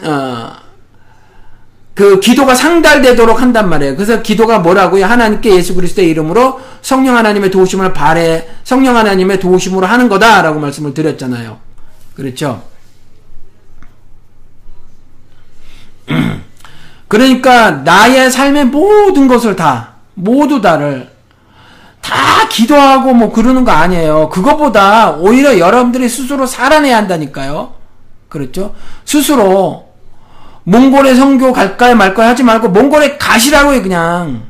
[0.03, 0.51] 어,
[2.01, 3.95] 그 기도가 상달되도록 한단 말이에요.
[3.95, 5.05] 그래서 기도가 뭐라고요?
[5.05, 11.59] 하나님께 예수 그리스도의 이름으로 성령 하나님의 도우심을 바래 성령 하나님의 도우심으로 하는 거다라고 말씀을 드렸잖아요.
[12.15, 12.63] 그렇죠?
[17.07, 21.11] 그러니까 나의 삶의 모든 것을 다 모두 다를
[22.01, 24.29] 다 기도하고 뭐 그러는 거 아니에요.
[24.29, 27.75] 그것보다 오히려 여러분들이 스스로 살아내야 한다니까요.
[28.27, 28.73] 그렇죠?
[29.05, 29.90] 스스로
[30.63, 34.43] 몽골에 성교 갈까요 말까요 하지 말고 몽골에 가시라고요 그냥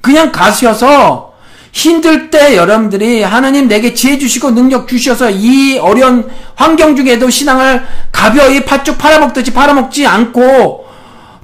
[0.00, 1.34] 그냥 가셔서
[1.72, 8.64] 힘들 때 여러분들이 하나님 내게 지혜 주시고 능력 주셔서 이 어려운 환경 중에도 신앙을 가벼이
[8.64, 10.86] 팥죽 팔아먹듯이 팔아먹지 않고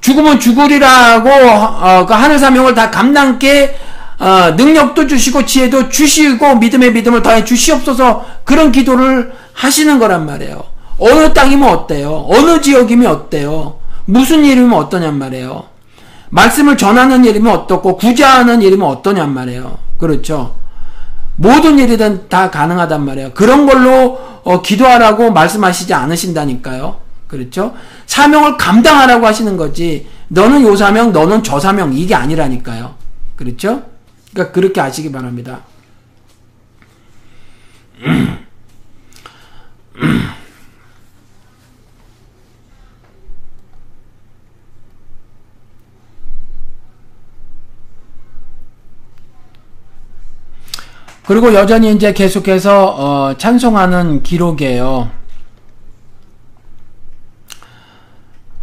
[0.00, 3.76] 죽으면 죽으리라고 어, 그 하늘 사명을 다 감당케
[4.20, 10.62] 어, 능력도 주시고 지혜도 주시고 믿음의 믿음을 더해 주시옵소서 그런 기도를 하시는 거란 말이에요.
[10.98, 12.26] 어느 땅이면 어때요?
[12.28, 13.79] 어느 지역이면 어때요?
[14.04, 15.64] 무슨 일이면 어떠냔 말이에요.
[16.30, 19.78] 말씀을 전하는 일이면 어떻고 구제하는 일이면 어떠냔 말이에요.
[19.98, 20.56] 그렇죠.
[21.36, 23.32] 모든 일이든 다 가능하단 말이에요.
[23.32, 27.00] 그런 걸로 어, 기도하라고 말씀하시지 않으신다니까요.
[27.26, 27.74] 그렇죠?
[28.06, 30.08] 사명을 감당하라고 하시는 거지.
[30.28, 32.94] 너는 요 사명, 너는 저 사명 이게 아니라니까요.
[33.36, 33.82] 그렇죠?
[34.32, 35.60] 그러니까 그렇게 아시기 바랍니다.
[51.30, 55.08] 그리고 여전히 이제 계속해서 어, 찬송하는 기록이에요.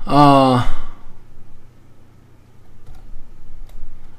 [0.06, 0.60] 어,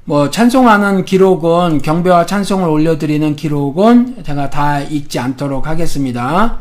[0.04, 6.56] 뭐 찬송하는 기록은 경배와 찬송을 올려드리는 기록은 제가 다 읽지 않도록 하겠습니다.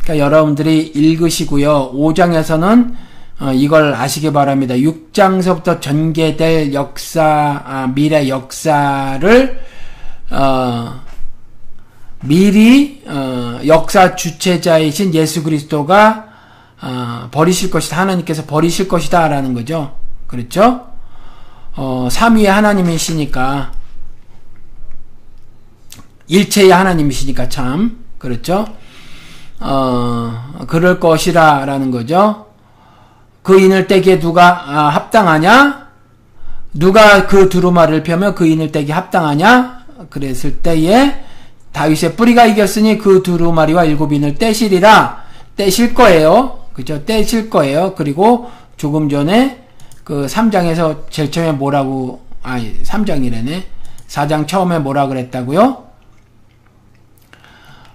[0.00, 1.90] 그러니까 여러분들이 읽으시고요.
[1.92, 2.94] 5장에서는
[3.40, 4.76] 어, 이걸 아시기 바랍니다.
[4.76, 9.60] 6장서부터 전개될 역사, 아, 미래 역사를
[10.30, 11.02] 어,
[12.22, 16.28] 미리 어, 역사 주체자이신 예수 그리스도가
[16.80, 17.98] 어, 버리실 것이다.
[17.98, 19.96] 하나님께서 버리실 것이다라는 거죠.
[20.26, 20.86] 그렇죠?
[21.74, 23.72] 어, 삼위의 하나님이시니까
[26.28, 28.66] 일체의 하나님이시니까 참 그렇죠?
[29.60, 32.46] 어, 그럴 것이라라는 거죠.
[33.42, 35.88] 그 인을 떼기에 누가 아, 합당하냐?
[36.74, 39.82] 누가 그 두루마리를 펴며 그 인을 떼기 합당하냐?
[40.10, 41.24] 그랬을 때에
[41.72, 45.22] 다윗의 뿌리가 이겼으니 그 두루마리와 일곱 인을 떼시리라.
[45.56, 46.58] 떼실 거예요.
[46.74, 47.04] 그죠?
[47.04, 47.94] 떼실 거예요.
[47.96, 49.64] 그리고 조금 전에
[50.04, 53.62] 그 3장에서 제일 처음에 뭐라고, 아니, 3장이래네.
[54.08, 55.84] 4장 처음에 뭐라 그랬다고요?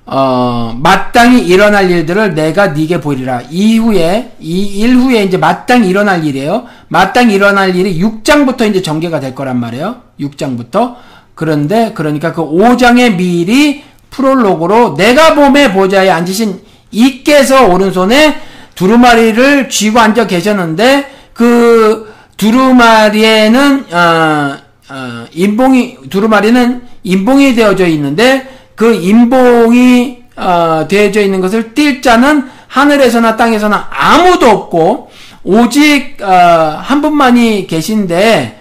[0.09, 3.41] 어, 마땅히 일어날 일들을 내가 네게 보이리라.
[3.49, 6.65] 이후에, 이 일 후에 이제 마땅히 일어날 일이에요.
[6.87, 9.97] 마땅히 일어날 일이 6장부터 이제 전개가 될 거란 말이에요.
[10.19, 10.95] 6장부터.
[11.37, 16.59] 그런데, 그러니까 그 5장의 미리 프롤로그로 내가 봄에 보좌에 앉으신
[16.91, 18.41] 이께서 오른손에
[18.73, 24.57] 두루마리를 쥐고 앉아 계셨는데 그 두루마리에는 어,
[24.89, 33.37] 어, 인봉이 두루마리는 인봉이 되어져 있는데 그 인봉이 어, 되어져 있는 것을 띌 자는 하늘에서나
[33.37, 35.11] 땅에서나 아무도 없고
[35.43, 38.56] 오직 어, 한 분만이 계신데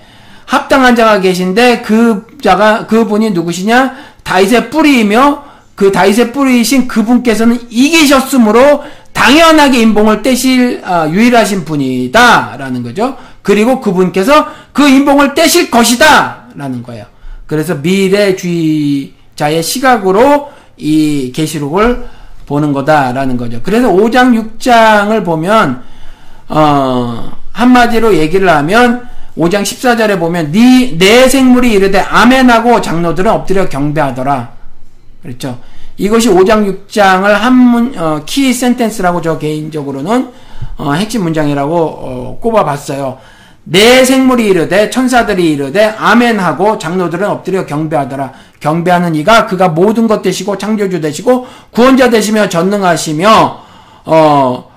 [0.47, 5.44] 합당한 자가 계신데 그 자가 그 분이 누구시냐 다윗의 뿌리이며
[5.74, 8.82] 그 다윗의 뿌리이신 그분께서는 이기셨으므로
[9.12, 13.16] 당연하게 인봉을 떼실 어, 유일하신 분이다라는 거죠.
[13.43, 17.06] 그리고 그분께서 그 인봉을 떼실 것이다라는 거예요.
[17.47, 22.06] 그래서 미래주의자의 시각으로 이 계시록을
[22.47, 23.60] 보는 거다라는 거죠.
[23.62, 25.82] 그래서 5장 6장을 보면
[26.48, 34.50] 어, 한마디로 얘기를 하면 5장 14절에 보면 네, 내 생물이 이르되 아멘하고 장로들은 엎드려 경배하더라.
[35.22, 35.58] 그렇죠.
[35.98, 40.30] 이것이 5장 6장을 한문 어, 키 센텐스라고 저 개인적으로는
[40.78, 43.18] 어, 핵심 문장이라고 어, 꼽아봤어요.
[43.64, 48.32] 내 생물이 이르되 천사들이 이르되 아멘하고 장로들은 엎드려 경배하더라.
[48.60, 53.60] 경배하는 이가 그가 모든 것 되시고 창조주 되시고 구원자 되시며 전능하시며
[54.04, 54.70] 어,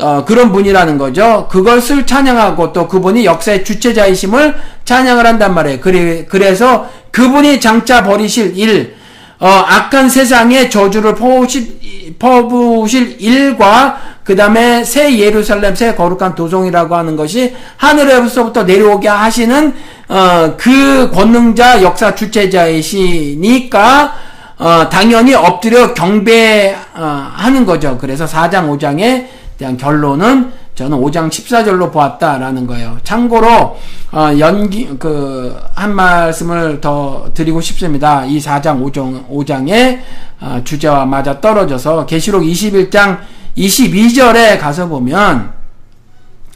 [0.00, 1.48] 어, 그런 분이라는 거죠.
[1.50, 4.54] 그것을 찬양하고 또 그분이 역사의 주체자이심을
[4.84, 5.80] 찬양을 한단 말이에요.
[5.80, 8.94] 그래, 그래서 그분이 장차 버리실 일,
[9.38, 17.16] 어, 악한 세상에 저주를 퍼부실, 퍼부실 일과 그 다음에 새 예루살렘, 새 거룩한 도성이라고 하는
[17.16, 19.72] 것이 하늘에서부터 내려오게 하시는
[20.08, 24.12] 어, 그 권능자 역사 주체자이시니까
[24.58, 27.98] 어, 당연히 엎드려 경배하는 어, 거죠.
[28.00, 29.26] 그래서 4장 5장에
[29.58, 32.98] 대한 결론은 저는 5장 14절로 보았다라는 거예요.
[33.02, 33.76] 참고로
[34.12, 38.24] 어, 연기 그 한 말씀을 더 드리고 싶습니다.
[38.24, 40.00] 이 4장 5장 5장의
[40.40, 43.20] 어, 주제와 맞아 떨어져서 계시록 21장
[43.58, 45.52] 22절에 가서 보면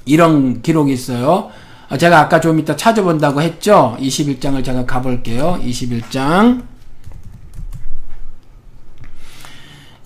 [0.06, 1.50] 이런 기록이 있어요.
[1.90, 3.96] 어, 제가 아까 좀 이따 찾아본다고 했죠.
[4.00, 5.60] 21장을 제가 가볼게요.
[5.62, 6.62] 21장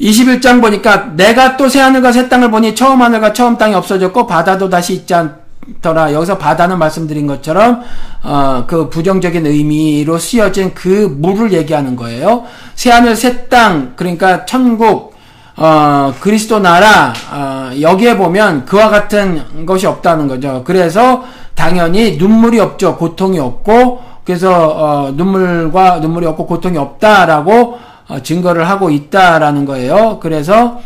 [0.00, 4.68] 21장 보니까 내가 또 새 하늘과 새 땅을 보니 처음 하늘과 처음 땅이 없어졌고 바다도
[4.68, 6.12] 다시 있지 않더라.
[6.12, 7.82] 여기서 바다는 말씀드린 것처럼
[8.22, 12.44] 어, 그 부정적인 의미로 쓰여진 그 물을 얘기하는 거예요.
[12.74, 15.14] 새 하늘 새 땅 그러니까 천국
[15.56, 20.62] 어, 그리스도 나라 어, 여기에 보면 그와 같은 것이 없다는 거죠.
[20.66, 21.22] 그래서
[21.54, 22.96] 당연히 눈물이 없죠.
[22.96, 27.78] 고통이 없고 그래서 어, 눈물과 눈물이 없고 고통이 없다라고
[28.08, 30.18] 어, 증거를 하고 있다라는 거예요.
[30.20, 30.80] 그래서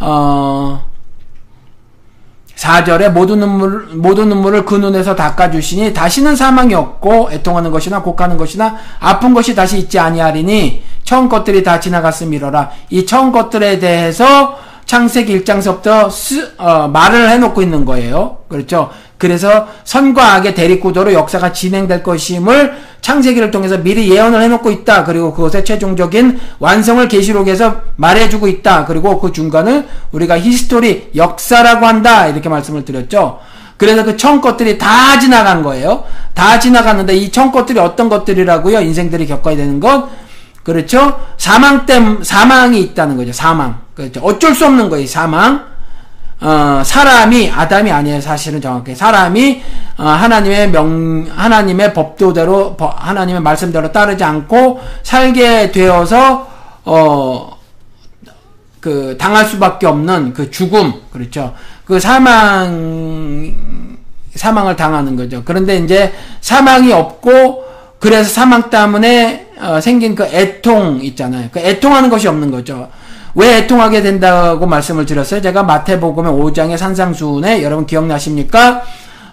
[0.00, 0.84] 어
[2.56, 8.36] 4절에 모든 눈물 모든 눈물을 그 눈에서 닦아 주시니 다시는 사망이 없고 애통하는 것이나 곡하는
[8.36, 12.70] 것이나 아픈 것이 다시 있지 아니하리니 처음 것들이 다 지나갔음이로라.
[12.90, 14.56] 이 처음 것들에 대해서
[14.86, 18.38] 창세기 1장서부터 스, 어, 말을 해놓고 있는 거예요.
[18.48, 18.90] 그렇죠?
[19.18, 25.04] 그래서 선과 악의 대립구도로 역사가 진행될 것임을 창세기를 통해서 미리 예언을 해놓고 있다.
[25.04, 28.84] 그리고 그것의 최종적인 완성을 계시록에서 말해주고 있다.
[28.86, 32.26] 그리고 그 중간을 우리가 history, 역사라고 한다.
[32.26, 33.38] 이렇게 말씀을 드렸죠.
[33.76, 36.04] 그래서 그 처음 것들이 다 지나간 거예요.
[36.32, 38.80] 다 지나갔는데 이 처음 것들이 어떤 것들이라고요?
[38.80, 40.08] 인생들이 겪어야 되는 것.
[40.64, 41.20] 그렇죠?
[41.36, 43.32] 사망 때 사망이 있다는 거죠.
[43.32, 43.80] 사망.
[43.94, 44.20] 그렇죠.
[44.20, 45.06] 어쩔 수 없는 거예요.
[45.06, 45.72] 사망.
[46.40, 48.20] 어, 사람이 아담이 아니에요.
[48.20, 49.62] 사실은 정확히 사람이
[49.98, 56.48] 어, 하나님의 명 하나님의 법도대로 하나님의 말씀대로 따르지 않고 살게 되어서
[56.84, 57.54] 어
[58.84, 61.54] 그 당할 수밖에 없는 그 죽음 그렇죠.
[61.86, 63.96] 그 사망
[64.34, 65.42] 사망을 당하는 거죠.
[65.42, 66.12] 그런데 이제
[66.42, 67.64] 사망이 없고
[67.98, 71.48] 그래서 사망 때문에 어, 생긴 그 애통 있잖아요.
[71.52, 72.88] 그 애통하는 것이 없는 거죠.
[73.34, 75.42] 왜 애통하게 된다고 말씀을 드렸어요?
[75.42, 78.82] 제가 마태복음의 5장의 산상수훈에 여러분 기억나십니까?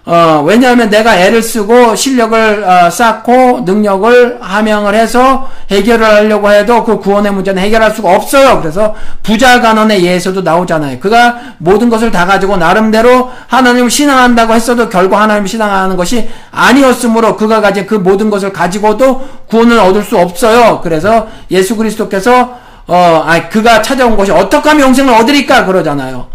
[0.03, 6.98] 어, 왜냐하면 내가 애를 쓰고 실력을 어, 쌓고 능력을 함양을 해서 해결을 하려고 해도 그
[6.98, 8.60] 구원의 문제는 해결할 수가 없어요.
[8.61, 10.99] 그래서 부자 간원의 예에서도 나오잖아요.
[10.99, 17.61] 그가 모든 것을 다 가지고 나름대로 하나님을 신앙한다고 했어도 결국 하나님을 신앙하는 것이 아니었으므로 그가
[17.61, 20.82] 가진 그 모든 것을 가지고도 구원을 얻을 수 없어요.
[20.82, 22.57] 그래서 예수 그리스도께서
[22.88, 26.30] 어, 아, 그가 찾아온 것이 어떻게 하면 영생을 얻으리까 그러잖아요.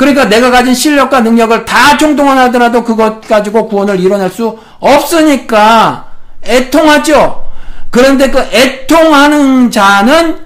[0.00, 6.06] 그러니까 내가 가진 실력과 능력을 다 총동원하더라도 그것 가지고 구원을 이뤄낼 수 없으니까
[6.42, 7.44] 애통하죠.
[7.90, 10.38] 그런데 그 애통하는 자는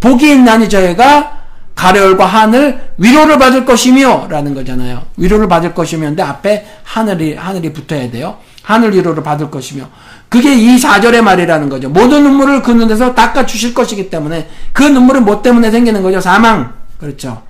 [0.00, 1.40] 복이 있나니 저희가
[1.74, 5.02] 가려울과 하늘 위로를 받을 것이며 라는 거잖아요.
[5.18, 8.38] 위로를 받을 것이며 근데 앞에 하늘이 하늘이 붙어야 돼요.
[8.62, 9.90] 하늘 위로를 받을 것이며
[10.30, 11.90] 그게 이 4절의 말이라는 거죠.
[11.90, 16.18] 모든 눈물을 그 눈에서 닦아 주실 것이기 때문에 그 눈물은 뭐 때문에 생기는 거죠?
[16.18, 16.72] 사망.
[16.98, 17.42] 그렇죠.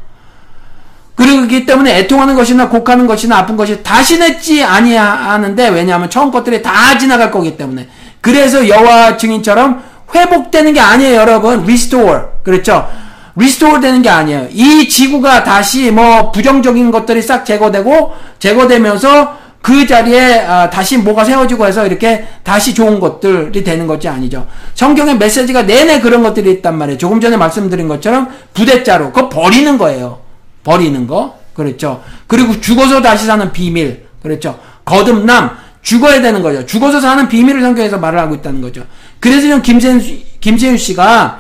[1.17, 6.97] 그러기 때문에 애통하는 것이나 곡하는 것이나 아픈 것이 다시 냈지 아니하는데 왜냐하면 처음 것들이 다
[6.99, 7.89] 지나갈 거기 때문에
[8.21, 9.83] 그래서 여호와 증인처럼
[10.15, 11.63] 회복되는 게 아니에요, 여러분.
[11.63, 12.21] restore.
[12.43, 12.89] 그렇죠.
[13.37, 14.49] restore 되는 게 아니에요.
[14.51, 21.67] 이 지구가 다시 뭐 부정적인 것들이 싹 제거되고 제거되면서 그 자리에 아, 다시 뭐가 세워지고
[21.67, 24.47] 해서 이렇게 다시 좋은 것들이 되는 것이 아니죠.
[24.75, 26.99] 성경의 메시지가 내내 그런 것들이 있단 말이에요.
[26.99, 30.26] 조금 전에 말씀드린 것처럼 부대자로 그거 버리는 거예요.
[30.67, 31.39] 버리는 거.
[31.55, 32.03] 그렇죠.
[32.27, 34.05] 그리고 죽어서 다시 사는 비밀.
[34.21, 34.59] 그렇죠.
[34.85, 35.57] 거듭남.
[35.81, 36.67] 죽어야 되는 거죠.
[36.67, 38.83] 죽어서 사는 비밀을 성경에서 말을 하고 있다는 거죠.
[39.21, 40.03] 그래서 좀 김세윤,
[40.41, 41.39] 김세윤 씨가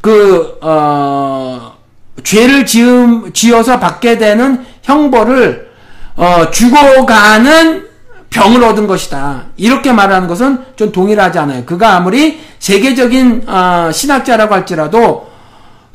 [0.00, 1.74] 그, 어,
[2.24, 5.70] 죄를 지음, 지어서 받게 되는 형벌을
[6.16, 7.86] 어, 죽어가는
[8.30, 9.44] 병을 얻은 것이다.
[9.56, 11.64] 이렇게 말하는 것은 좀 동일하지 않아요.
[11.64, 15.33] 그가 아무리 세계적인 어, 신학자라고 할지라도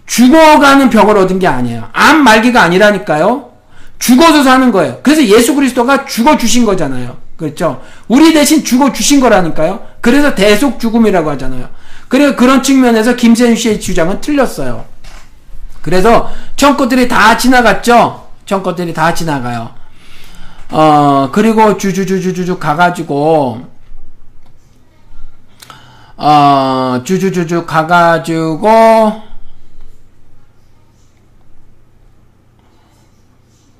[0.10, 1.88] 죽어가는 병을 얻은 게 아니에요.
[1.94, 3.52] 암 말기가 아니라니까요.
[3.99, 4.99] 죽어서 사는 거예요.
[5.03, 7.18] 그래서 예수 그리스도가 죽어 주신 거잖아요.
[7.38, 7.81] 그렇죠?
[8.07, 9.86] 우리 대신 죽어 주신 거라니까요.
[10.02, 11.69] 그래서 대속 죽음이라고 하잖아요.
[12.07, 14.86] 그래서 그런 측면에서 김세윤 씨의 주장은 틀렸어요.
[15.84, 18.27] 그래서 청것들이 다 지나갔죠.
[18.48, 19.69] 청것들이 다 지나가요.
[20.72, 23.61] 어 그리고 주주주주주주 가가지고
[26.18, 29.29] 어 주주주주 가가지고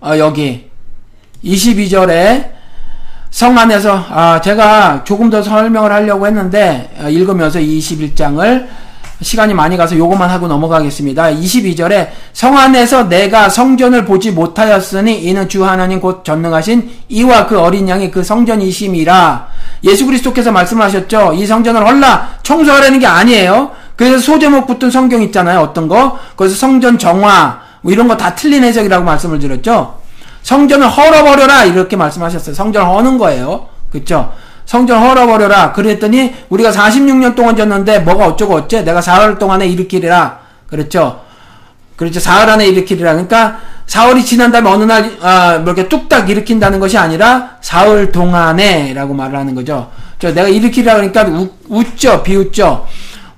[0.02, 0.70] 어 여기
[1.44, 2.52] 22절에
[3.32, 8.68] 성 안에서 아 제가 조금 더 설명을 하려고 했는데 어, 읽으면서 21장을
[9.22, 11.32] 시간이 많이 가서 요것만 하고 넘어가겠습니다.
[11.32, 17.90] 22절에 성 안에서 내가 성전을 보지 못하였으니 이는 주 하나님 곧 전능하신 이와 그 어린
[17.90, 19.48] 양이 그 성전이심이라.
[19.84, 21.34] 예수 그리스도께서 말씀하셨죠.
[21.36, 23.72] 이 성전을 헐라 청소하라는 게 아니에요.
[23.98, 25.60] 그래서 소제목 붙은 성경 있잖아요.
[25.60, 26.18] 어떤 거?
[26.38, 30.00] 그래서 성전 정화 뭐 이런 거 다 틀린 해석이라고 말씀을 드렸죠.
[30.44, 32.56] 성전을 헐어버려라 이렇게 말씀하셨어요.
[32.56, 33.68] 성전을 허는 거예요.
[33.92, 34.32] 그렇죠?
[34.66, 35.74] 성전 헐어버려라.
[35.74, 38.84] 그랬더니 우리가 46년 동안 졌는데 뭐가 어쩌고 어째?
[38.84, 40.40] 내가 사흘 동안에 일으키리라.
[40.68, 41.22] 그렇죠?
[41.96, 42.20] 그렇죠.
[42.20, 43.12] 사흘 안에 일으키리라.
[43.14, 49.14] 그러니까 사흘이 지난 다음에 어느 날 아, 뭐 이렇게 뚝딱 일으킨다는 것이 아니라 사흘 동안에라고
[49.14, 49.90] 말을 하는 거죠.
[50.20, 52.22] 저 내가 일으키라 그러니까 웃, 웃죠.
[52.24, 52.86] 비웃죠.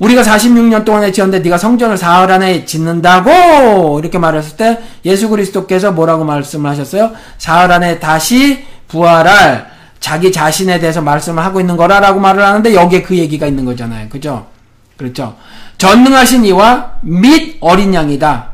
[0.01, 6.25] 우리가 46년 동안에 지었는데 네가 성전을 사흘 안에 짓는다고 이렇게 말했을 때 예수 그리스도께서 뭐라고
[6.25, 7.11] 말씀을 하셨어요?
[7.37, 9.69] 사흘 안에 다시 부활할
[9.99, 14.09] 자기 자신에 대해서 말씀을 하고 있는 거라라고 말을 하는데 여기에 그 얘기가 있는 거잖아요.
[14.09, 14.47] 그죠?
[14.97, 15.35] 그렇죠.
[15.77, 18.49] 전능하신 이와 및 어린 양이다.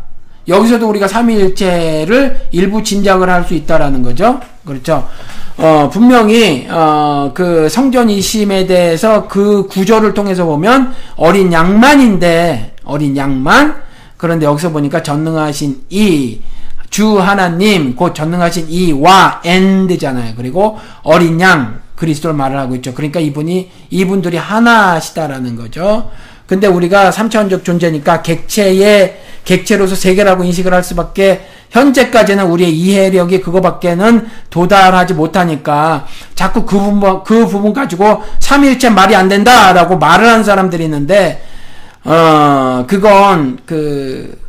[0.49, 4.41] 여기서도 우리가 삼위일체를 일부 짐작을 할 수 있다라는 거죠.
[4.65, 5.07] 그렇죠.
[5.57, 13.81] 어, 분명히 어, 그 성전 이심에 대해서 그 구조를 통해서 보면 어린 양만인데 어린 양만
[14.17, 16.41] 그런데 여기서 보니까 전능하신 이
[16.89, 20.33] 주 하나님 곧 전능하신 이와 엔드잖아요.
[20.35, 22.93] 그리고 어린 양 그리스도를 말을 하고 있죠.
[22.93, 26.09] 그러니까 이분이 이분들이 하나시다라는 거죠.
[26.47, 35.13] 근데 우리가 삼차원적 존재니까 객체의 객체로서 세계라고 인식을 할 수밖에 현재까지는 우리의 이해력이 그거밖에는 도달하지
[35.13, 36.05] 못하니까
[36.35, 41.43] 자꾸 그 부분 그 부분 가지고 삼일체 말이 안 된다라고 말을 하는 사람들이 있는데
[42.03, 44.47] 어 그건 그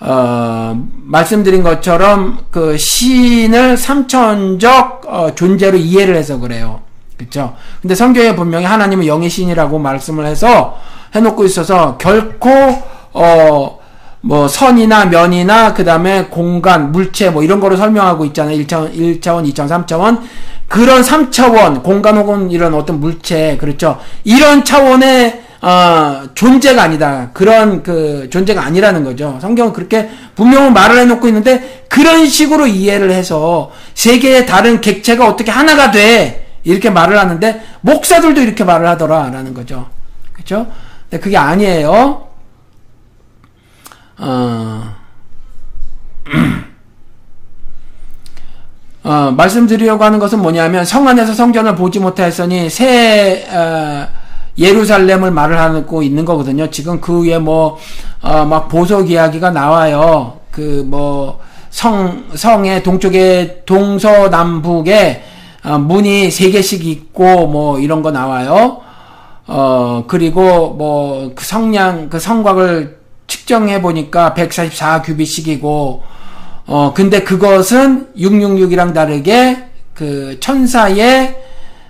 [0.00, 6.80] 어, 말씀드린 것처럼 그 신을 삼천적 어, 존재로 이해를 해서 그래요.
[7.20, 7.54] 그렇죠?
[7.82, 10.78] 근데 성경에 분명히 하나님은 영의 신이라고 말씀을 해서
[11.14, 12.48] 해놓고 있어서 결코
[13.12, 13.78] 어,
[14.22, 18.56] 뭐 선이나 면이나 그 다음에 공간, 물체 뭐 이런 거로 설명하고 있잖아요.
[18.56, 20.20] 1차원, 1차원, 2차원, 3차원.
[20.66, 23.98] 그런 3차원, 공간 혹은 이런 어떤 물체, 그렇죠.
[24.24, 27.30] 이런 차원의 어, 존재가 아니다.
[27.34, 29.38] 그런 그 존재가 아니라는 거죠.
[29.42, 35.90] 성경은 그렇게 분명히 말을 해놓고 있는데 그런 식으로 이해를 해서 세계의 다른 객체가 어떻게 하나가
[35.90, 39.88] 돼 이렇게 말을 하는데 목사들도 이렇게 말을 하더라라는 거죠.
[40.32, 40.66] 그렇죠?
[41.08, 42.28] 근데 그게 아니에요.
[44.18, 44.94] 어,
[49.02, 54.06] 어, 말씀드리려고 하는 것은 뭐냐면 성 안에서 성전을 보지 못하였으니 새 어,
[54.58, 56.70] 예루살렘을 말을 하고 있는 거거든요.
[56.70, 57.78] 지금 그 위에 뭐,
[58.20, 60.40] 어, 막 보석 이야기가 나와요.
[60.50, 65.30] 그 뭐, 성, 성의 동쪽에, 동서남북에, 어,
[65.62, 68.80] 문이 세 개씩 있고, 뭐, 이런 거 나와요.
[69.46, 76.00] 어, 그리고 뭐, 그 성량, 그 성곽을 측정해 보니까 144규비씩이고,
[76.66, 81.36] 어, 근데 그것은 666이랑 다르게 그 천사의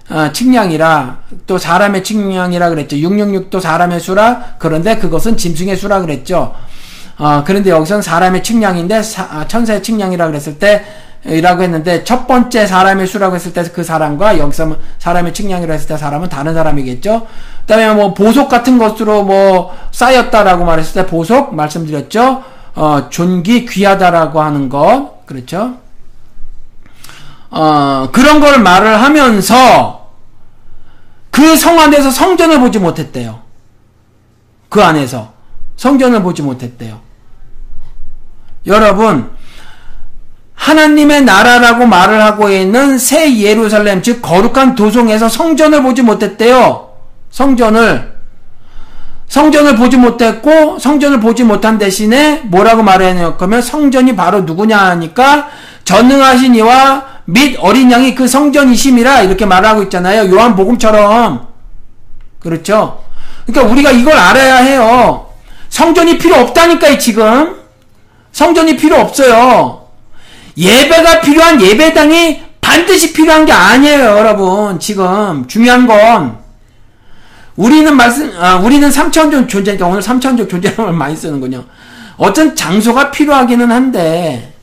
[0.08, 2.96] 어, 측량이라 또 사람의 측량이라 그랬죠.
[2.96, 6.54] 666도 사람의 수라 그런데 그것은 짐승의 수라 그랬죠.
[7.18, 10.84] 어, 그런데 여기서는 사람의 측량인데 사, 아, 천사의 측량이라 그랬을 때
[11.24, 15.96] 이라고 했는데 첫 번째 사람의 수라고 했을 때 그 사람과 여기서 사람의 측량이라 했을 때
[15.96, 17.26] 사람은 다른 사람이겠죠.
[17.60, 22.42] 그다음에 뭐 보석 같은 것으로 뭐 쌓였다라고 말했을 때 보석 말씀드렸죠.
[22.74, 25.74] 어, 존귀 귀하다라고 하는 것 그렇죠.
[27.50, 30.00] 어, 그런 걸 말을 하면서
[31.30, 33.40] 그 성 안에서 성전을 보지 못했대요.
[34.68, 35.32] 그 안에서
[35.76, 37.00] 성전을 보지 못했대요.
[38.66, 39.30] 여러분,
[40.60, 46.90] 하나님의 나라라고 말을 하고 있는 새 예루살렘, 즉 거룩한 도성에서 성전을 보지 못했대요.
[47.30, 48.20] 성전을
[49.26, 55.48] 성전을 보지 못했고 성전을 보지 못한 대신에 뭐라고 말했냐면 성전이 바로 누구냐 하니까
[55.84, 60.30] 전능하신 이와 및 어린 양이 그 성전이심이라 이렇게 말하고 있잖아요.
[60.30, 61.46] 요한복음처럼.
[62.38, 63.02] 그렇죠?
[63.46, 65.26] 그러니까 우리가 이걸 알아야 해요.
[65.70, 67.56] 성전이 필요 없다니까요, 지금.
[68.32, 69.79] 성전이 필요 없어요.
[70.56, 74.78] 예배가 필요한 예배당이 반드시 필요한 게 아니에요, 여러분.
[74.78, 76.38] 지금 중요한 건
[77.56, 81.64] 우리는 말씀 아, 우리는 3차원적 존재니까 오늘 3차원적 존재를 많이 쓰는군요.
[82.16, 84.54] 어떤 장소가 필요하기는 한데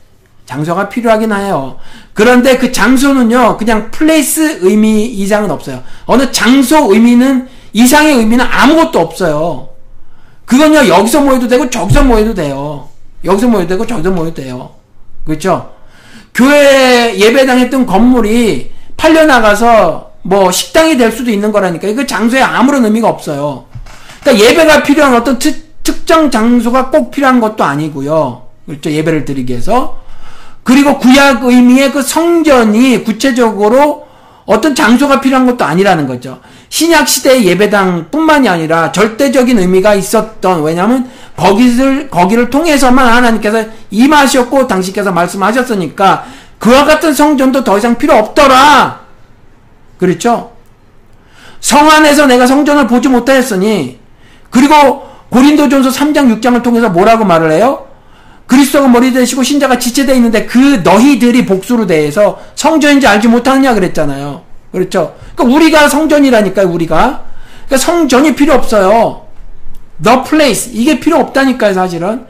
[0.48, 1.78] 장소가 필요하긴 해요.
[2.14, 5.82] 그런데 그 장소는요, 그냥 플레이스 의미 이상은 없어요.
[6.06, 9.68] 어느 장소 의미는, 이상의 의미는 아무것도 없어요.
[10.46, 12.88] 그건요, 여기서 모여도 되고, 저기서 모여도 돼요.
[13.24, 14.70] 여기서 모여도 되고, 저기서 모여도 돼요.
[15.26, 15.70] 그렇죠?
[16.38, 21.92] 교회 예배당 했던 건물이 팔려나가서 뭐 식당이 될 수도 있는 거라니까.
[21.94, 23.64] 그 장소에 아무런 의미가 없어요.
[24.20, 28.42] 그러니까 예배가 필요한 어떤 특, 특정 장소가 꼭 필요한 것도 아니고요.
[28.66, 28.88] 그렇죠?
[28.88, 29.98] 예배를 드리기 위해서.
[30.62, 34.06] 그리고 구약 의미의 그 성전이 구체적으로
[34.46, 36.38] 어떤 장소가 필요한 것도 아니라는 거죠.
[36.68, 45.12] 신약 시대의 예배당 뿐만이 아니라 절대적인 의미가 있었던 왜냐하면 거기를 거기를 통해서만 하나님께서 임하셨고 당신께서
[45.12, 46.26] 말씀하셨으니까
[46.58, 49.00] 그와 같은 성전도 더 이상 필요 없더라.
[49.98, 50.52] 그렇죠?
[51.60, 53.98] 성 안에서 내가 성전을 보지 못하였으니
[54.50, 57.86] 그리고 고린도전서 3장 6장을 통해서 뭐라고 말을 해요?
[58.46, 64.42] 그리스도가 머리 되시고 신자가 지체되어 있는데 그 너희들이 복수로 대해서 성전인지 알지 못하느냐 그랬잖아요.
[64.72, 65.14] 그렇죠?
[65.36, 67.22] 그러니까 우리가 성전이라니까요, 우리가.
[67.66, 69.27] 그러니까 성전이 필요 없어요.
[70.02, 70.70] The place.
[70.72, 72.24] 이게 필요 없다니까요, 사실은.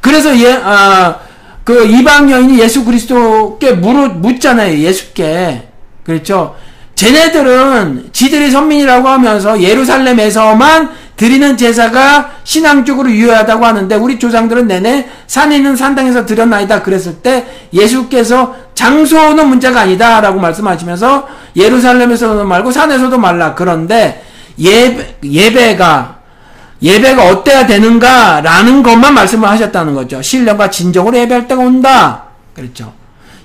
[0.00, 1.16] 그래서 예, 아,
[1.64, 5.68] 그 이방 여인이 예수 그리스도께 물어, 묻잖아요, 예수께.
[6.04, 6.56] 그렇죠?
[6.94, 15.76] 쟤네들은 지들이 선민이라고 하면서 예루살렘에서만 드리는 제사가 신앙적으로 유효하다고 하는데 우리 조상들은 내내 산에 있는
[15.76, 24.24] 산당에서 드렸나이다 그랬을 때 예수께서 장소는 문제가 아니다 라고 말씀하시면서 예루살렘에서도 말고 산에서도 말라 그런데
[24.58, 26.19] 예배, 예배가
[26.82, 30.22] 예배가 어때야 되는가라는 것만 말씀을 하셨다는 거죠.
[30.22, 32.24] 신령과 진정으로 예배할 때가 온다.
[32.54, 32.92] 그렇죠.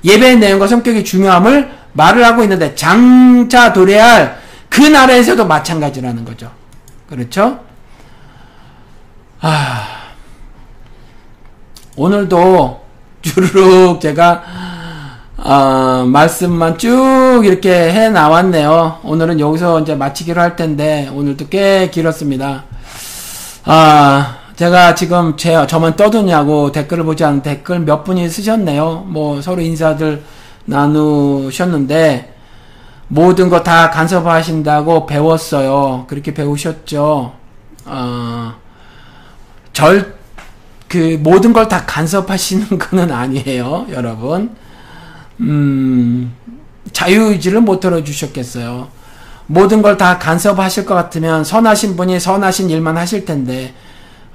[0.03, 4.39] 예배의 내용과 성격이 중요함을 말을 하고 있는데 장차 도래할
[4.69, 6.51] 그 나라에서도 마찬가지라는 거죠.
[7.09, 7.59] 그렇죠?
[9.41, 9.87] 아,
[11.95, 12.83] 오늘도
[13.21, 14.43] 주르륵 제가
[15.37, 18.99] 어, 말씀만 쭉 이렇게 해 나왔네요.
[19.03, 22.63] 오늘은 여기서 이제 마치기로 할 텐데 오늘도 꽤 길었습니다.
[23.65, 29.05] 아, 제가 지금 제 저만 떠드냐고 댓글을 보지 않은 댓글 몇 분이 쓰셨네요.
[29.07, 30.23] 뭐 서로 인사들
[30.65, 32.33] 나누셨는데
[33.07, 36.05] 모든 거 다 간섭하신다고 배웠어요.
[36.07, 37.33] 그렇게 배우셨죠.
[37.85, 38.53] 어,
[39.73, 40.15] 절,
[40.87, 44.55] 그, 모든 걸 다 간섭하시는 거는 아니에요, 여러분.
[45.41, 46.33] 음,
[46.93, 48.87] 자유의지를 못 들어주셨겠어요.
[49.47, 53.73] 모든 걸 다 간섭하실 것 같으면 선하신 분이 선하신 일만 하실 텐데,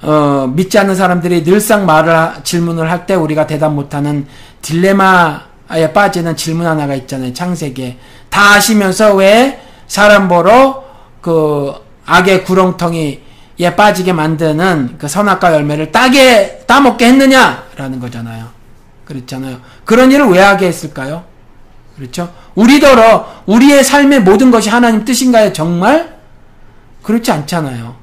[0.02, 4.26] 어, 믿지 않는 사람들이 늘상 말을, 질문을 할 때 우리가 대답 못하는
[4.62, 7.98] 딜레마에 빠지는 질문 하나가 있잖아요, 창세기에.
[8.30, 10.84] 다 아시면서 왜 사람 보러
[11.20, 11.74] 그
[12.06, 13.20] 악의 구렁텅이
[13.60, 18.46] 에 빠지게 만드는 그 선악과 열매를 따게 따먹게 했느냐라는 거잖아요.
[19.04, 19.58] 그렇잖아요.
[19.84, 21.24] 그런 일을 왜 하게 했을까요?
[21.96, 22.32] 그렇죠?
[22.60, 25.52] 우리더러 우리의 삶의 모든 것이 하나님 뜻인가요?
[25.52, 26.16] 정말
[27.02, 27.96] 그렇지 않잖아요.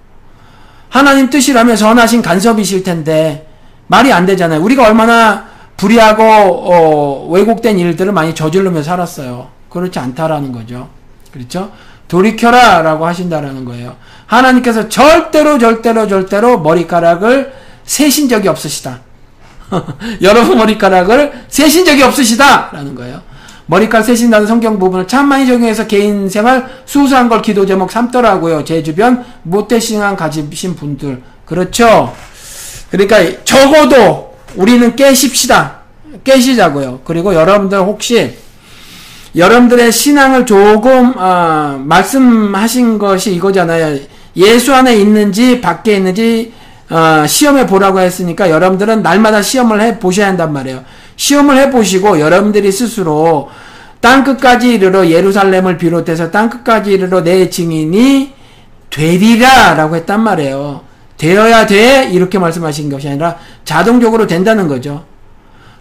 [0.89, 3.47] 하나님 뜻이라면 선하신 간섭이실 텐데
[3.85, 4.61] 말이 안 되잖아요.
[4.61, 5.45] 우리가 얼마나
[5.77, 9.49] 불의하고 어, 왜곡된 일들을 많이 저지르며 살았어요.
[9.69, 10.89] 그렇지 않다라는 거죠.
[11.31, 11.71] 그렇죠?
[12.07, 13.95] 돌이켜라 라고 하신다라는 거예요.
[14.25, 17.53] 하나님께서 절대로 절대로 절대로 머리카락을
[17.84, 19.01] 세신 적이 없으시다.
[20.23, 23.21] 여러분 머리카락을 세신 적이 없으시다 라는 거예요.
[23.68, 28.64] 머리카락 세신다는 성경 부분을 참 많이 적용해서 개인 생활 수수한 걸 기도 제목 삼더라고요.
[28.64, 31.22] 제 주변 못되신한 가지신 분들.
[31.45, 32.14] 그렇죠?
[32.89, 35.80] 그러니까 적어도 우리는 깨십시다.
[36.23, 37.02] 깨시자고요.
[37.03, 38.38] 그리고 여러분들 혹시
[39.35, 43.99] 여러분들의 신앙을 조금 어, 말씀하신 것이 이거잖아요.
[44.38, 46.53] 예수 안에 있는지 밖에 있는지
[46.89, 50.85] 어, 시험해 보라고 했으니까 여러분들은 날마다 시험을 해 보셔야 한단 말이에요.
[51.18, 53.49] 시험을 해 보시고 여러분들이 스스로
[53.99, 58.34] 땅 끝까지 이르러 예루살렘을 비롯해서 땅 끝까지 이르러 내 증인이
[58.89, 60.81] 되리라라고 했단 말이에요.
[61.18, 65.03] 되어야 돼 이렇게 말씀하신 것이 아니라 자동적으로 된다는 거죠.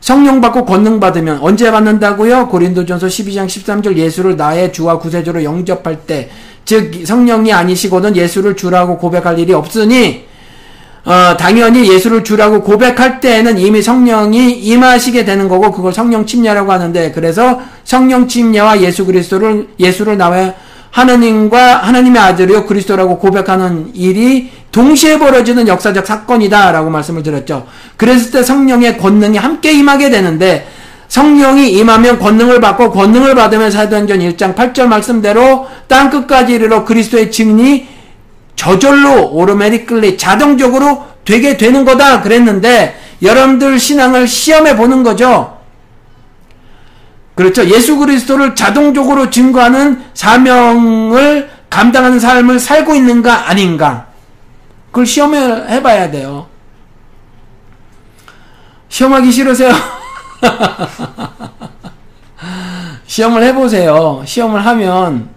[0.00, 2.48] 성령 받고 권능 받으면 언제 받는다고요?
[2.48, 6.30] 고린도전서 12장 13절 예수를 나의 주와 구세주로 영접할 때,
[6.64, 10.26] 즉 성령이 아니시고는 예수를 주라고 고백할 일이 없으니
[11.06, 17.12] 어, 당연히 예수를 주라고 고백할 때에는 이미 성령이 임하시게 되는 거고 그걸 성령 침례라고 하는데
[17.12, 20.52] 그래서 성령 침례와 예수 그리스도를 예수를 나와
[20.90, 27.66] 하나님과 하나님의 아들이요 그리스도라고 고백하는 일이 동시에 벌어지는 역사적 사건이다라고 말씀을 드렸죠.
[27.96, 30.66] 그랬을 때 성령의 권능이 함께 임하게 되는데
[31.06, 37.95] 성령이 임하면 권능을 받고 권능을 받으면 사도행전 1장 8절 말씀대로 땅 끝까지 이르러 그리스도의 증인이
[38.56, 45.58] 저절로 오르메리클리 자동적으로 되게 되는 거다 그랬는데 여러분들 신앙을 시험해 보는 거죠.
[47.34, 47.66] 그렇죠.
[47.66, 54.06] 예수 그리스도를 자동적으로 증거하는 사명을 감당하는 삶을 살고 있는가 아닌가.
[54.86, 56.46] 그걸 시험을 해봐야 돼요.
[58.88, 59.74] 시험하기 싫으세요?
[63.06, 64.22] 시험을 해보세요.
[64.24, 65.35] 시험을 하면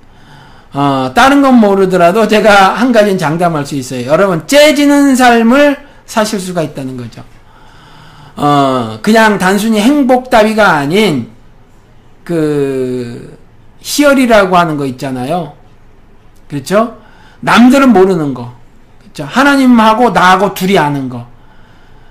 [0.73, 4.05] 어, 다른 건 모르더라도 제가 한 가지는 장담할 수 있어요.
[4.05, 7.23] 여러분, 째지는 삶을 사실 수가 있다는 거죠.
[8.35, 11.29] 어, 그냥 단순히 행복 따위가 아닌,
[12.23, 13.37] 그,
[13.81, 15.53] 희열이라고 하는 거 있잖아요.
[16.47, 16.97] 그렇죠?
[17.39, 18.53] 남들은 모르는 거.
[18.99, 19.23] 그렇죠?
[19.23, 21.25] 하나님하고 나하고 둘이 아는 거.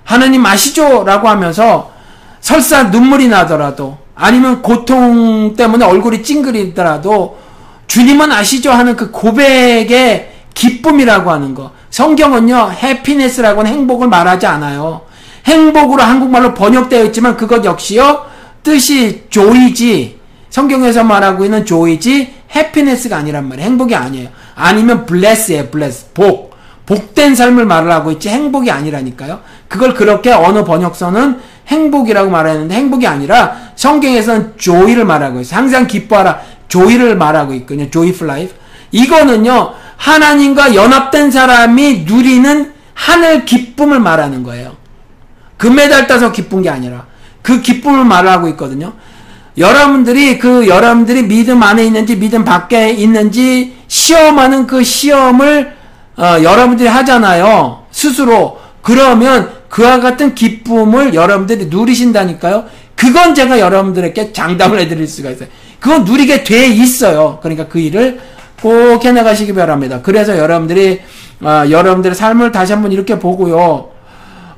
[0.05, 1.05] 하나님 아시죠?
[1.05, 1.93] 라고 하면서
[2.40, 7.39] 설사 눈물이 나더라도 아니면 고통 때문에 얼굴이 찡그리더라도
[7.89, 8.70] 주님은 아시죠?
[8.70, 11.73] 하는 그 고백의 기쁨이라고 하는 거.
[11.90, 15.02] 성경은요, 해피네스라고는 행복을 말하지 않아요.
[15.47, 18.27] 행복으로 한국말로 번역되어 있지만 그것 역시요,
[18.62, 20.19] 뜻이 조이지,
[20.51, 23.66] 성경에서 말하고 있는 조이지, 해피네스가 아니란 말이에요.
[23.66, 24.28] 행복이 아니에요.
[24.55, 26.12] 아니면 블레스예요, 블레스.
[26.12, 26.48] 복.
[26.86, 29.40] 복된 삶을 말을 하고 있지 행복이 아니라니까요.
[29.69, 35.60] 그걸 그렇게 어느 번역서는 행복이라고 말하는데 행복이 아니라 성경에서는 조이를 말하고 있어요.
[35.60, 36.40] 항상 기뻐하라.
[36.68, 37.90] 조이를 말하고 있거든요.
[37.90, 38.56] joyful life.
[38.92, 44.76] 이거는요, 하나님과 연합된 사람이 누리는 하늘 기쁨을 말하는 거예요.
[45.56, 47.06] 금메달 따서 기쁜 게 아니라
[47.42, 48.92] 그 기쁨을 말하고 있거든요.
[49.56, 55.76] 여러분들이 그 여러분들이 믿음 안에 있는지 믿음 밖에 있는지 시험하는 그 시험을
[56.16, 57.86] 어, 여러분들이 하잖아요.
[57.90, 62.66] 스스로 그러면 그와 같은 기쁨을 여러분들이 누리신다니까요.
[62.94, 65.48] 그건 제가 여러분들에게 장담을 해드릴 수가 있어요.
[65.80, 67.38] 그건 누리게 돼 있어요.
[67.42, 68.20] 그러니까 그 일을
[68.60, 70.00] 꼭 해나가시기 바랍니다.
[70.02, 71.00] 그래서 여러분들이
[71.40, 73.90] 어, 여러분들의 삶을 다시 한번 이렇게 보고요.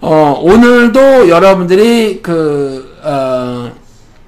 [0.00, 3.70] 어, 오늘도 여러분들이 그, 어,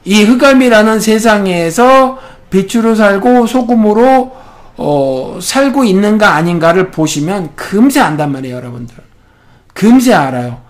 [0.04, 2.18] 이 흑암이라는 세상에서
[2.50, 4.32] 빛으로 살고 소금으로
[4.76, 8.96] 어, 살고 있는가 아닌가를 보시면 금세 안단 말이에요, 여러분들.
[9.72, 10.60] 금세 알아요.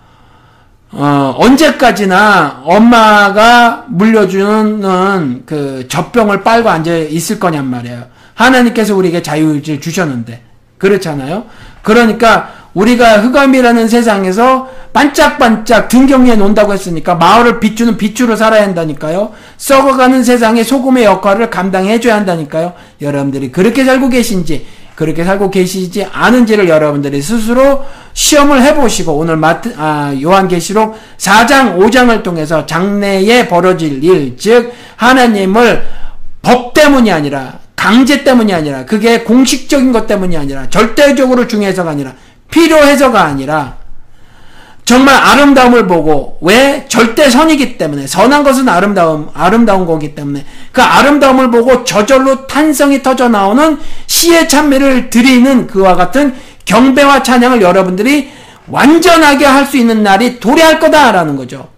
[0.95, 8.03] 어, 언제까지나 엄마가 물려주는 그 젖병을 빨고 앉아 있을 거냔 말이에요.
[8.35, 10.41] 하나님께서 우리에게 자유의지를 주셨는데.
[10.77, 11.45] 그렇잖아요?
[11.81, 19.31] 그러니까 우리가 흑암이라는 세상에서 반짝반짝 등경에 논다고 했으니까 마을을 비추는 빛으로 살아야 한다니까요.
[19.57, 22.73] 썩어가는 세상에 소금의 역할을 감당해줘야 한다니까요.
[23.01, 24.65] 여러분들이 그렇게 살고 계신지
[24.95, 27.83] 그렇게 살고 계시지 않은지를 여러분들이 스스로
[28.13, 35.83] 시험을 해보시고 오늘 마트, 아, 요한계시록 4장 5장을 통해서 장래에 벌어질 일, 즉 하나님을
[36.41, 42.13] 법 때문이 아니라 강제 때문이 아니라 그게 공식적인 것 때문이 아니라 절대적으로 중요해서가 아니라
[42.51, 43.82] 필요해서가 아니라
[44.85, 51.51] 정말 아름다움을 보고 왜 절대 선이기 때문에 선한 것은 아름다움 아름다운 거기 때문에 그 아름다움을
[51.51, 53.77] 보고 저절로 탄성이 터져 나오는
[54.07, 56.35] 시의 찬미를 드리는 그와 같은
[56.65, 58.31] 경배와 찬양을 여러분들이
[58.67, 61.69] 완전하게 할 수 있는 날이 도래할 거다라는 거죠.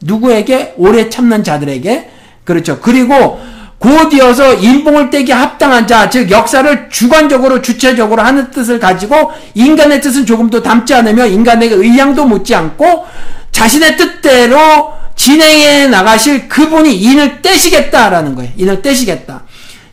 [0.00, 2.10] 누구에게 오래 참는 자들에게
[2.44, 2.78] 그렇죠.
[2.80, 3.40] 그리고
[3.84, 10.62] 곧이어서 인봉을 떼기 합당한 자, 즉 역사를 주관적으로 주체적으로 하는 뜻을 가지고 인간의 뜻은 조금도
[10.62, 13.04] 담지 않으며 인간에게 의향도 묻지 않고
[13.52, 18.50] 자신의 뜻대로 진행해 나가실 그분이 인을 떼시겠다라는 거예요.
[18.56, 19.42] 인을 떼시겠다.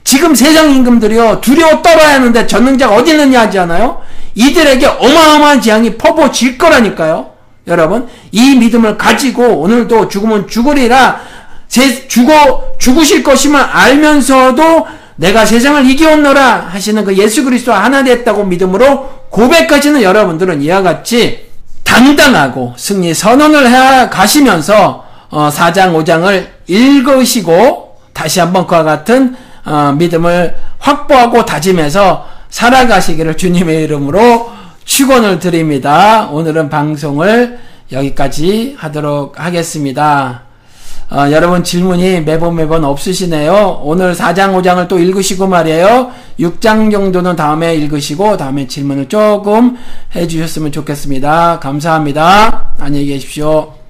[0.05, 4.01] 지금 세상 임금들이요 두려워 떨어야 하는데 전능자가 어디 있느냐 하지 않아요?
[4.35, 7.29] 이들에게 어마어마한 재앙이 퍼부어질 거라니까요.
[7.67, 11.19] 여러분 이 믿음을 가지고 오늘도 죽으면 죽으리라
[11.71, 19.09] 세, 죽어, 죽으실 것임을 알면서도 내가 세상을 이겨온노라 하시는 그 예수 그리스도와 하나 됐다고 믿음으로
[19.29, 21.49] 고백하시는 여러분들은 이와 같이
[21.85, 30.53] 당당하고 승리 선언을 해 가시면서 어, 4장 5장을 읽으시고 다시 한번 그와 같은 어, 믿음을
[30.77, 34.51] 확보하고 다짐해서 살아가시기를 주님의 이름으로
[34.83, 36.27] 축원을 드립니다.
[36.31, 37.59] 오늘은 방송을
[37.93, 40.50] 여기까지 하도록 하겠습니다.
[41.11, 43.81] 어, 여러분 질문이 매번 매번 없으시네요.
[43.83, 46.09] 오늘 4장, 5장을 또 읽으시고 말이에요.
[46.39, 49.75] 6장 정도는 다음에 읽으시고 다음에 질문을 조금
[50.15, 51.59] 해주셨으면 좋겠습니다.
[51.59, 52.75] 감사합니다.
[52.79, 53.80] 안녕히 계십시오.